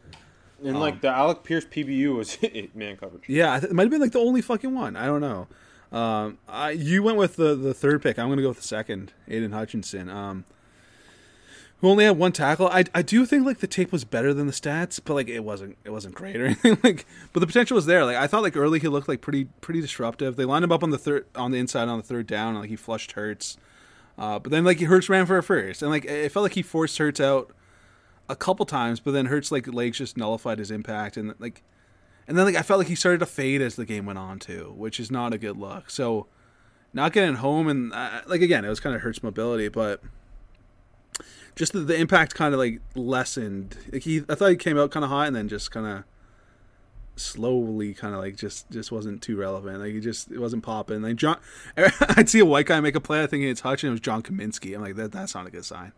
And 0.64 0.78
like 0.78 1.00
the 1.00 1.08
Alec 1.08 1.42
Pierce 1.42 1.64
PBU 1.64 2.16
was 2.16 2.38
man 2.74 2.96
coverage. 2.96 3.24
Yeah, 3.28 3.56
it 3.56 3.72
might 3.72 3.84
have 3.84 3.90
been 3.90 4.00
like 4.00 4.12
the 4.12 4.20
only 4.20 4.42
fucking 4.42 4.74
one. 4.74 4.96
I 4.96 5.06
don't 5.06 5.20
know. 5.20 5.48
Um, 5.90 6.38
I, 6.48 6.70
you 6.70 7.02
went 7.02 7.18
with 7.18 7.36
the 7.36 7.54
the 7.54 7.74
third 7.74 8.02
pick. 8.02 8.18
I'm 8.18 8.28
gonna 8.28 8.42
go 8.42 8.48
with 8.48 8.58
the 8.58 8.66
second, 8.66 9.12
Aidan 9.28 9.52
Hutchinson. 9.52 10.08
Um, 10.08 10.44
who 11.82 11.88
only 11.88 12.04
had 12.04 12.16
one 12.16 12.30
tackle. 12.30 12.68
I, 12.68 12.84
I 12.94 13.02
do 13.02 13.26
think 13.26 13.44
like 13.44 13.58
the 13.58 13.66
tape 13.66 13.90
was 13.90 14.04
better 14.04 14.32
than 14.32 14.46
the 14.46 14.52
stats, 14.52 15.00
but 15.04 15.14
like 15.14 15.28
it 15.28 15.40
wasn't 15.40 15.76
it 15.84 15.90
wasn't 15.90 16.14
great 16.14 16.40
or 16.40 16.46
anything. 16.64 16.78
Like, 16.82 17.04
but 17.32 17.40
the 17.40 17.46
potential 17.46 17.74
was 17.74 17.86
there. 17.86 18.04
Like 18.04 18.16
I 18.16 18.28
thought 18.28 18.44
like 18.44 18.56
early 18.56 18.78
he 18.78 18.86
looked 18.86 19.08
like 19.08 19.20
pretty 19.20 19.46
pretty 19.60 19.80
disruptive. 19.80 20.36
They 20.36 20.44
lined 20.44 20.64
him 20.64 20.70
up 20.70 20.84
on 20.84 20.90
the 20.90 20.98
third 20.98 21.26
on 21.34 21.50
the 21.50 21.58
inside 21.58 21.88
on 21.88 21.98
the 21.98 22.04
third 22.04 22.28
down. 22.28 22.50
And, 22.50 22.60
like 22.60 22.70
he 22.70 22.76
flushed 22.76 23.12
Hurts, 23.12 23.56
uh, 24.16 24.38
but 24.38 24.52
then 24.52 24.64
like 24.64 24.80
Hurts 24.80 25.08
ran 25.08 25.26
for 25.26 25.36
a 25.36 25.42
first, 25.42 25.82
and 25.82 25.90
like 25.90 26.04
it 26.04 26.30
felt 26.30 26.44
like 26.44 26.54
he 26.54 26.62
forced 26.62 26.96
Hurts 26.98 27.20
out 27.20 27.52
a 28.28 28.36
couple 28.36 28.64
times. 28.64 29.00
But 29.00 29.10
then 29.10 29.26
Hurts 29.26 29.50
like 29.50 29.66
legs 29.66 29.98
just 29.98 30.16
nullified 30.16 30.60
his 30.60 30.70
impact, 30.70 31.16
and 31.16 31.34
like 31.40 31.64
and 32.28 32.38
then 32.38 32.44
like 32.44 32.54
I 32.54 32.62
felt 32.62 32.78
like 32.78 32.88
he 32.88 32.94
started 32.94 33.18
to 33.18 33.26
fade 33.26 33.60
as 33.60 33.74
the 33.74 33.84
game 33.84 34.06
went 34.06 34.20
on 34.20 34.38
too, 34.38 34.72
which 34.76 35.00
is 35.00 35.10
not 35.10 35.34
a 35.34 35.38
good 35.38 35.56
look. 35.56 35.90
So 35.90 36.28
not 36.92 37.12
getting 37.12 37.36
home 37.36 37.66
and 37.66 37.92
uh, 37.92 38.20
like 38.26 38.40
again, 38.40 38.64
it 38.64 38.68
was 38.68 38.78
kind 38.78 38.94
of 38.94 39.02
hurts 39.02 39.20
mobility, 39.20 39.66
but 39.66 40.00
just 41.54 41.72
the, 41.72 41.80
the 41.80 41.96
impact 41.96 42.34
kind 42.34 42.54
of 42.54 42.60
like 42.60 42.80
lessened. 42.94 43.76
Like 43.92 44.02
he, 44.02 44.22
I 44.28 44.34
thought 44.34 44.50
he 44.50 44.56
came 44.56 44.78
out 44.78 44.90
kind 44.90 45.04
of 45.04 45.10
hot 45.10 45.26
and 45.26 45.36
then 45.36 45.48
just 45.48 45.70
kind 45.70 45.86
of 45.86 46.04
slowly 47.14 47.92
kind 47.92 48.14
of 48.14 48.20
like 48.20 48.36
just 48.36 48.70
just 48.70 48.90
wasn't 48.90 49.22
too 49.22 49.36
relevant. 49.36 49.80
Like 49.80 49.92
he 49.92 50.00
just 50.00 50.30
it 50.30 50.38
wasn't 50.38 50.62
popping. 50.62 51.02
Like 51.02 51.16
John, 51.16 51.38
I'd 51.76 52.28
see 52.28 52.38
a 52.38 52.46
white 52.46 52.66
guy 52.66 52.80
make 52.80 52.94
a 52.94 53.00
play. 53.00 53.22
I 53.22 53.26
think 53.26 53.44
it's 53.44 53.60
Hutch 53.60 53.84
and 53.84 53.88
it 53.88 53.92
was 53.92 54.00
John 54.00 54.22
Cominsky. 54.22 54.74
I'm 54.74 54.82
like 54.82 54.96
that 54.96 55.12
that's 55.12 55.34
not 55.34 55.46
a 55.46 55.50
good 55.50 55.64
sign. 55.64 55.92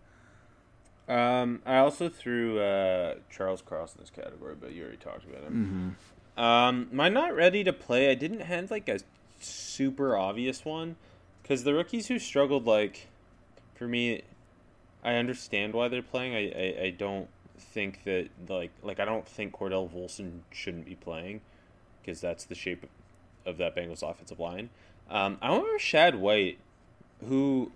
Um, 1.06 1.60
I 1.66 1.76
also 1.78 2.08
threw 2.08 2.58
uh, 2.60 3.16
Charles 3.30 3.60
Cross 3.60 3.96
in 3.96 4.00
this 4.00 4.10
category, 4.10 4.54
but 4.58 4.72
you 4.72 4.82
already 4.82 4.96
talked 4.96 5.24
about 5.24 5.42
him. 5.42 5.96
Um, 6.36 6.88
my 6.90 7.08
not 7.08 7.34
ready 7.36 7.62
to 7.62 7.72
play. 7.72 8.10
I 8.10 8.14
didn't 8.14 8.40
have 8.40 8.70
like 8.70 8.88
a 8.88 9.00
super 9.38 10.16
obvious 10.16 10.64
one 10.64 10.96
because 11.42 11.64
the 11.64 11.74
rookies 11.74 12.06
who 12.08 12.18
struggled, 12.18 12.66
like 12.66 13.08
for 13.74 13.86
me, 13.86 14.22
I 15.04 15.14
understand 15.16 15.74
why 15.74 15.88
they're 15.88 16.02
playing. 16.02 16.34
I, 16.34 16.50
I, 16.50 16.82
I 16.86 16.90
don't 16.90 17.28
think 17.58 18.04
that 18.04 18.28
like 18.48 18.70
like 18.82 18.98
I 19.00 19.04
don't 19.04 19.26
think 19.26 19.52
Cordell 19.52 19.88
Volson 19.90 20.40
shouldn't 20.50 20.86
be 20.86 20.94
playing 20.94 21.40
because 22.00 22.20
that's 22.20 22.44
the 22.44 22.54
shape 22.54 22.88
of 23.46 23.58
that 23.58 23.76
Bengals 23.76 24.02
offensive 24.08 24.40
line. 24.40 24.70
Um, 25.10 25.38
I 25.42 25.56
with 25.58 25.80
Shad 25.80 26.16
White, 26.16 26.58
who 27.26 27.70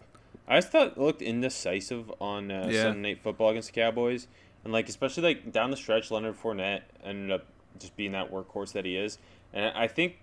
I 0.46 0.58
just 0.58 0.72
thought 0.72 0.98
looked 0.98 1.20
indecisive 1.22 2.10
on 2.20 2.50
uh, 2.50 2.68
Yeah. 2.70 2.84
Sunday 2.84 3.10
Night 3.10 3.22
Football 3.22 3.50
against 3.50 3.72
the 3.74 3.80
Cowboys, 3.80 4.26
and 4.64 4.72
like 4.72 4.88
especially 4.88 5.22
like 5.22 5.52
down 5.52 5.70
the 5.70 5.76
stretch, 5.76 6.10
Leonard 6.10 6.40
Fournette 6.40 6.82
ended 7.04 7.30
up 7.30 7.44
just 7.78 7.96
being 7.96 8.12
that 8.12 8.32
workhorse 8.32 8.72
that 8.72 8.84
he 8.84 8.96
is, 8.96 9.18
and 9.52 9.76
I 9.76 9.86
think 9.86 10.18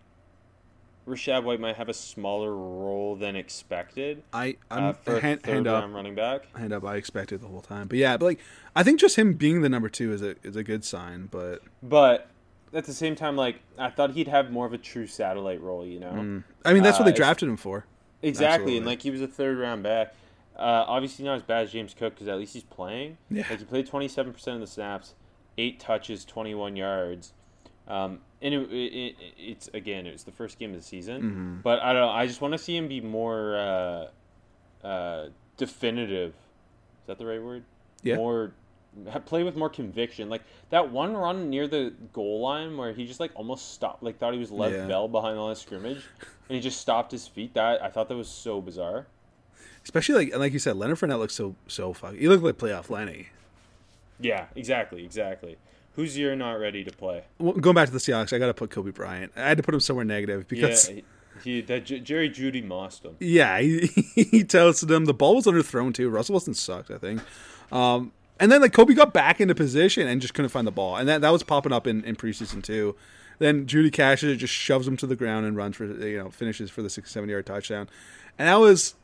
Rachaad 1.07 1.43
White 1.43 1.59
might 1.59 1.75
have 1.75 1.87
a 1.89 1.93
smaller 1.93 2.55
role 2.55 3.15
than 3.15 3.35
expected 3.35 4.23
I 4.33 4.57
I'm 4.71 4.83
uh, 4.85 4.93
for 4.93 5.19
hand, 5.19 5.43
third 5.43 5.53
hand 5.53 5.67
up. 5.67 5.81
round 5.83 5.93
running 5.93 6.15
back. 6.15 6.53
Hand 6.57 6.73
up, 6.73 6.83
I 6.83 6.95
expected 6.95 7.41
the 7.41 7.47
whole 7.47 7.61
time, 7.61 7.87
but 7.87 7.97
yeah, 7.97 8.17
but 8.17 8.25
like 8.25 8.39
I 8.75 8.83
think 8.83 8.99
just 8.99 9.15
him 9.15 9.33
being 9.33 9.61
the 9.61 9.69
number 9.69 9.89
two 9.89 10.11
is 10.13 10.21
a 10.21 10.35
is 10.43 10.55
a 10.55 10.63
good 10.63 10.83
sign. 10.83 11.27
But 11.29 11.61
But 11.83 12.27
at 12.73 12.85
the 12.85 12.93
same 12.93 13.15
time, 13.15 13.35
like 13.35 13.59
I 13.77 13.89
thought 13.89 14.11
he'd 14.11 14.27
have 14.27 14.51
more 14.51 14.65
of 14.65 14.73
a 14.73 14.77
true 14.79 15.05
satellite 15.07 15.61
role, 15.61 15.85
you 15.85 15.99
know. 15.99 16.41
I 16.65 16.73
mean 16.73 16.83
that's 16.83 16.97
what 16.97 17.07
Uh, 17.07 17.11
they 17.11 17.15
drafted 17.15 17.47
him 17.49 17.57
for. 17.57 17.85
Exactly, 18.23 18.53
Absolutely. 18.53 18.77
and 18.77 18.85
like 18.87 19.01
he 19.03 19.11
was 19.11 19.21
a 19.21 19.27
third 19.27 19.57
round 19.59 19.83
back. 19.83 20.15
Uh, 20.57 20.85
obviously 20.87 21.23
not 21.25 21.35
as 21.35 21.43
bad 21.43 21.63
as 21.65 21.71
James 21.71 21.93
Cook 21.93 22.15
because 22.15 22.27
at 22.27 22.37
least 22.37 22.53
he's 22.53 22.63
playing. 22.63 23.17
Yeah. 23.29 23.43
Like 23.49 23.59
he 23.59 23.65
played 23.65 23.85
twenty 23.85 24.07
seven 24.07 24.33
percent 24.33 24.55
of 24.55 24.61
the 24.61 24.67
snaps, 24.67 25.13
eight 25.57 25.79
touches, 25.79 26.25
twenty 26.25 26.55
one 26.55 26.75
yards. 26.75 27.33
Um, 27.87 28.19
and 28.41 28.53
it, 28.53 28.71
it, 28.71 28.75
it, 28.75 29.15
it's 29.37 29.69
again, 29.73 30.07
it 30.07 30.13
was 30.13 30.23
the 30.23 30.31
first 30.31 30.59
game 30.59 30.71
of 30.71 30.77
the 30.77 30.83
season. 30.83 31.21
Mm-hmm. 31.21 31.55
But 31.61 31.81
I 31.81 31.93
don't 31.93 32.01
know. 32.01 32.09
I 32.09 32.27
just 32.27 32.41
want 32.41 32.53
to 32.53 32.57
see 32.57 32.75
him 32.75 32.87
be 32.87 33.01
more 33.01 33.57
uh, 33.57 34.85
uh, 34.85 35.27
definitive. 35.57 36.29
Is 36.29 37.07
that 37.07 37.17
the 37.17 37.25
right 37.25 37.41
word? 37.41 37.63
Yeah. 38.03 38.15
More 38.17 38.53
play 39.25 39.43
with 39.43 39.55
more 39.55 39.69
conviction. 39.69 40.29
Like 40.29 40.41
that 40.69 40.91
one 40.91 41.15
run 41.15 41.49
near 41.49 41.67
the 41.67 41.93
goal 42.13 42.41
line 42.41 42.77
where 42.77 42.93
he 42.93 43.05
just 43.05 43.19
like 43.19 43.31
almost 43.35 43.73
stopped, 43.73 44.03
like 44.03 44.17
thought 44.17 44.33
he 44.33 44.39
was 44.39 44.51
left 44.51 44.75
Yeah. 44.75 44.87
Bell 44.87 45.07
behind 45.07 45.37
on 45.37 45.49
the 45.49 45.55
scrimmage, 45.55 46.03
and 46.49 46.55
he 46.55 46.59
just 46.59 46.79
stopped 46.79 47.11
his 47.11 47.27
feet. 47.27 47.53
That 47.53 47.81
I 47.83 47.89
thought 47.89 48.09
that 48.09 48.15
was 48.15 48.29
so 48.29 48.61
bizarre. 48.61 49.07
Especially 49.83 50.15
like 50.15 50.31
and 50.31 50.39
like 50.39 50.53
you 50.53 50.59
said, 50.59 50.77
Leonard 50.77 50.97
Fournette 50.97 51.19
looks 51.19 51.35
so 51.35 51.55
so 51.67 51.93
fucking. 51.93 52.19
He 52.19 52.27
looked 52.27 52.43
like 52.43 52.57
playoff 52.57 52.89
Lenny. 52.89 53.29
Yeah, 54.19 54.45
exactly, 54.55 55.03
exactly. 55.03 55.57
Who's 55.95 56.17
you're 56.17 56.35
not 56.35 56.53
ready 56.53 56.83
to 56.83 56.91
play? 56.91 57.23
Well, 57.39 57.53
going 57.53 57.75
back 57.75 57.87
to 57.87 57.93
the 57.93 57.99
Seahawks, 57.99 58.33
I 58.33 58.37
got 58.37 58.47
to 58.47 58.53
put 58.53 58.69
Coby 58.69 58.93
Bryant. 58.93 59.31
I 59.35 59.47
had 59.47 59.57
to 59.57 59.63
put 59.63 59.73
him 59.73 59.79
somewhere 59.79 60.05
negative 60.05 60.47
because 60.47 60.89
yeah, 60.89 61.01
he, 61.43 61.61
that 61.61 61.85
J- 61.85 61.99
Jerry 61.99 62.29
Jeudy 62.29 62.65
mossed 62.65 63.03
him. 63.03 63.15
yeah, 63.19 63.59
he, 63.59 63.87
he 64.15 64.43
toasted 64.43 64.91
him. 64.91 65.05
The 65.05 65.13
ball 65.13 65.35
was 65.35 65.45
underthrown 65.45 65.93
too. 65.93 66.09
Russell 66.09 66.33
Wilson 66.33 66.53
sucked, 66.53 66.91
I 66.91 66.97
think. 66.97 67.21
Um, 67.71 68.11
and 68.39 68.51
then 68.51 68.61
like 68.61 68.73
Kobe 68.73 68.93
got 68.93 69.13
back 69.13 69.39
into 69.39 69.55
position 69.55 70.07
and 70.07 70.21
just 70.21 70.33
couldn't 70.33 70.49
find 70.49 70.67
the 70.67 70.71
ball, 70.71 70.97
and 70.97 71.07
that 71.07 71.21
that 71.21 71.29
was 71.29 71.43
popping 71.43 71.71
up 71.71 71.87
in, 71.87 72.03
in 72.03 72.15
preseason 72.15 72.61
too. 72.61 72.95
Then 73.39 73.65
Jeudy 73.65 73.91
catches 73.91 74.31
it, 74.31 74.37
just 74.37 74.53
shoves 74.53 74.87
him 74.87 74.97
to 74.97 75.07
the 75.07 75.15
ground 75.15 75.45
and 75.45 75.55
runs 75.55 75.75
for 75.75 75.85
you 75.85 76.17
know 76.17 76.29
finishes 76.29 76.69
for 76.69 76.81
the 76.81 76.89
six 76.89 77.11
seven 77.11 77.29
yard 77.29 77.45
touchdown, 77.45 77.87
and 78.37 78.47
that 78.47 78.59
was 78.59 78.95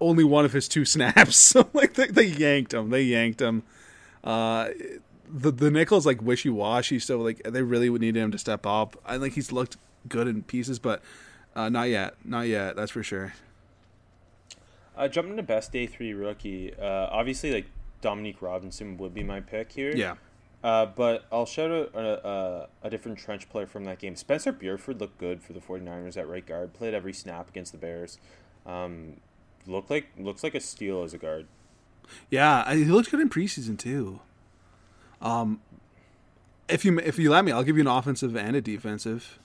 only 0.00 0.24
one 0.24 0.44
of 0.44 0.52
his 0.52 0.68
two 0.68 0.84
snaps. 0.84 1.36
So 1.36 1.68
like 1.72 1.94
they, 1.94 2.08
they 2.08 2.26
yanked 2.26 2.74
him, 2.74 2.90
they 2.90 3.02
yanked 3.02 3.40
him. 3.40 3.62
Uh, 4.22 4.68
the 5.34 5.50
the 5.50 5.70
nickel's 5.70 6.06
like 6.06 6.22
wishy 6.22 6.48
washy, 6.48 6.98
so 7.00 7.18
like 7.18 7.42
they 7.42 7.62
really 7.62 7.90
would 7.90 8.00
need 8.00 8.16
him 8.16 8.30
to 8.30 8.38
step 8.38 8.64
up. 8.64 8.96
I 9.04 9.18
think 9.18 9.34
he's 9.34 9.50
looked 9.50 9.76
good 10.08 10.28
in 10.28 10.44
pieces, 10.44 10.78
but 10.78 11.02
uh, 11.56 11.68
not 11.68 11.88
yet, 11.88 12.14
not 12.24 12.42
yet. 12.42 12.76
That's 12.76 12.92
for 12.92 13.02
sure. 13.02 13.34
Uh, 14.96 15.08
jumping 15.08 15.36
to 15.36 15.42
best 15.42 15.72
day 15.72 15.86
three 15.86 16.14
rookie. 16.14 16.72
Uh, 16.72 17.08
obviously, 17.10 17.52
like 17.52 17.66
Dominique 18.00 18.40
Robinson 18.40 18.96
would 18.98 19.12
be 19.12 19.24
my 19.24 19.40
pick 19.40 19.72
here. 19.72 19.94
Yeah. 19.94 20.14
Uh, 20.62 20.86
but 20.86 21.26
I'll 21.30 21.44
shout 21.44 21.70
out 21.70 21.90
a, 21.94 22.26
a, 22.26 22.68
a 22.84 22.90
different 22.90 23.18
trench 23.18 23.50
player 23.50 23.66
from 23.66 23.84
that 23.84 23.98
game. 23.98 24.16
Spencer 24.16 24.50
Burford 24.50 24.98
looked 24.98 25.18
good 25.18 25.42
for 25.42 25.52
the 25.52 25.60
49ers 25.60 26.16
at 26.16 26.26
right 26.26 26.46
guard. 26.46 26.72
Played 26.72 26.94
every 26.94 27.12
snap 27.12 27.50
against 27.50 27.72
the 27.72 27.78
Bears. 27.78 28.18
Um, 28.64 29.20
looked 29.66 29.90
like 29.90 30.06
looks 30.16 30.42
like 30.42 30.54
a 30.54 30.60
steal 30.60 31.02
as 31.02 31.12
a 31.12 31.18
guard. 31.18 31.46
Yeah, 32.30 32.72
he 32.72 32.84
looked 32.84 33.10
good 33.10 33.20
in 33.20 33.28
preseason 33.28 33.78
too. 33.78 34.20
Um, 35.24 35.60
if 36.68 36.84
you 36.84 36.98
if 36.98 37.18
you 37.18 37.30
let 37.30 37.44
me, 37.44 37.52
I'll 37.52 37.64
give 37.64 37.76
you 37.76 37.82
an 37.82 37.88
offensive 37.88 38.36
and 38.36 38.54
a 38.54 38.60
defensive. 38.60 39.38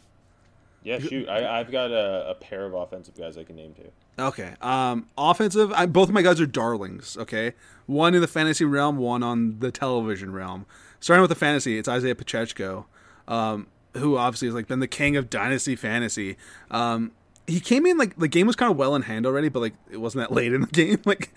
Yeah, 0.84 1.00
shoot. 1.00 1.28
I, 1.28 1.60
I've 1.60 1.72
got 1.72 1.92
a, 1.92 2.30
a 2.30 2.36
pair 2.36 2.66
of 2.66 2.74
offensive 2.74 3.16
guys 3.16 3.38
I 3.38 3.44
can 3.44 3.58
name 3.58 3.74
too. 3.74 3.92
Okay. 4.18 4.54
Um, 4.62 5.08
offensive. 5.18 5.72
I, 5.74 5.86
both 5.86 6.08
of 6.08 6.14
my 6.14 6.22
guys 6.22 6.40
are 6.40 6.46
darlings. 6.46 7.18
Okay, 7.18 7.54
one 7.86 8.16
in 8.16 8.22
the 8.22 8.28
fantasy 8.28 8.66
realm, 8.66 8.98
one 8.98 9.24
on 9.24 9.60
the 9.60 9.72
television 9.72 10.32
realm. 10.32 10.66
Starting 11.00 11.22
with 11.22 11.30
the 11.30 11.36
fantasy, 11.36 11.78
it's 11.78 11.88
Isaiah 11.88 12.16
Pacheco, 12.16 12.86
um, 13.28 13.68
who 13.96 14.18
obviously 14.18 14.48
has 14.48 14.56
like 14.56 14.68
been 14.68 14.80
the 14.80 14.88
king 14.88 15.18
of 15.18 15.30
dynasty 15.30 15.76
fantasy. 15.76 16.38
Um, 16.72 17.12
he 17.48 17.60
came 17.60 17.86
in 17.86 17.98
like 17.98 18.16
the 18.18 18.28
game 18.28 18.48
was 18.48 18.56
kind 18.56 18.72
of 18.72 18.78
well 18.78 18.96
in 18.96 19.04
hand 19.04 19.26
already, 19.26 19.50
but 19.50 19.60
like 19.60 19.74
it 19.90 19.98
wasn't 19.98 20.28
that 20.28 20.34
late 20.34 20.54
in 20.54 20.62
the 20.62 20.68
game. 20.72 21.02
Like 21.06 21.34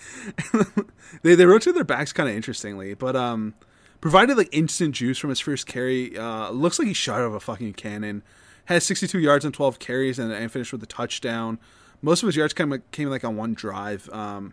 they 1.23 1.35
they 1.35 1.47
rotated 1.47 1.75
their 1.75 1.85
backs 1.85 2.13
kind 2.13 2.29
of 2.29 2.37
interestingly, 2.37 2.95
but 2.95 3.17
um, 3.17 3.55
provided 4.03 4.37
like 4.37 4.49
instant 4.53 4.95
juice 4.95 5.17
from 5.17 5.31
his 5.31 5.41
first 5.41 5.67
carry. 5.67 6.19
Uh, 6.19 6.51
looks 6.51 6.79
like 6.79 6.89
he 6.89 6.93
shot 6.93 7.21
out 7.21 7.29
of 7.29 7.35
a 7.35 7.41
fucking 7.41 7.73
cannon. 7.73 8.23
Has 8.67 8.85
62 8.85 9.19
yards 9.19 9.47
on 9.47 9.53
12 9.53 9.79
carries 9.79 10.19
and, 10.19 10.31
and 10.31 10.53
finished 10.53 10.73
with 10.73 10.83
a 10.83 10.87
touchdown. 10.87 11.59
Most 12.03 12.23
of 12.23 12.27
his 12.27 12.37
yards 12.37 12.53
came 12.53 12.83
came 12.91 13.09
like 13.09 13.25
on 13.25 13.37
one 13.37 13.55
drive. 13.55 14.11
Um, 14.11 14.53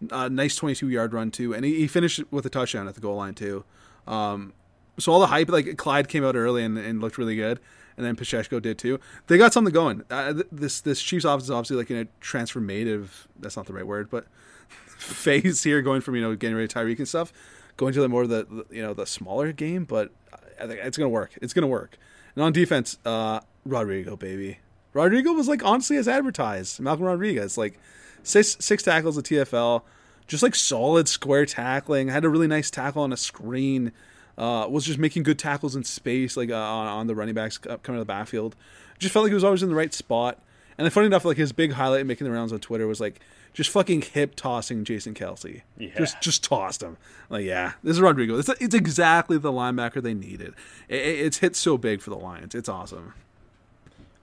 nice 0.00 0.56
22 0.56 0.88
yard 0.90 1.14
run 1.14 1.30
too, 1.30 1.54
and 1.54 1.64
he, 1.64 1.76
he 1.76 1.86
finished 1.86 2.20
with 2.30 2.44
a 2.44 2.50
touchdown 2.50 2.86
at 2.88 2.94
the 2.94 3.00
goal 3.00 3.16
line 3.16 3.34
too. 3.34 3.64
Um, 4.06 4.52
so 4.98 5.12
all 5.12 5.20
the 5.20 5.28
hype, 5.28 5.48
like 5.48 5.76
Clyde 5.76 6.08
came 6.08 6.24
out 6.24 6.34
early 6.34 6.64
and, 6.64 6.76
and 6.76 7.00
looked 7.00 7.18
really 7.18 7.36
good, 7.36 7.60
and 7.96 8.04
then 8.04 8.16
Pacheco 8.16 8.58
did 8.58 8.78
too. 8.78 8.98
They 9.28 9.38
got 9.38 9.52
something 9.52 9.72
going. 9.72 10.02
Uh, 10.10 10.32
th- 10.32 10.46
this 10.50 10.80
this 10.80 11.00
Chiefs 11.00 11.24
offense 11.24 11.44
is 11.44 11.50
obviously 11.52 11.76
like 11.76 11.90
in 11.90 11.98
a 11.98 12.04
transformative. 12.20 13.10
That's 13.38 13.56
not 13.56 13.66
the 13.66 13.74
right 13.74 13.86
word, 13.86 14.10
but 14.10 14.26
phase 14.98 15.62
here, 15.62 15.82
going 15.82 16.00
from 16.00 16.16
you 16.16 16.20
know 16.20 16.34
getting 16.34 16.56
rid 16.56 16.64
of 16.64 16.76
Tyreek 16.76 16.98
and 16.98 17.06
stuff, 17.08 17.32
going 17.78 17.94
to 17.94 18.00
the 18.02 18.08
more 18.08 18.26
the 18.26 18.44
the, 18.44 18.66
you 18.70 18.82
know 18.82 18.92
the 18.92 19.06
smaller 19.06 19.52
game. 19.52 19.84
But 19.84 20.12
I 20.60 20.66
think 20.66 20.80
it's 20.82 20.98
gonna 20.98 21.08
work. 21.08 21.32
It's 21.40 21.54
gonna 21.54 21.66
work. 21.66 21.96
And 22.34 22.44
on 22.44 22.52
defense, 22.52 22.98
uh, 23.06 23.40
Rodrigo, 23.64 24.16
baby. 24.16 24.58
Rodrigo 24.92 25.32
was 25.32 25.48
like 25.48 25.64
honestly 25.64 25.96
as 25.96 26.06
advertised. 26.06 26.78
Malcolm 26.80 27.06
Rodriguez, 27.06 27.56
like 27.56 27.80
six 28.22 28.58
six 28.60 28.82
tackles 28.82 29.16
at 29.16 29.24
TFL, 29.24 29.82
just 30.26 30.42
like 30.42 30.54
solid 30.54 31.08
square 31.08 31.46
tackling. 31.46 32.08
Had 32.08 32.26
a 32.26 32.28
really 32.28 32.46
nice 32.46 32.70
tackle 32.70 33.02
on 33.02 33.12
a 33.12 33.16
screen. 33.16 33.92
Uh, 34.36 34.68
was 34.68 34.84
just 34.84 35.00
making 35.00 35.24
good 35.24 35.38
tackles 35.38 35.74
in 35.74 35.82
space, 35.82 36.36
like 36.36 36.48
uh, 36.48 36.54
on, 36.54 36.86
on 36.86 37.06
the 37.08 37.14
running 37.14 37.34
backs 37.34 37.58
coming 37.58 37.80
to 37.82 37.98
the 37.98 38.04
backfield. 38.04 38.54
Just 39.00 39.12
felt 39.12 39.24
like 39.24 39.30
he 39.30 39.34
was 39.34 39.42
always 39.42 39.64
in 39.64 39.68
the 39.68 39.74
right 39.74 39.92
spot. 39.92 40.40
And 40.76 40.84
then 40.84 40.92
funny 40.92 41.06
enough, 41.06 41.24
like 41.24 41.36
his 41.36 41.52
big 41.52 41.72
highlight 41.72 42.06
making 42.06 42.24
the 42.24 42.30
rounds 42.30 42.52
on 42.52 42.60
Twitter 42.60 42.86
was 42.86 43.00
like 43.00 43.18
just 43.58 43.70
fucking 43.70 44.02
hip 44.02 44.36
tossing 44.36 44.84
Jason 44.84 45.14
Kelce. 45.14 45.62
Yeah. 45.76 45.88
Just 45.98 46.20
just 46.20 46.44
tossed 46.44 46.80
him. 46.80 46.96
Like 47.28 47.44
yeah, 47.44 47.72
this 47.82 47.96
is 47.96 48.00
Rodrigo. 48.00 48.38
It's, 48.38 48.48
it's 48.48 48.74
exactly 48.74 49.36
the 49.36 49.50
linebacker 49.50 50.00
they 50.00 50.14
needed. 50.14 50.54
It, 50.88 51.00
it's 51.00 51.38
hit 51.38 51.56
so 51.56 51.76
big 51.76 52.00
for 52.00 52.10
the 52.10 52.16
Lions. 52.16 52.54
It's 52.54 52.68
awesome. 52.68 53.14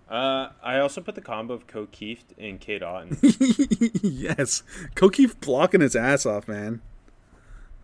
Uh, 0.10 0.52
I 0.64 0.80
also 0.80 1.02
put 1.02 1.16
the 1.16 1.22
combo 1.22 1.56
of 1.56 1.68
Kieft 1.68 2.24
and 2.38 2.62
Cade 2.62 2.82
Otton. 2.82 3.18
yes, 4.02 4.64
Ko 4.96 5.10
Kieft 5.10 5.42
blocking 5.42 5.82
his 5.82 5.98
ass 5.98 6.26
off, 6.26 6.48
man. 6.48 6.80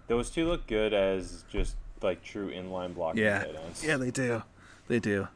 Those 0.07 0.29
two 0.29 0.47
look 0.47 0.67
good 0.67 0.93
as 0.93 1.43
just 1.51 1.75
like 2.01 2.23
true 2.23 2.49
inline 2.49 2.95
blocking 2.95 3.23
Yeah, 3.23 3.43
yeah, 3.83 3.97
they 3.97 4.11
do, 4.11 4.43
they 4.87 5.01
do. 5.01 5.27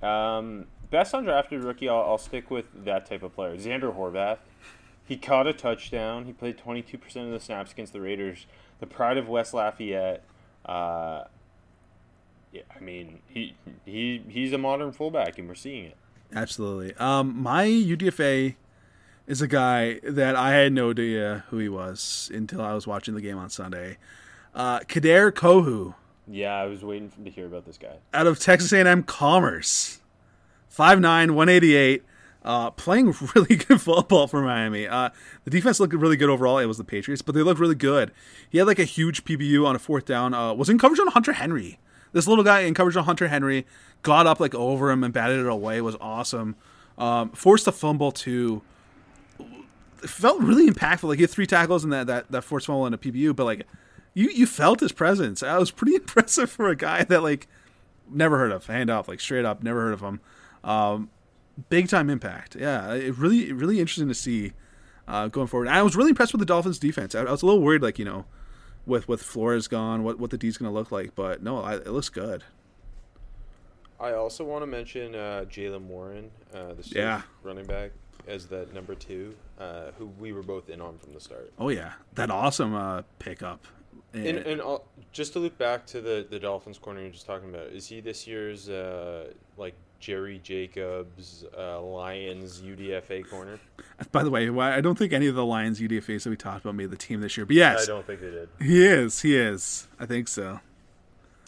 Um, 0.00 0.66
best 0.92 1.12
undrafted 1.12 1.64
rookie, 1.64 1.88
I'll, 1.88 2.02
I'll 2.02 2.18
stick 2.18 2.52
with 2.52 2.66
that 2.84 3.06
type 3.06 3.24
of 3.24 3.34
player. 3.34 3.56
Zander 3.56 3.92
Horvath. 3.92 4.38
He 5.08 5.16
caught 5.16 5.46
a 5.46 5.54
touchdown. 5.54 6.26
He 6.26 6.34
played 6.34 6.58
22% 6.58 6.94
of 7.24 7.30
the 7.30 7.40
snaps 7.40 7.72
against 7.72 7.94
the 7.94 8.00
Raiders. 8.00 8.44
The 8.78 8.86
pride 8.86 9.16
of 9.16 9.26
West 9.26 9.54
Lafayette. 9.54 10.22
Uh, 10.66 11.24
yeah, 12.52 12.62
I 12.74 12.80
mean, 12.80 13.20
he 13.26 13.54
he 13.86 14.22
he's 14.28 14.52
a 14.52 14.58
modern 14.58 14.92
fullback, 14.92 15.38
and 15.38 15.48
we're 15.48 15.54
seeing 15.54 15.86
it. 15.86 15.96
Absolutely. 16.34 16.94
Um, 16.96 17.40
my 17.42 17.66
UDFA 17.66 18.54
is 19.26 19.40
a 19.40 19.48
guy 19.48 20.00
that 20.02 20.36
I 20.36 20.52
had 20.52 20.72
no 20.72 20.90
idea 20.90 21.44
who 21.48 21.58
he 21.58 21.68
was 21.70 22.30
until 22.34 22.60
I 22.60 22.74
was 22.74 22.86
watching 22.86 23.14
the 23.14 23.20
game 23.22 23.38
on 23.38 23.48
Sunday. 23.48 23.96
Uh, 24.54 24.80
Kader 24.80 25.32
Kohou 25.32 25.94
Yeah, 26.26 26.54
I 26.54 26.66
was 26.66 26.84
waiting 26.84 27.08
for, 27.08 27.22
to 27.22 27.30
hear 27.30 27.46
about 27.46 27.64
this 27.64 27.78
guy. 27.78 27.96
out 28.12 28.26
of 28.26 28.38
Texas 28.38 28.72
A&M 28.72 29.02
Commerce, 29.04 30.00
5'9", 30.74 31.30
188, 31.32 32.02
uh, 32.44 32.70
playing 32.70 33.14
really 33.34 33.56
good 33.56 33.80
football 33.80 34.26
for 34.26 34.42
Miami. 34.42 34.86
Uh, 34.86 35.10
the 35.44 35.50
defense 35.50 35.80
looked 35.80 35.94
really 35.94 36.16
good 36.16 36.30
overall. 36.30 36.58
It 36.58 36.66
was 36.66 36.78
the 36.78 36.84
Patriots, 36.84 37.22
but 37.22 37.34
they 37.34 37.42
looked 37.42 37.60
really 37.60 37.74
good. 37.74 38.12
He 38.48 38.58
had 38.58 38.66
like 38.66 38.78
a 38.78 38.84
huge 38.84 39.24
PBU 39.24 39.66
on 39.66 39.76
a 39.76 39.78
fourth 39.78 40.04
down. 40.04 40.34
Uh, 40.34 40.54
was 40.54 40.68
in 40.68 40.78
coverage 40.78 41.00
on 41.00 41.08
Hunter 41.08 41.32
Henry. 41.32 41.78
This 42.12 42.26
little 42.26 42.44
guy 42.44 42.60
in 42.60 42.74
coverage 42.74 42.96
on 42.96 43.04
Hunter 43.04 43.28
Henry 43.28 43.66
got 44.02 44.26
up 44.26 44.40
like 44.40 44.54
over 44.54 44.90
him 44.90 45.04
and 45.04 45.12
batted 45.12 45.40
it 45.40 45.46
away. 45.46 45.78
It 45.78 45.82
was 45.82 45.96
awesome. 46.00 46.56
Um, 46.96 47.30
forced 47.30 47.66
a 47.66 47.72
fumble 47.72 48.12
too. 48.12 48.62
It 50.02 50.08
felt 50.08 50.40
really 50.40 50.68
impactful. 50.68 51.04
Like 51.04 51.18
he 51.18 51.22
had 51.22 51.30
three 51.30 51.46
tackles 51.46 51.84
and 51.84 51.92
that 51.92 52.06
that 52.06 52.30
that 52.30 52.42
forced 52.42 52.66
fumble 52.66 52.86
and 52.86 52.94
a 52.94 52.98
PBU, 52.98 53.36
but 53.36 53.44
like 53.44 53.66
you 54.14 54.30
you 54.30 54.46
felt 54.46 54.80
his 54.80 54.92
presence. 54.92 55.42
I 55.42 55.58
was 55.58 55.70
pretty 55.72 55.96
impressive 55.96 56.50
for 56.50 56.68
a 56.68 56.76
guy 56.76 57.04
that 57.04 57.22
like 57.22 57.46
never 58.10 58.38
heard 58.38 58.52
of 58.52 58.66
hand 58.66 58.88
off 58.88 59.06
like 59.06 59.20
straight 59.20 59.44
up 59.44 59.62
never 59.62 59.82
heard 59.82 59.94
of 59.94 60.00
him. 60.00 60.20
Um, 60.64 61.10
big 61.68 61.88
time 61.88 62.10
impact. 62.10 62.56
Yeah, 62.58 62.92
it 62.94 63.16
really 63.16 63.52
really 63.52 63.80
interesting 63.80 64.08
to 64.08 64.14
see 64.14 64.52
uh, 65.06 65.28
going 65.28 65.46
forward. 65.46 65.68
I 65.68 65.82
was 65.82 65.96
really 65.96 66.10
impressed 66.10 66.32
with 66.32 66.40
the 66.40 66.46
Dolphins 66.46 66.78
defense. 66.78 67.14
I, 67.14 67.20
I 67.20 67.30
was 67.30 67.42
a 67.42 67.46
little 67.46 67.62
worried 67.62 67.82
like 67.82 67.98
you 67.98 68.04
know 68.04 68.24
with 68.86 69.08
with 69.08 69.22
Flores 69.22 69.68
gone, 69.68 70.02
what 70.04 70.18
what 70.18 70.30
the 70.30 70.38
D's 70.38 70.56
going 70.56 70.70
to 70.70 70.74
look 70.74 70.90
like, 70.92 71.14
but 71.14 71.42
no, 71.42 71.62
I, 71.62 71.74
it 71.76 71.88
looks 71.88 72.08
good. 72.08 72.44
I 74.00 74.12
also 74.12 74.44
want 74.44 74.62
to 74.62 74.66
mention 74.66 75.14
uh, 75.14 75.44
Jaylen 75.48 75.82
Warren, 75.82 76.30
uh, 76.54 76.74
the 76.74 76.84
Yeah. 76.94 77.22
running 77.42 77.66
back, 77.66 77.90
as 78.28 78.46
that 78.46 78.72
number 78.72 78.94
two, 78.94 79.34
uh, 79.58 79.90
who 79.98 80.06
we 80.20 80.32
were 80.32 80.44
both 80.44 80.70
in 80.70 80.80
on 80.80 80.98
from 80.98 81.12
the 81.14 81.20
start. 81.20 81.52
Oh 81.58 81.68
yeah, 81.68 81.94
that 82.14 82.30
awesome 82.30 82.74
uh, 82.74 83.02
pickup. 83.18 83.66
And, 84.14 84.38
and 84.38 84.60
uh, 84.62 84.78
just 85.12 85.34
to 85.34 85.38
loop 85.38 85.58
back 85.58 85.84
to 85.86 86.00
the, 86.00 86.26
the 86.30 86.38
Dolphins 86.38 86.78
corner 86.78 87.00
you're 87.02 87.10
just 87.10 87.26
talking 87.26 87.48
about, 87.50 87.66
is 87.66 87.88
he 87.88 88.00
this 88.00 88.26
year's 88.26 88.68
uh, 88.68 89.32
like 89.56 89.74
Jerry 90.00 90.38
Jacobs 90.42 91.44
uh, 91.56 91.80
Lions 91.80 92.60
UDFA 92.60 93.28
corner? 93.28 93.58
By 94.12 94.22
the 94.22 94.30
way, 94.30 94.48
I 94.48 94.80
don't 94.80 94.96
think 94.96 95.12
any 95.12 95.26
of 95.26 95.34
the 95.34 95.44
Lions 95.44 95.80
UDFA's 95.80 96.24
that 96.24 96.30
we 96.30 96.36
talked 96.36 96.64
about 96.64 96.74
made 96.74 96.90
the 96.90 96.96
team 96.96 97.20
this 97.20 97.36
year, 97.36 97.46
but 97.46 97.56
yes, 97.56 97.82
I 97.82 97.86
don't 97.86 98.06
think 98.06 98.20
they 98.20 98.30
did. 98.30 98.48
he 98.60 98.84
is. 98.86 99.20
He 99.22 99.36
is. 99.36 99.88
I 99.98 100.06
think 100.06 100.28
so. 100.28 100.60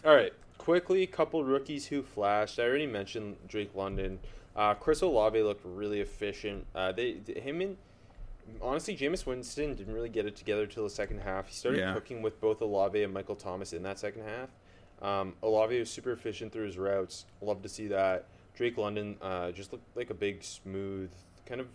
All 0.03 0.15
right, 0.15 0.33
quickly, 0.57 1.03
a 1.03 1.07
couple 1.07 1.43
rookies 1.43 1.87
who 1.87 2.01
flashed. 2.03 2.59
I 2.59 2.63
already 2.63 2.87
mentioned 2.87 3.37
Drake 3.47 3.71
London. 3.75 4.19
Uh, 4.55 4.73
Chris 4.73 5.01
Olave 5.01 5.41
looked 5.41 5.65
really 5.65 6.01
efficient. 6.01 6.65
Uh, 6.75 6.91
they 6.91 7.17
him 7.37 7.61
and 7.61 7.77
honestly, 8.61 8.97
Jameis 8.97 9.25
Winston 9.25 9.75
didn't 9.75 9.93
really 9.93 10.09
get 10.09 10.25
it 10.25 10.35
together 10.35 10.65
till 10.65 10.83
the 10.83 10.89
second 10.89 11.19
half. 11.19 11.47
He 11.47 11.53
started 11.53 11.79
Yeah. 11.79 11.93
cooking 11.93 12.21
with 12.21 12.41
both 12.41 12.61
Olave 12.61 13.01
and 13.01 13.13
Michael 13.13 13.35
Thomas 13.35 13.71
in 13.71 13.83
that 13.83 13.97
second 13.99 14.23
half. 14.23 14.49
Um, 15.01 15.35
Olave 15.41 15.79
was 15.79 15.89
super 15.89 16.11
efficient 16.11 16.51
through 16.51 16.65
his 16.65 16.77
routes. 16.77 17.25
Love 17.41 17.61
to 17.63 17.69
see 17.69 17.87
that. 17.87 18.25
Drake 18.61 18.77
London 18.77 19.15
uh, 19.23 19.49
just 19.49 19.71
looked 19.71 19.97
like 19.97 20.11
a 20.11 20.13
big, 20.13 20.43
smooth, 20.43 21.09
kind 21.47 21.59
of 21.59 21.65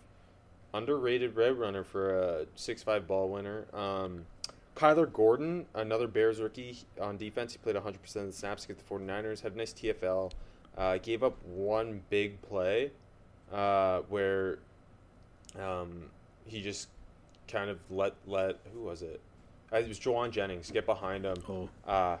underrated 0.73 1.35
red 1.35 1.59
runner 1.59 1.83
for 1.83 2.17
a 2.17 2.45
six-five 2.55 3.05
ball 3.05 3.27
winner. 3.27 3.65
Um, 3.73 4.25
Kyler 4.73 5.11
Gordon, 5.11 5.65
another 5.75 6.07
Bears 6.07 6.39
rookie 6.39 6.77
on 7.01 7.17
defense. 7.17 7.51
He 7.51 7.57
played 7.57 7.75
100% 7.75 7.95
of 8.15 8.27
the 8.27 8.31
snaps 8.31 8.63
against 8.63 8.87
the 8.87 8.95
49ers. 8.95 9.41
Had 9.41 9.55
a 9.55 9.57
nice 9.57 9.73
TFL. 9.73 10.31
Uh, 10.77 10.97
gave 10.99 11.23
up 11.23 11.35
one 11.43 11.99
big 12.09 12.41
play 12.43 12.91
uh, 13.51 13.99
where 14.07 14.59
um, 15.59 16.03
he 16.45 16.61
just 16.61 16.87
kind 17.49 17.69
of 17.69 17.79
let 17.89 18.13
let 18.25 18.59
who 18.73 18.83
was 18.83 19.01
it? 19.01 19.19
Uh, 19.73 19.79
it 19.79 19.89
was 19.89 19.99
Jauan 19.99 20.31
Jennings 20.31 20.71
get 20.71 20.85
behind 20.85 21.25
him. 21.25 21.35
Oh, 21.49 21.67
Uh, 21.85 22.17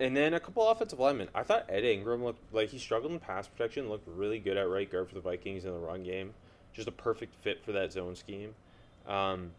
and 0.00 0.16
then 0.16 0.34
a 0.34 0.40
couple 0.40 0.68
offensive 0.68 0.98
linemen. 0.98 1.28
I 1.34 1.42
thought 1.42 1.66
Ed 1.68 1.84
Ingram 1.84 2.24
looked 2.24 2.52
like 2.52 2.70
he 2.70 2.78
struggled 2.78 3.12
in 3.12 3.18
pass 3.18 3.48
protection. 3.48 3.88
Looked 3.88 4.08
really 4.08 4.38
good 4.38 4.56
at 4.56 4.68
right 4.68 4.90
guard 4.90 5.08
for 5.08 5.14
the 5.14 5.20
Vikings 5.20 5.64
in 5.64 5.72
the 5.72 5.78
run 5.78 6.02
game. 6.02 6.34
Just 6.72 6.88
a 6.88 6.92
perfect 6.92 7.34
fit 7.34 7.64
for 7.64 7.72
that 7.72 7.92
zone 7.92 8.14
scheme. 8.14 8.54
Um, 9.06 9.52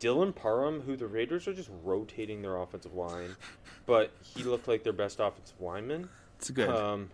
Dylan 0.00 0.34
Parham, 0.34 0.80
who 0.80 0.96
the 0.96 1.06
Raiders 1.06 1.46
are 1.46 1.54
just 1.54 1.70
rotating 1.84 2.42
their 2.42 2.56
offensive 2.56 2.94
line, 2.94 3.36
but 3.86 4.12
he 4.20 4.42
looked 4.42 4.66
like 4.68 4.82
their 4.82 4.92
best 4.92 5.20
offensive 5.20 5.60
lineman. 5.60 6.08
it's 6.38 6.50
good. 6.50 6.68
Um, 6.68 7.10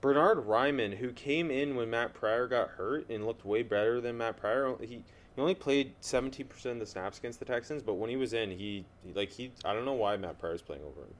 Bernhard 0.00 0.46
Raimann, 0.46 0.96
who 0.96 1.10
came 1.12 1.50
in 1.50 1.74
when 1.74 1.90
Matt 1.90 2.14
Pryor 2.14 2.46
got 2.46 2.70
hurt 2.70 3.08
and 3.10 3.26
looked 3.26 3.44
way 3.44 3.62
better 3.62 4.00
than 4.00 4.16
Matt 4.18 4.36
Pryor. 4.36 4.76
He 4.80 5.02
he 5.34 5.42
only 5.42 5.54
played 5.54 5.92
seventeen 6.00 6.46
percent 6.46 6.74
of 6.74 6.80
the 6.80 6.86
snaps 6.86 7.18
against 7.18 7.38
the 7.38 7.44
Texans, 7.44 7.82
but 7.82 7.94
when 7.94 8.10
he 8.10 8.16
was 8.16 8.32
in, 8.32 8.50
he 8.50 8.84
like 9.14 9.30
he 9.30 9.52
I 9.64 9.72
don't 9.72 9.84
know 9.84 9.94
why 9.94 10.16
Matt 10.16 10.38
Pryor's 10.38 10.62
playing 10.62 10.82
over 10.82 11.00
him. 11.00 11.14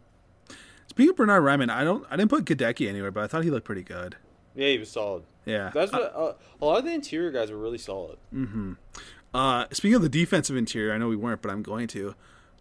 Speaking 0.88 1.10
of 1.10 1.16
Bernhard 1.16 1.42
Raimann, 1.42 1.70
I 1.70 1.84
don't. 1.84 2.04
I 2.10 2.16
didn't 2.16 2.30
put 2.30 2.44
Gadecki 2.44 2.88
anywhere, 2.88 3.10
but 3.10 3.24
I 3.24 3.26
thought 3.26 3.44
he 3.44 3.50
looked 3.50 3.66
pretty 3.66 3.82
good. 3.82 4.16
Yeah, 4.54 4.68
he 4.68 4.78
was 4.78 4.90
solid. 4.90 5.22
Yeah. 5.44 5.70
That's 5.72 5.92
what 5.92 6.02
uh, 6.14 6.32
a 6.60 6.64
lot 6.64 6.78
of 6.78 6.84
the 6.84 6.92
interior 6.92 7.30
guys 7.30 7.50
were 7.50 7.58
really 7.58 7.78
solid. 7.78 8.18
Uh, 9.32 9.66
speaking 9.70 9.94
of 9.94 10.02
the 10.02 10.08
defensive 10.08 10.56
interior, 10.56 10.92
I 10.92 10.98
know 10.98 11.08
we 11.08 11.16
weren't, 11.16 11.42
but 11.42 11.50
I'm 11.50 11.62
going 11.62 11.86
to. 11.88 12.14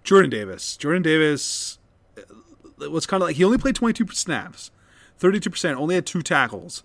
Jordan 0.04 0.30
Davis. 0.30 0.78
Jordan 0.78 1.02
Davis 1.02 1.80
uh, 2.18 2.90
was 2.90 3.06
kind 3.06 3.22
of 3.22 3.28
like 3.28 3.36
he 3.36 3.44
only 3.44 3.58
played 3.58 3.76
22 3.76 4.08
snaps, 4.14 4.72
32 5.18 5.50
percent, 5.50 5.80
only 5.80 5.96
had 5.96 6.06
two 6.06 6.22
tackles, 6.22 6.84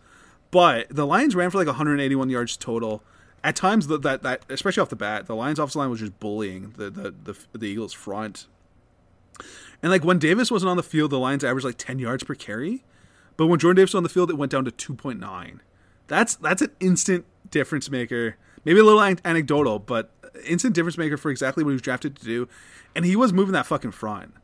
but 0.50 0.88
the 0.88 1.06
Lions 1.06 1.34
ran 1.36 1.50
for 1.50 1.58
like 1.58 1.66
181 1.66 2.30
yards 2.30 2.56
total. 2.56 3.02
At 3.44 3.56
times, 3.56 3.88
that 3.88 4.02
that 4.02 4.44
especially 4.48 4.80
off 4.80 4.88
the 4.88 4.96
bat, 4.96 5.26
the 5.26 5.34
Lions 5.36 5.58
offensive 5.58 5.76
line 5.76 5.90
was 5.90 6.00
just 6.00 6.18
bullying 6.20 6.74
the 6.76 6.90
the 6.90 7.14
the, 7.24 7.58
the 7.58 7.66
Eagles 7.66 7.92
front. 7.92 8.46
And 9.82 9.90
like 9.90 10.04
when 10.04 10.18
Davis 10.18 10.50
wasn't 10.50 10.70
on 10.70 10.76
the 10.76 10.82
field, 10.82 11.10
the 11.10 11.18
Lions 11.18 11.42
averaged 11.42 11.64
like 11.64 11.78
10 11.78 11.98
yards 11.98 12.22
per 12.22 12.34
carry, 12.34 12.84
but 13.36 13.46
when 13.46 13.58
Jordan 13.58 13.76
Davis 13.76 13.90
was 13.90 13.98
on 13.98 14.02
the 14.02 14.08
field, 14.08 14.30
it 14.30 14.38
went 14.38 14.52
down 14.52 14.64
to 14.64 14.70
2.9. 14.70 15.58
That's 16.06 16.34
that's 16.36 16.62
an 16.62 16.70
instant 16.80 17.24
difference 17.50 17.90
maker. 17.90 18.36
Maybe 18.64 18.80
a 18.80 18.84
little 18.84 19.02
anecdotal, 19.02 19.78
but 19.78 20.10
instant 20.46 20.74
difference 20.74 20.98
maker 20.98 21.16
for 21.16 21.30
exactly 21.30 21.64
what 21.64 21.70
he 21.70 21.74
was 21.74 21.82
drafted 21.82 22.16
to 22.16 22.24
do. 22.24 22.48
And 22.94 23.04
he 23.04 23.16
was 23.16 23.32
moving 23.32 23.52
that 23.54 23.66
fucking 23.66 23.92
front. 23.92 24.34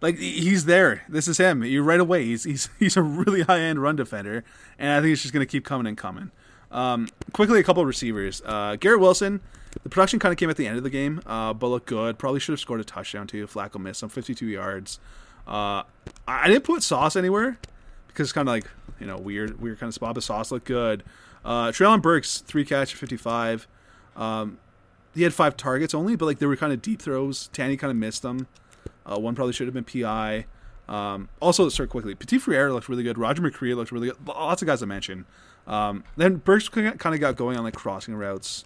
Like 0.00 0.18
he's 0.18 0.64
there. 0.64 1.04
This 1.08 1.28
is 1.28 1.38
him. 1.38 1.62
You 1.62 1.82
right 1.82 2.00
away. 2.00 2.24
He's 2.24 2.44
he's 2.44 2.68
he's 2.78 2.96
a 2.96 3.02
really 3.02 3.42
high 3.42 3.60
end 3.60 3.80
run 3.80 3.96
defender, 3.96 4.44
and 4.78 4.92
I 4.92 5.00
think 5.00 5.12
it's 5.12 5.22
just 5.22 5.32
gonna 5.32 5.46
keep 5.46 5.64
coming 5.64 5.86
and 5.86 5.96
coming. 5.96 6.30
Um, 6.70 7.08
quickly, 7.32 7.60
a 7.60 7.62
couple 7.62 7.84
receivers. 7.86 8.42
Uh, 8.44 8.76
Garrett 8.76 9.00
Wilson. 9.00 9.40
The 9.82 9.88
production 9.88 10.18
kind 10.18 10.32
of 10.32 10.38
came 10.38 10.50
at 10.50 10.56
the 10.56 10.66
end 10.66 10.76
of 10.76 10.84
the 10.84 10.90
game, 10.90 11.20
uh, 11.26 11.52
but 11.52 11.68
looked 11.68 11.86
good. 11.86 12.18
Probably 12.18 12.40
should 12.40 12.52
have 12.52 12.60
scored 12.60 12.80
a 12.80 12.84
touchdown 12.84 13.26
too. 13.26 13.46
Flacco 13.46 13.80
missed 13.80 14.00
some 14.00 14.08
52 14.08 14.46
yards. 14.46 15.00
Uh, 15.46 15.82
I 16.28 16.48
didn't 16.48 16.64
put 16.64 16.82
Sauce 16.82 17.16
anywhere 17.16 17.58
because 18.06 18.26
it's 18.26 18.32
kind 18.32 18.48
of 18.48 18.52
like 18.52 18.66
you 19.00 19.06
know 19.06 19.16
weird 19.16 19.60
weird 19.60 19.80
kind 19.80 19.88
of 19.88 19.94
spot. 19.94 20.14
But 20.14 20.22
Sauce 20.22 20.50
looked 20.52 20.66
good. 20.66 21.02
Uh, 21.44 21.68
Treylon 21.68 22.02
Burks 22.02 22.38
three 22.40 22.64
catch 22.64 22.94
55. 22.94 23.66
Um, 24.16 24.58
he 25.14 25.22
had 25.22 25.34
five 25.34 25.56
targets 25.56 25.94
only, 25.94 26.16
but 26.16 26.26
like 26.26 26.38
they 26.38 26.46
were 26.46 26.56
kind 26.56 26.72
of 26.72 26.80
deep 26.80 27.00
throws. 27.00 27.48
Tanny 27.48 27.76
kind 27.76 27.90
of 27.90 27.96
missed 27.96 28.22
them. 28.22 28.46
Uh, 29.04 29.18
one 29.18 29.34
probably 29.34 29.52
should 29.52 29.66
have 29.66 29.74
been 29.74 29.84
PI. 29.84 30.46
Um, 30.88 31.28
also, 31.40 31.68
start 31.68 31.90
quickly. 31.90 32.14
Petit 32.14 32.38
Frere 32.38 32.72
looked 32.72 32.88
really 32.88 33.02
good. 33.02 33.18
Roger 33.18 33.42
McCreary 33.42 33.74
looked 33.74 33.92
really 33.92 34.08
good. 34.08 34.26
Lots 34.26 34.62
of 34.62 34.66
guys 34.66 34.82
I 34.82 34.86
mentioned. 34.86 35.24
Um, 35.66 36.04
then 36.16 36.36
Burks 36.36 36.68
kind 36.68 36.86
of 36.94 37.20
got 37.20 37.36
going 37.36 37.56
on 37.56 37.64
like 37.64 37.74
crossing 37.74 38.14
routes. 38.14 38.64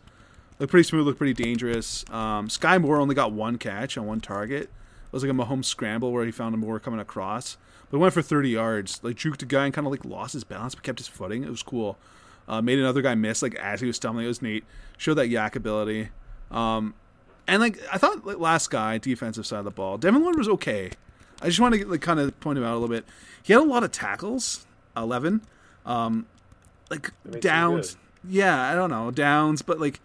Looked 0.58 0.70
pretty 0.70 0.88
smooth. 0.88 1.06
Looked 1.06 1.18
pretty 1.18 1.34
dangerous. 1.34 2.04
Um, 2.10 2.48
Skyy 2.48 2.80
Moore 2.80 2.98
only 2.98 3.14
got 3.14 3.32
one 3.32 3.58
catch 3.58 3.98
on 3.98 4.06
one 4.06 4.20
target. 4.20 4.62
It 4.62 5.12
was 5.12 5.22
like 5.22 5.30
a 5.30 5.34
Mahomes 5.34 5.66
scramble 5.66 6.12
where 6.12 6.24
he 6.24 6.32
found 6.32 6.54
a 6.54 6.58
Moore 6.58 6.80
coming 6.80 7.00
across, 7.00 7.56
but 7.90 7.98
went 7.98 8.14
for 8.14 8.22
30 8.22 8.50
yards. 8.50 9.00
Like 9.02 9.16
juked 9.16 9.42
a 9.42 9.46
guy 9.46 9.66
and 9.66 9.74
kind 9.74 9.86
of 9.86 9.90
like 9.90 10.04
lost 10.04 10.32
his 10.32 10.44
balance, 10.44 10.74
but 10.74 10.84
kept 10.84 10.98
his 10.98 11.08
footing. 11.08 11.44
It 11.44 11.50
was 11.50 11.62
cool. 11.62 11.98
Uh, 12.48 12.62
made 12.62 12.78
another 12.78 13.02
guy 13.02 13.14
miss 13.14 13.42
like 13.42 13.54
as 13.56 13.80
he 13.80 13.86
was 13.86 13.96
stumbling. 13.96 14.24
It 14.24 14.28
was 14.28 14.42
neat. 14.42 14.64
Showed 14.96 15.14
that 15.14 15.28
yak 15.28 15.56
ability. 15.56 16.08
Um, 16.50 16.94
and 17.46 17.60
like 17.60 17.78
I 17.92 17.98
thought, 17.98 18.26
like, 18.26 18.38
last 18.38 18.70
guy 18.70 18.98
defensive 18.98 19.46
side 19.46 19.60
of 19.60 19.64
the 19.64 19.70
ball, 19.70 19.98
Devin 19.98 20.22
Lloyd 20.22 20.36
was 20.36 20.48
okay. 20.48 20.90
I 21.42 21.46
just 21.46 21.60
want 21.60 21.74
to 21.74 21.86
like 21.86 22.00
kind 22.00 22.18
of 22.18 22.38
point 22.40 22.58
him 22.58 22.64
out 22.64 22.72
a 22.72 22.78
little 22.78 22.88
bit. 22.88 23.04
He 23.42 23.52
had 23.52 23.62
a 23.62 23.64
lot 23.64 23.84
of 23.84 23.92
tackles, 23.92 24.66
eleven, 24.96 25.42
um, 25.84 26.26
like 26.90 27.12
downs. 27.40 27.96
Yeah, 28.28 28.60
I 28.60 28.74
don't 28.74 28.90
know 28.90 29.10
downs, 29.10 29.62
but 29.62 29.78
like 29.78 30.00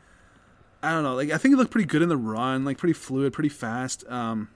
I 0.83 0.91
don't 0.91 1.03
know. 1.03 1.15
Like 1.15 1.31
I 1.31 1.37
think 1.37 1.53
he 1.53 1.55
looked 1.55 1.71
pretty 1.71 1.87
good 1.87 2.01
in 2.01 2.09
the 2.09 2.17
run, 2.17 2.65
like 2.65 2.77
pretty 2.77 2.93
fluid, 2.93 3.33
pretty 3.33 3.49
fast. 3.49 4.03
Um, 4.07 4.49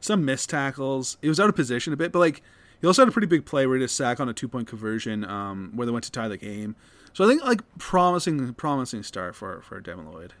some 0.00 0.24
missed 0.24 0.50
tackles. 0.50 1.16
He 1.22 1.28
was 1.28 1.40
out 1.40 1.48
of 1.48 1.56
position 1.56 1.92
a 1.92 1.96
bit, 1.96 2.12
but 2.12 2.18
like 2.18 2.42
he 2.80 2.86
also 2.86 3.02
had 3.02 3.08
a 3.08 3.12
pretty 3.12 3.26
big 3.26 3.44
play 3.46 3.66
where 3.66 3.76
he 3.76 3.84
just 3.84 3.96
sack 3.96 4.20
on 4.20 4.28
a 4.28 4.34
two 4.34 4.48
point 4.48 4.68
conversion, 4.68 5.24
um, 5.24 5.72
where 5.74 5.86
they 5.86 5.92
went 5.92 6.04
to 6.04 6.10
tie 6.10 6.28
the 6.28 6.36
game. 6.36 6.76
So 7.12 7.24
I 7.24 7.28
think 7.28 7.44
like 7.44 7.62
promising, 7.78 8.52
promising 8.54 9.02
start 9.02 9.34
for 9.34 9.60
for 9.62 9.80
Devin 9.80 10.10
Lloyd. 10.10 10.34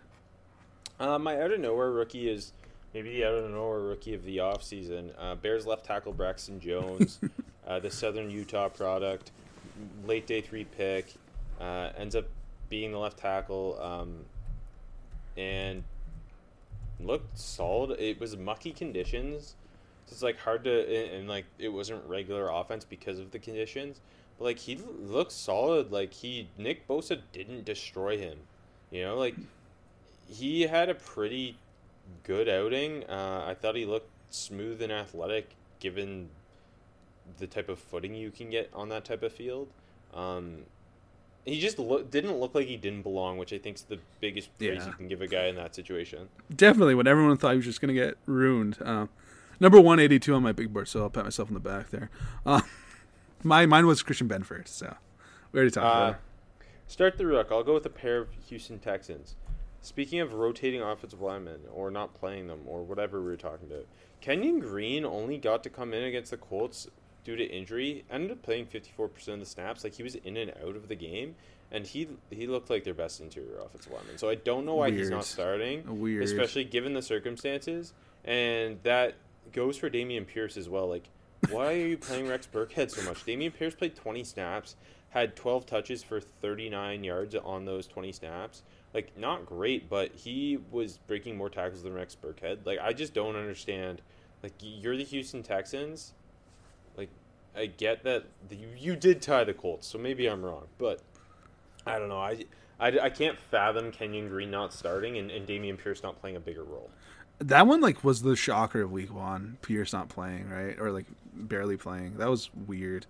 Uh, 0.98 1.18
my 1.18 1.40
out 1.40 1.50
of 1.50 1.60
nowhere 1.60 1.90
rookie 1.90 2.28
is 2.28 2.52
maybe 2.92 3.10
the 3.10 3.24
out 3.24 3.34
of 3.34 3.50
nowhere 3.50 3.80
rookie 3.80 4.14
of 4.14 4.24
the 4.24 4.38
offseason. 4.38 5.10
Uh, 5.18 5.34
Bears 5.34 5.66
left 5.66 5.84
tackle 5.84 6.12
Braxton 6.12 6.60
Jones, 6.60 7.18
uh, 7.66 7.80
the 7.80 7.90
Southern 7.90 8.30
Utah 8.30 8.68
product, 8.68 9.30
late 10.06 10.26
day 10.26 10.40
three 10.40 10.64
pick, 10.64 11.14
uh, 11.60 11.90
ends 11.96 12.14
up 12.14 12.26
being 12.68 12.92
the 12.92 12.98
left 12.98 13.18
tackle, 13.18 13.78
um, 13.80 14.24
and 15.36 15.84
looked 17.00 17.38
solid. 17.38 17.98
It 18.00 18.20
was 18.20 18.36
mucky 18.36 18.72
conditions, 18.72 19.56
so 20.06 20.12
it's 20.12 20.22
like 20.22 20.38
hard 20.38 20.64
to 20.64 20.80
and, 20.80 21.20
and 21.20 21.28
like 21.28 21.44
it 21.58 21.68
wasn't 21.68 22.04
regular 22.06 22.48
offense 22.48 22.84
because 22.84 23.18
of 23.18 23.30
the 23.30 23.38
conditions. 23.38 24.00
But 24.38 24.44
like 24.44 24.58
he 24.58 24.76
looked 24.76 25.32
solid. 25.32 25.92
Like 25.92 26.12
he 26.12 26.48
Nick 26.58 26.86
Bosa 26.88 27.20
didn't 27.32 27.64
destroy 27.64 28.18
him. 28.18 28.38
You 28.90 29.02
know, 29.02 29.16
like 29.16 29.34
he 30.28 30.62
had 30.62 30.88
a 30.88 30.94
pretty 30.94 31.56
good 32.22 32.48
outing. 32.48 33.04
Uh, 33.04 33.44
I 33.46 33.54
thought 33.54 33.76
he 33.76 33.86
looked 33.86 34.10
smooth 34.30 34.82
and 34.82 34.92
athletic 34.92 35.50
given 35.80 36.28
the 37.38 37.46
type 37.46 37.68
of 37.68 37.78
footing 37.78 38.14
you 38.14 38.30
can 38.30 38.50
get 38.50 38.70
on 38.74 38.88
that 38.90 39.04
type 39.04 39.22
of 39.22 39.32
field. 39.32 39.68
Um, 40.12 40.58
he 41.44 41.60
just 41.60 41.78
look, 41.78 42.10
didn't 42.10 42.38
look 42.38 42.54
like 42.54 42.66
he 42.66 42.76
didn't 42.76 43.02
belong, 43.02 43.38
which 43.38 43.52
I 43.52 43.58
think 43.58 43.76
is 43.76 43.82
the 43.82 43.98
biggest 44.20 44.56
praise 44.58 44.78
Yeah. 44.78 44.86
you 44.86 44.92
can 44.92 45.08
give 45.08 45.20
a 45.20 45.26
guy 45.26 45.46
in 45.46 45.56
that 45.56 45.74
situation. 45.74 46.28
Definitely, 46.54 46.94
when 46.94 47.06
everyone 47.06 47.36
thought 47.36 47.50
he 47.52 47.56
was 47.56 47.66
just 47.66 47.80
going 47.80 47.94
to 47.94 48.00
get 48.00 48.16
ruined. 48.26 48.78
Uh, 48.82 49.06
number 49.60 49.78
182 49.78 50.34
on 50.34 50.42
my 50.42 50.52
big 50.52 50.72
board, 50.72 50.88
so 50.88 51.02
I'll 51.02 51.10
pat 51.10 51.24
myself 51.24 51.48
on 51.48 51.54
the 51.54 51.60
back 51.60 51.90
there. 51.90 52.10
Uh, 52.46 52.62
my 53.42 53.66
Mine 53.66 53.86
was 53.86 54.02
Christian 54.02 54.28
Benford, 54.28 54.68
so 54.68 54.96
we 55.52 55.58
already 55.58 55.70
talked 55.70 55.86
Uh, 55.86 55.88
about 55.90 56.10
it. 56.14 56.66
start 56.86 57.18
the 57.18 57.26
rook. 57.26 57.48
I'll 57.50 57.62
go 57.64 57.74
with 57.74 57.86
a 57.86 57.90
pair 57.90 58.18
of 58.18 58.28
Houston 58.48 58.78
Texans. 58.78 59.36
Speaking 59.82 60.20
of 60.20 60.32
rotating 60.32 60.80
offensive 60.80 61.20
linemen 61.20 61.60
or 61.70 61.90
not 61.90 62.14
playing 62.14 62.46
them 62.46 62.60
or 62.66 62.82
whatever 62.82 63.20
we 63.20 63.26
were 63.26 63.36
talking 63.36 63.70
about, 63.70 63.84
Kenyon 64.22 64.58
Green 64.60 65.04
only 65.04 65.36
got 65.36 65.62
to 65.64 65.68
come 65.68 65.92
in 65.92 66.02
against 66.04 66.30
the 66.30 66.38
Colts 66.38 66.88
due 67.24 67.36
to 67.36 67.44
injury. 67.44 68.04
Ended 68.10 68.30
up 68.32 68.42
playing 68.42 68.66
54% 68.66 69.28
of 69.28 69.40
the 69.40 69.46
snaps. 69.46 69.82
Like 69.84 69.94
he 69.94 70.02
was 70.02 70.14
in 70.14 70.36
and 70.36 70.52
out 70.62 70.76
of 70.76 70.88
the 70.88 70.94
game, 70.94 71.34
and 71.72 71.86
he 71.86 72.08
he 72.30 72.46
looked 72.46 72.70
like 72.70 72.84
their 72.84 72.94
best 72.94 73.20
interior 73.20 73.58
offensive 73.64 73.92
lineman. 73.92 74.18
So 74.18 74.28
I 74.28 74.34
don't 74.36 74.64
know 74.64 74.74
why 74.76 74.90
he's 74.90 75.10
not 75.10 75.24
starting, 75.24 76.00
Weird. 76.00 76.22
especially 76.24 76.64
given 76.64 76.94
the 76.94 77.02
circumstances. 77.02 77.92
And 78.24 78.78
that 78.84 79.14
goes 79.52 79.76
for 79.76 79.90
Dameon 79.90 80.26
Pierce 80.26 80.56
as 80.56 80.68
well. 80.68 80.88
Like, 80.88 81.08
why 81.50 81.74
are 81.74 81.86
you 81.86 81.98
playing 81.98 82.28
Rex 82.28 82.48
Burkhead 82.50 82.90
so 82.90 83.02
much? 83.02 83.24
Dameon 83.26 83.52
Pierce 83.52 83.74
played 83.74 83.94
20 83.94 84.24
snaps, 84.24 84.76
had 85.10 85.36
12 85.36 85.66
touches 85.66 86.02
for 86.02 86.20
39 86.20 87.04
yards 87.04 87.34
on 87.34 87.64
those 87.66 87.86
20 87.86 88.12
snaps. 88.12 88.62
Like, 88.94 89.18
not 89.18 89.44
great, 89.44 89.90
but 89.90 90.12
he 90.14 90.58
was 90.70 90.98
breaking 91.06 91.36
more 91.36 91.50
tackles 91.50 91.82
than 91.82 91.92
Rex 91.92 92.16
Burkhead. 92.16 92.64
Like, 92.64 92.78
I 92.80 92.92
just 92.92 93.12
don't 93.12 93.36
understand. 93.36 94.00
Like, 94.42 94.52
you're 94.60 94.96
the 94.96 95.04
Houston 95.04 95.42
Texans. 95.42 96.14
I 97.56 97.66
get 97.66 98.04
that 98.04 98.24
the, 98.48 98.56
you 98.76 98.96
did 98.96 99.22
tie 99.22 99.44
the 99.44 99.54
Colts, 99.54 99.86
so 99.86 99.98
maybe 99.98 100.26
I'm 100.26 100.44
wrong, 100.44 100.66
but 100.78 101.00
I 101.86 101.98
don't 101.98 102.08
know. 102.08 102.20
I, 102.20 102.44
I, 102.80 102.98
I 102.98 103.10
can't 103.10 103.38
fathom 103.38 103.92
Kenyon 103.92 104.28
Green 104.28 104.50
not 104.50 104.72
starting 104.72 105.18
and, 105.18 105.30
and 105.30 105.46
Dameon 105.46 105.78
Pierce 105.78 106.02
not 106.02 106.20
playing 106.20 106.36
a 106.36 106.40
bigger 106.40 106.64
role. 106.64 106.90
That 107.38 107.66
one 107.66 107.80
like 107.80 108.04
was 108.04 108.22
the 108.22 108.36
shocker 108.36 108.82
of 108.82 108.92
week 108.92 109.14
one. 109.14 109.58
Pierce 109.62 109.92
not 109.92 110.08
playing, 110.08 110.48
right? 110.48 110.78
Or 110.78 110.90
like 110.90 111.06
barely 111.34 111.76
playing. 111.76 112.18
That 112.18 112.28
was 112.28 112.50
weird. 112.54 113.06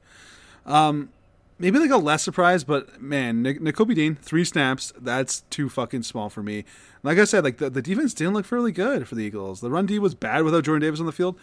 Um 0.67 1.11
maybe 1.59 1.79
like 1.79 1.91
a 1.91 1.97
less 1.97 2.23
surprise, 2.23 2.65
but 2.65 3.01
man, 3.01 3.45
Nakobe 3.45 3.95
Dean, 3.95 4.17
three 4.17 4.45
snaps, 4.45 4.93
that's 5.01 5.41
too 5.51 5.69
fucking 5.69 6.03
small 6.03 6.29
for 6.29 6.43
me. 6.43 6.65
Like 7.03 7.19
I 7.19 7.25
said, 7.25 7.45
like 7.45 7.59
the, 7.59 7.71
the 7.71 7.83
defense 7.83 8.15
didn't 8.15 8.35
look 8.35 8.47
fairly 8.47 8.73
good 8.73 9.07
for 9.07 9.15
the 9.15 9.23
Eagles. 9.23 9.61
The 9.61 9.71
run 9.71 9.87
D 9.87 9.99
was 9.99 10.15
bad 10.15 10.43
without 10.43 10.65
Jordan 10.65 10.83
Davis 10.83 11.01
on 11.01 11.07
the 11.07 11.13
field. 11.13 11.39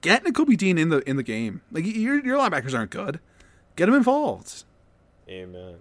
Get 0.00 0.24
Nakobe 0.24 0.56
Dean 0.56 0.78
in 0.78 0.88
the 0.88 1.08
in 1.08 1.16
the 1.16 1.22
game. 1.22 1.60
Like 1.70 1.84
your 1.86 2.24
your 2.24 2.38
linebackers 2.38 2.76
aren't 2.76 2.90
good. 2.90 3.20
Get 3.76 3.88
him 3.88 3.94
involved. 3.94 4.64
Amen. 5.28 5.76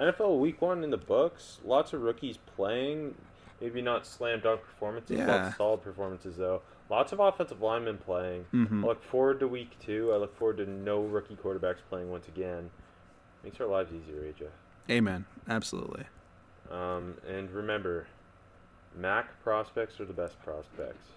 NFL 0.00 0.38
Week 0.40 0.60
One 0.62 0.82
in 0.82 0.90
the 0.90 0.96
books. 0.96 1.60
Lots 1.64 1.92
of 1.92 2.00
rookies 2.02 2.38
playing. 2.56 3.14
Maybe 3.60 3.80
not 3.82 4.06
slam 4.06 4.40
dunk 4.40 4.62
performances. 4.62 5.18
Yeah. 5.18 5.26
Lots 5.26 5.48
of 5.48 5.54
solid 5.56 5.82
performances 5.82 6.36
though. 6.36 6.62
Lots 6.90 7.12
of 7.12 7.20
offensive 7.20 7.60
linemen 7.62 7.98
playing. 7.98 8.44
Mhm. 8.52 8.82
I 8.82 8.86
look 8.88 9.02
forward 9.04 9.40
to 9.40 9.48
Week 9.48 9.78
Two. 9.80 10.12
I 10.12 10.16
look 10.16 10.36
forward 10.36 10.56
to 10.58 10.66
no 10.66 11.00
rookie 11.02 11.36
quarterbacks 11.36 11.78
playing 11.88 12.10
once 12.10 12.28
again. 12.28 12.70
Makes 13.44 13.60
our 13.60 13.66
lives 13.66 13.92
easier, 13.92 14.22
AJ. 14.22 14.46
Amen. 14.90 15.24
Absolutely. 15.48 16.04
Um, 16.70 17.16
and 17.28 17.50
remember, 17.50 18.06
Mac 18.96 19.42
prospects 19.42 20.00
are 20.00 20.04
the 20.04 20.12
best 20.12 20.40
prospects. 20.42 21.08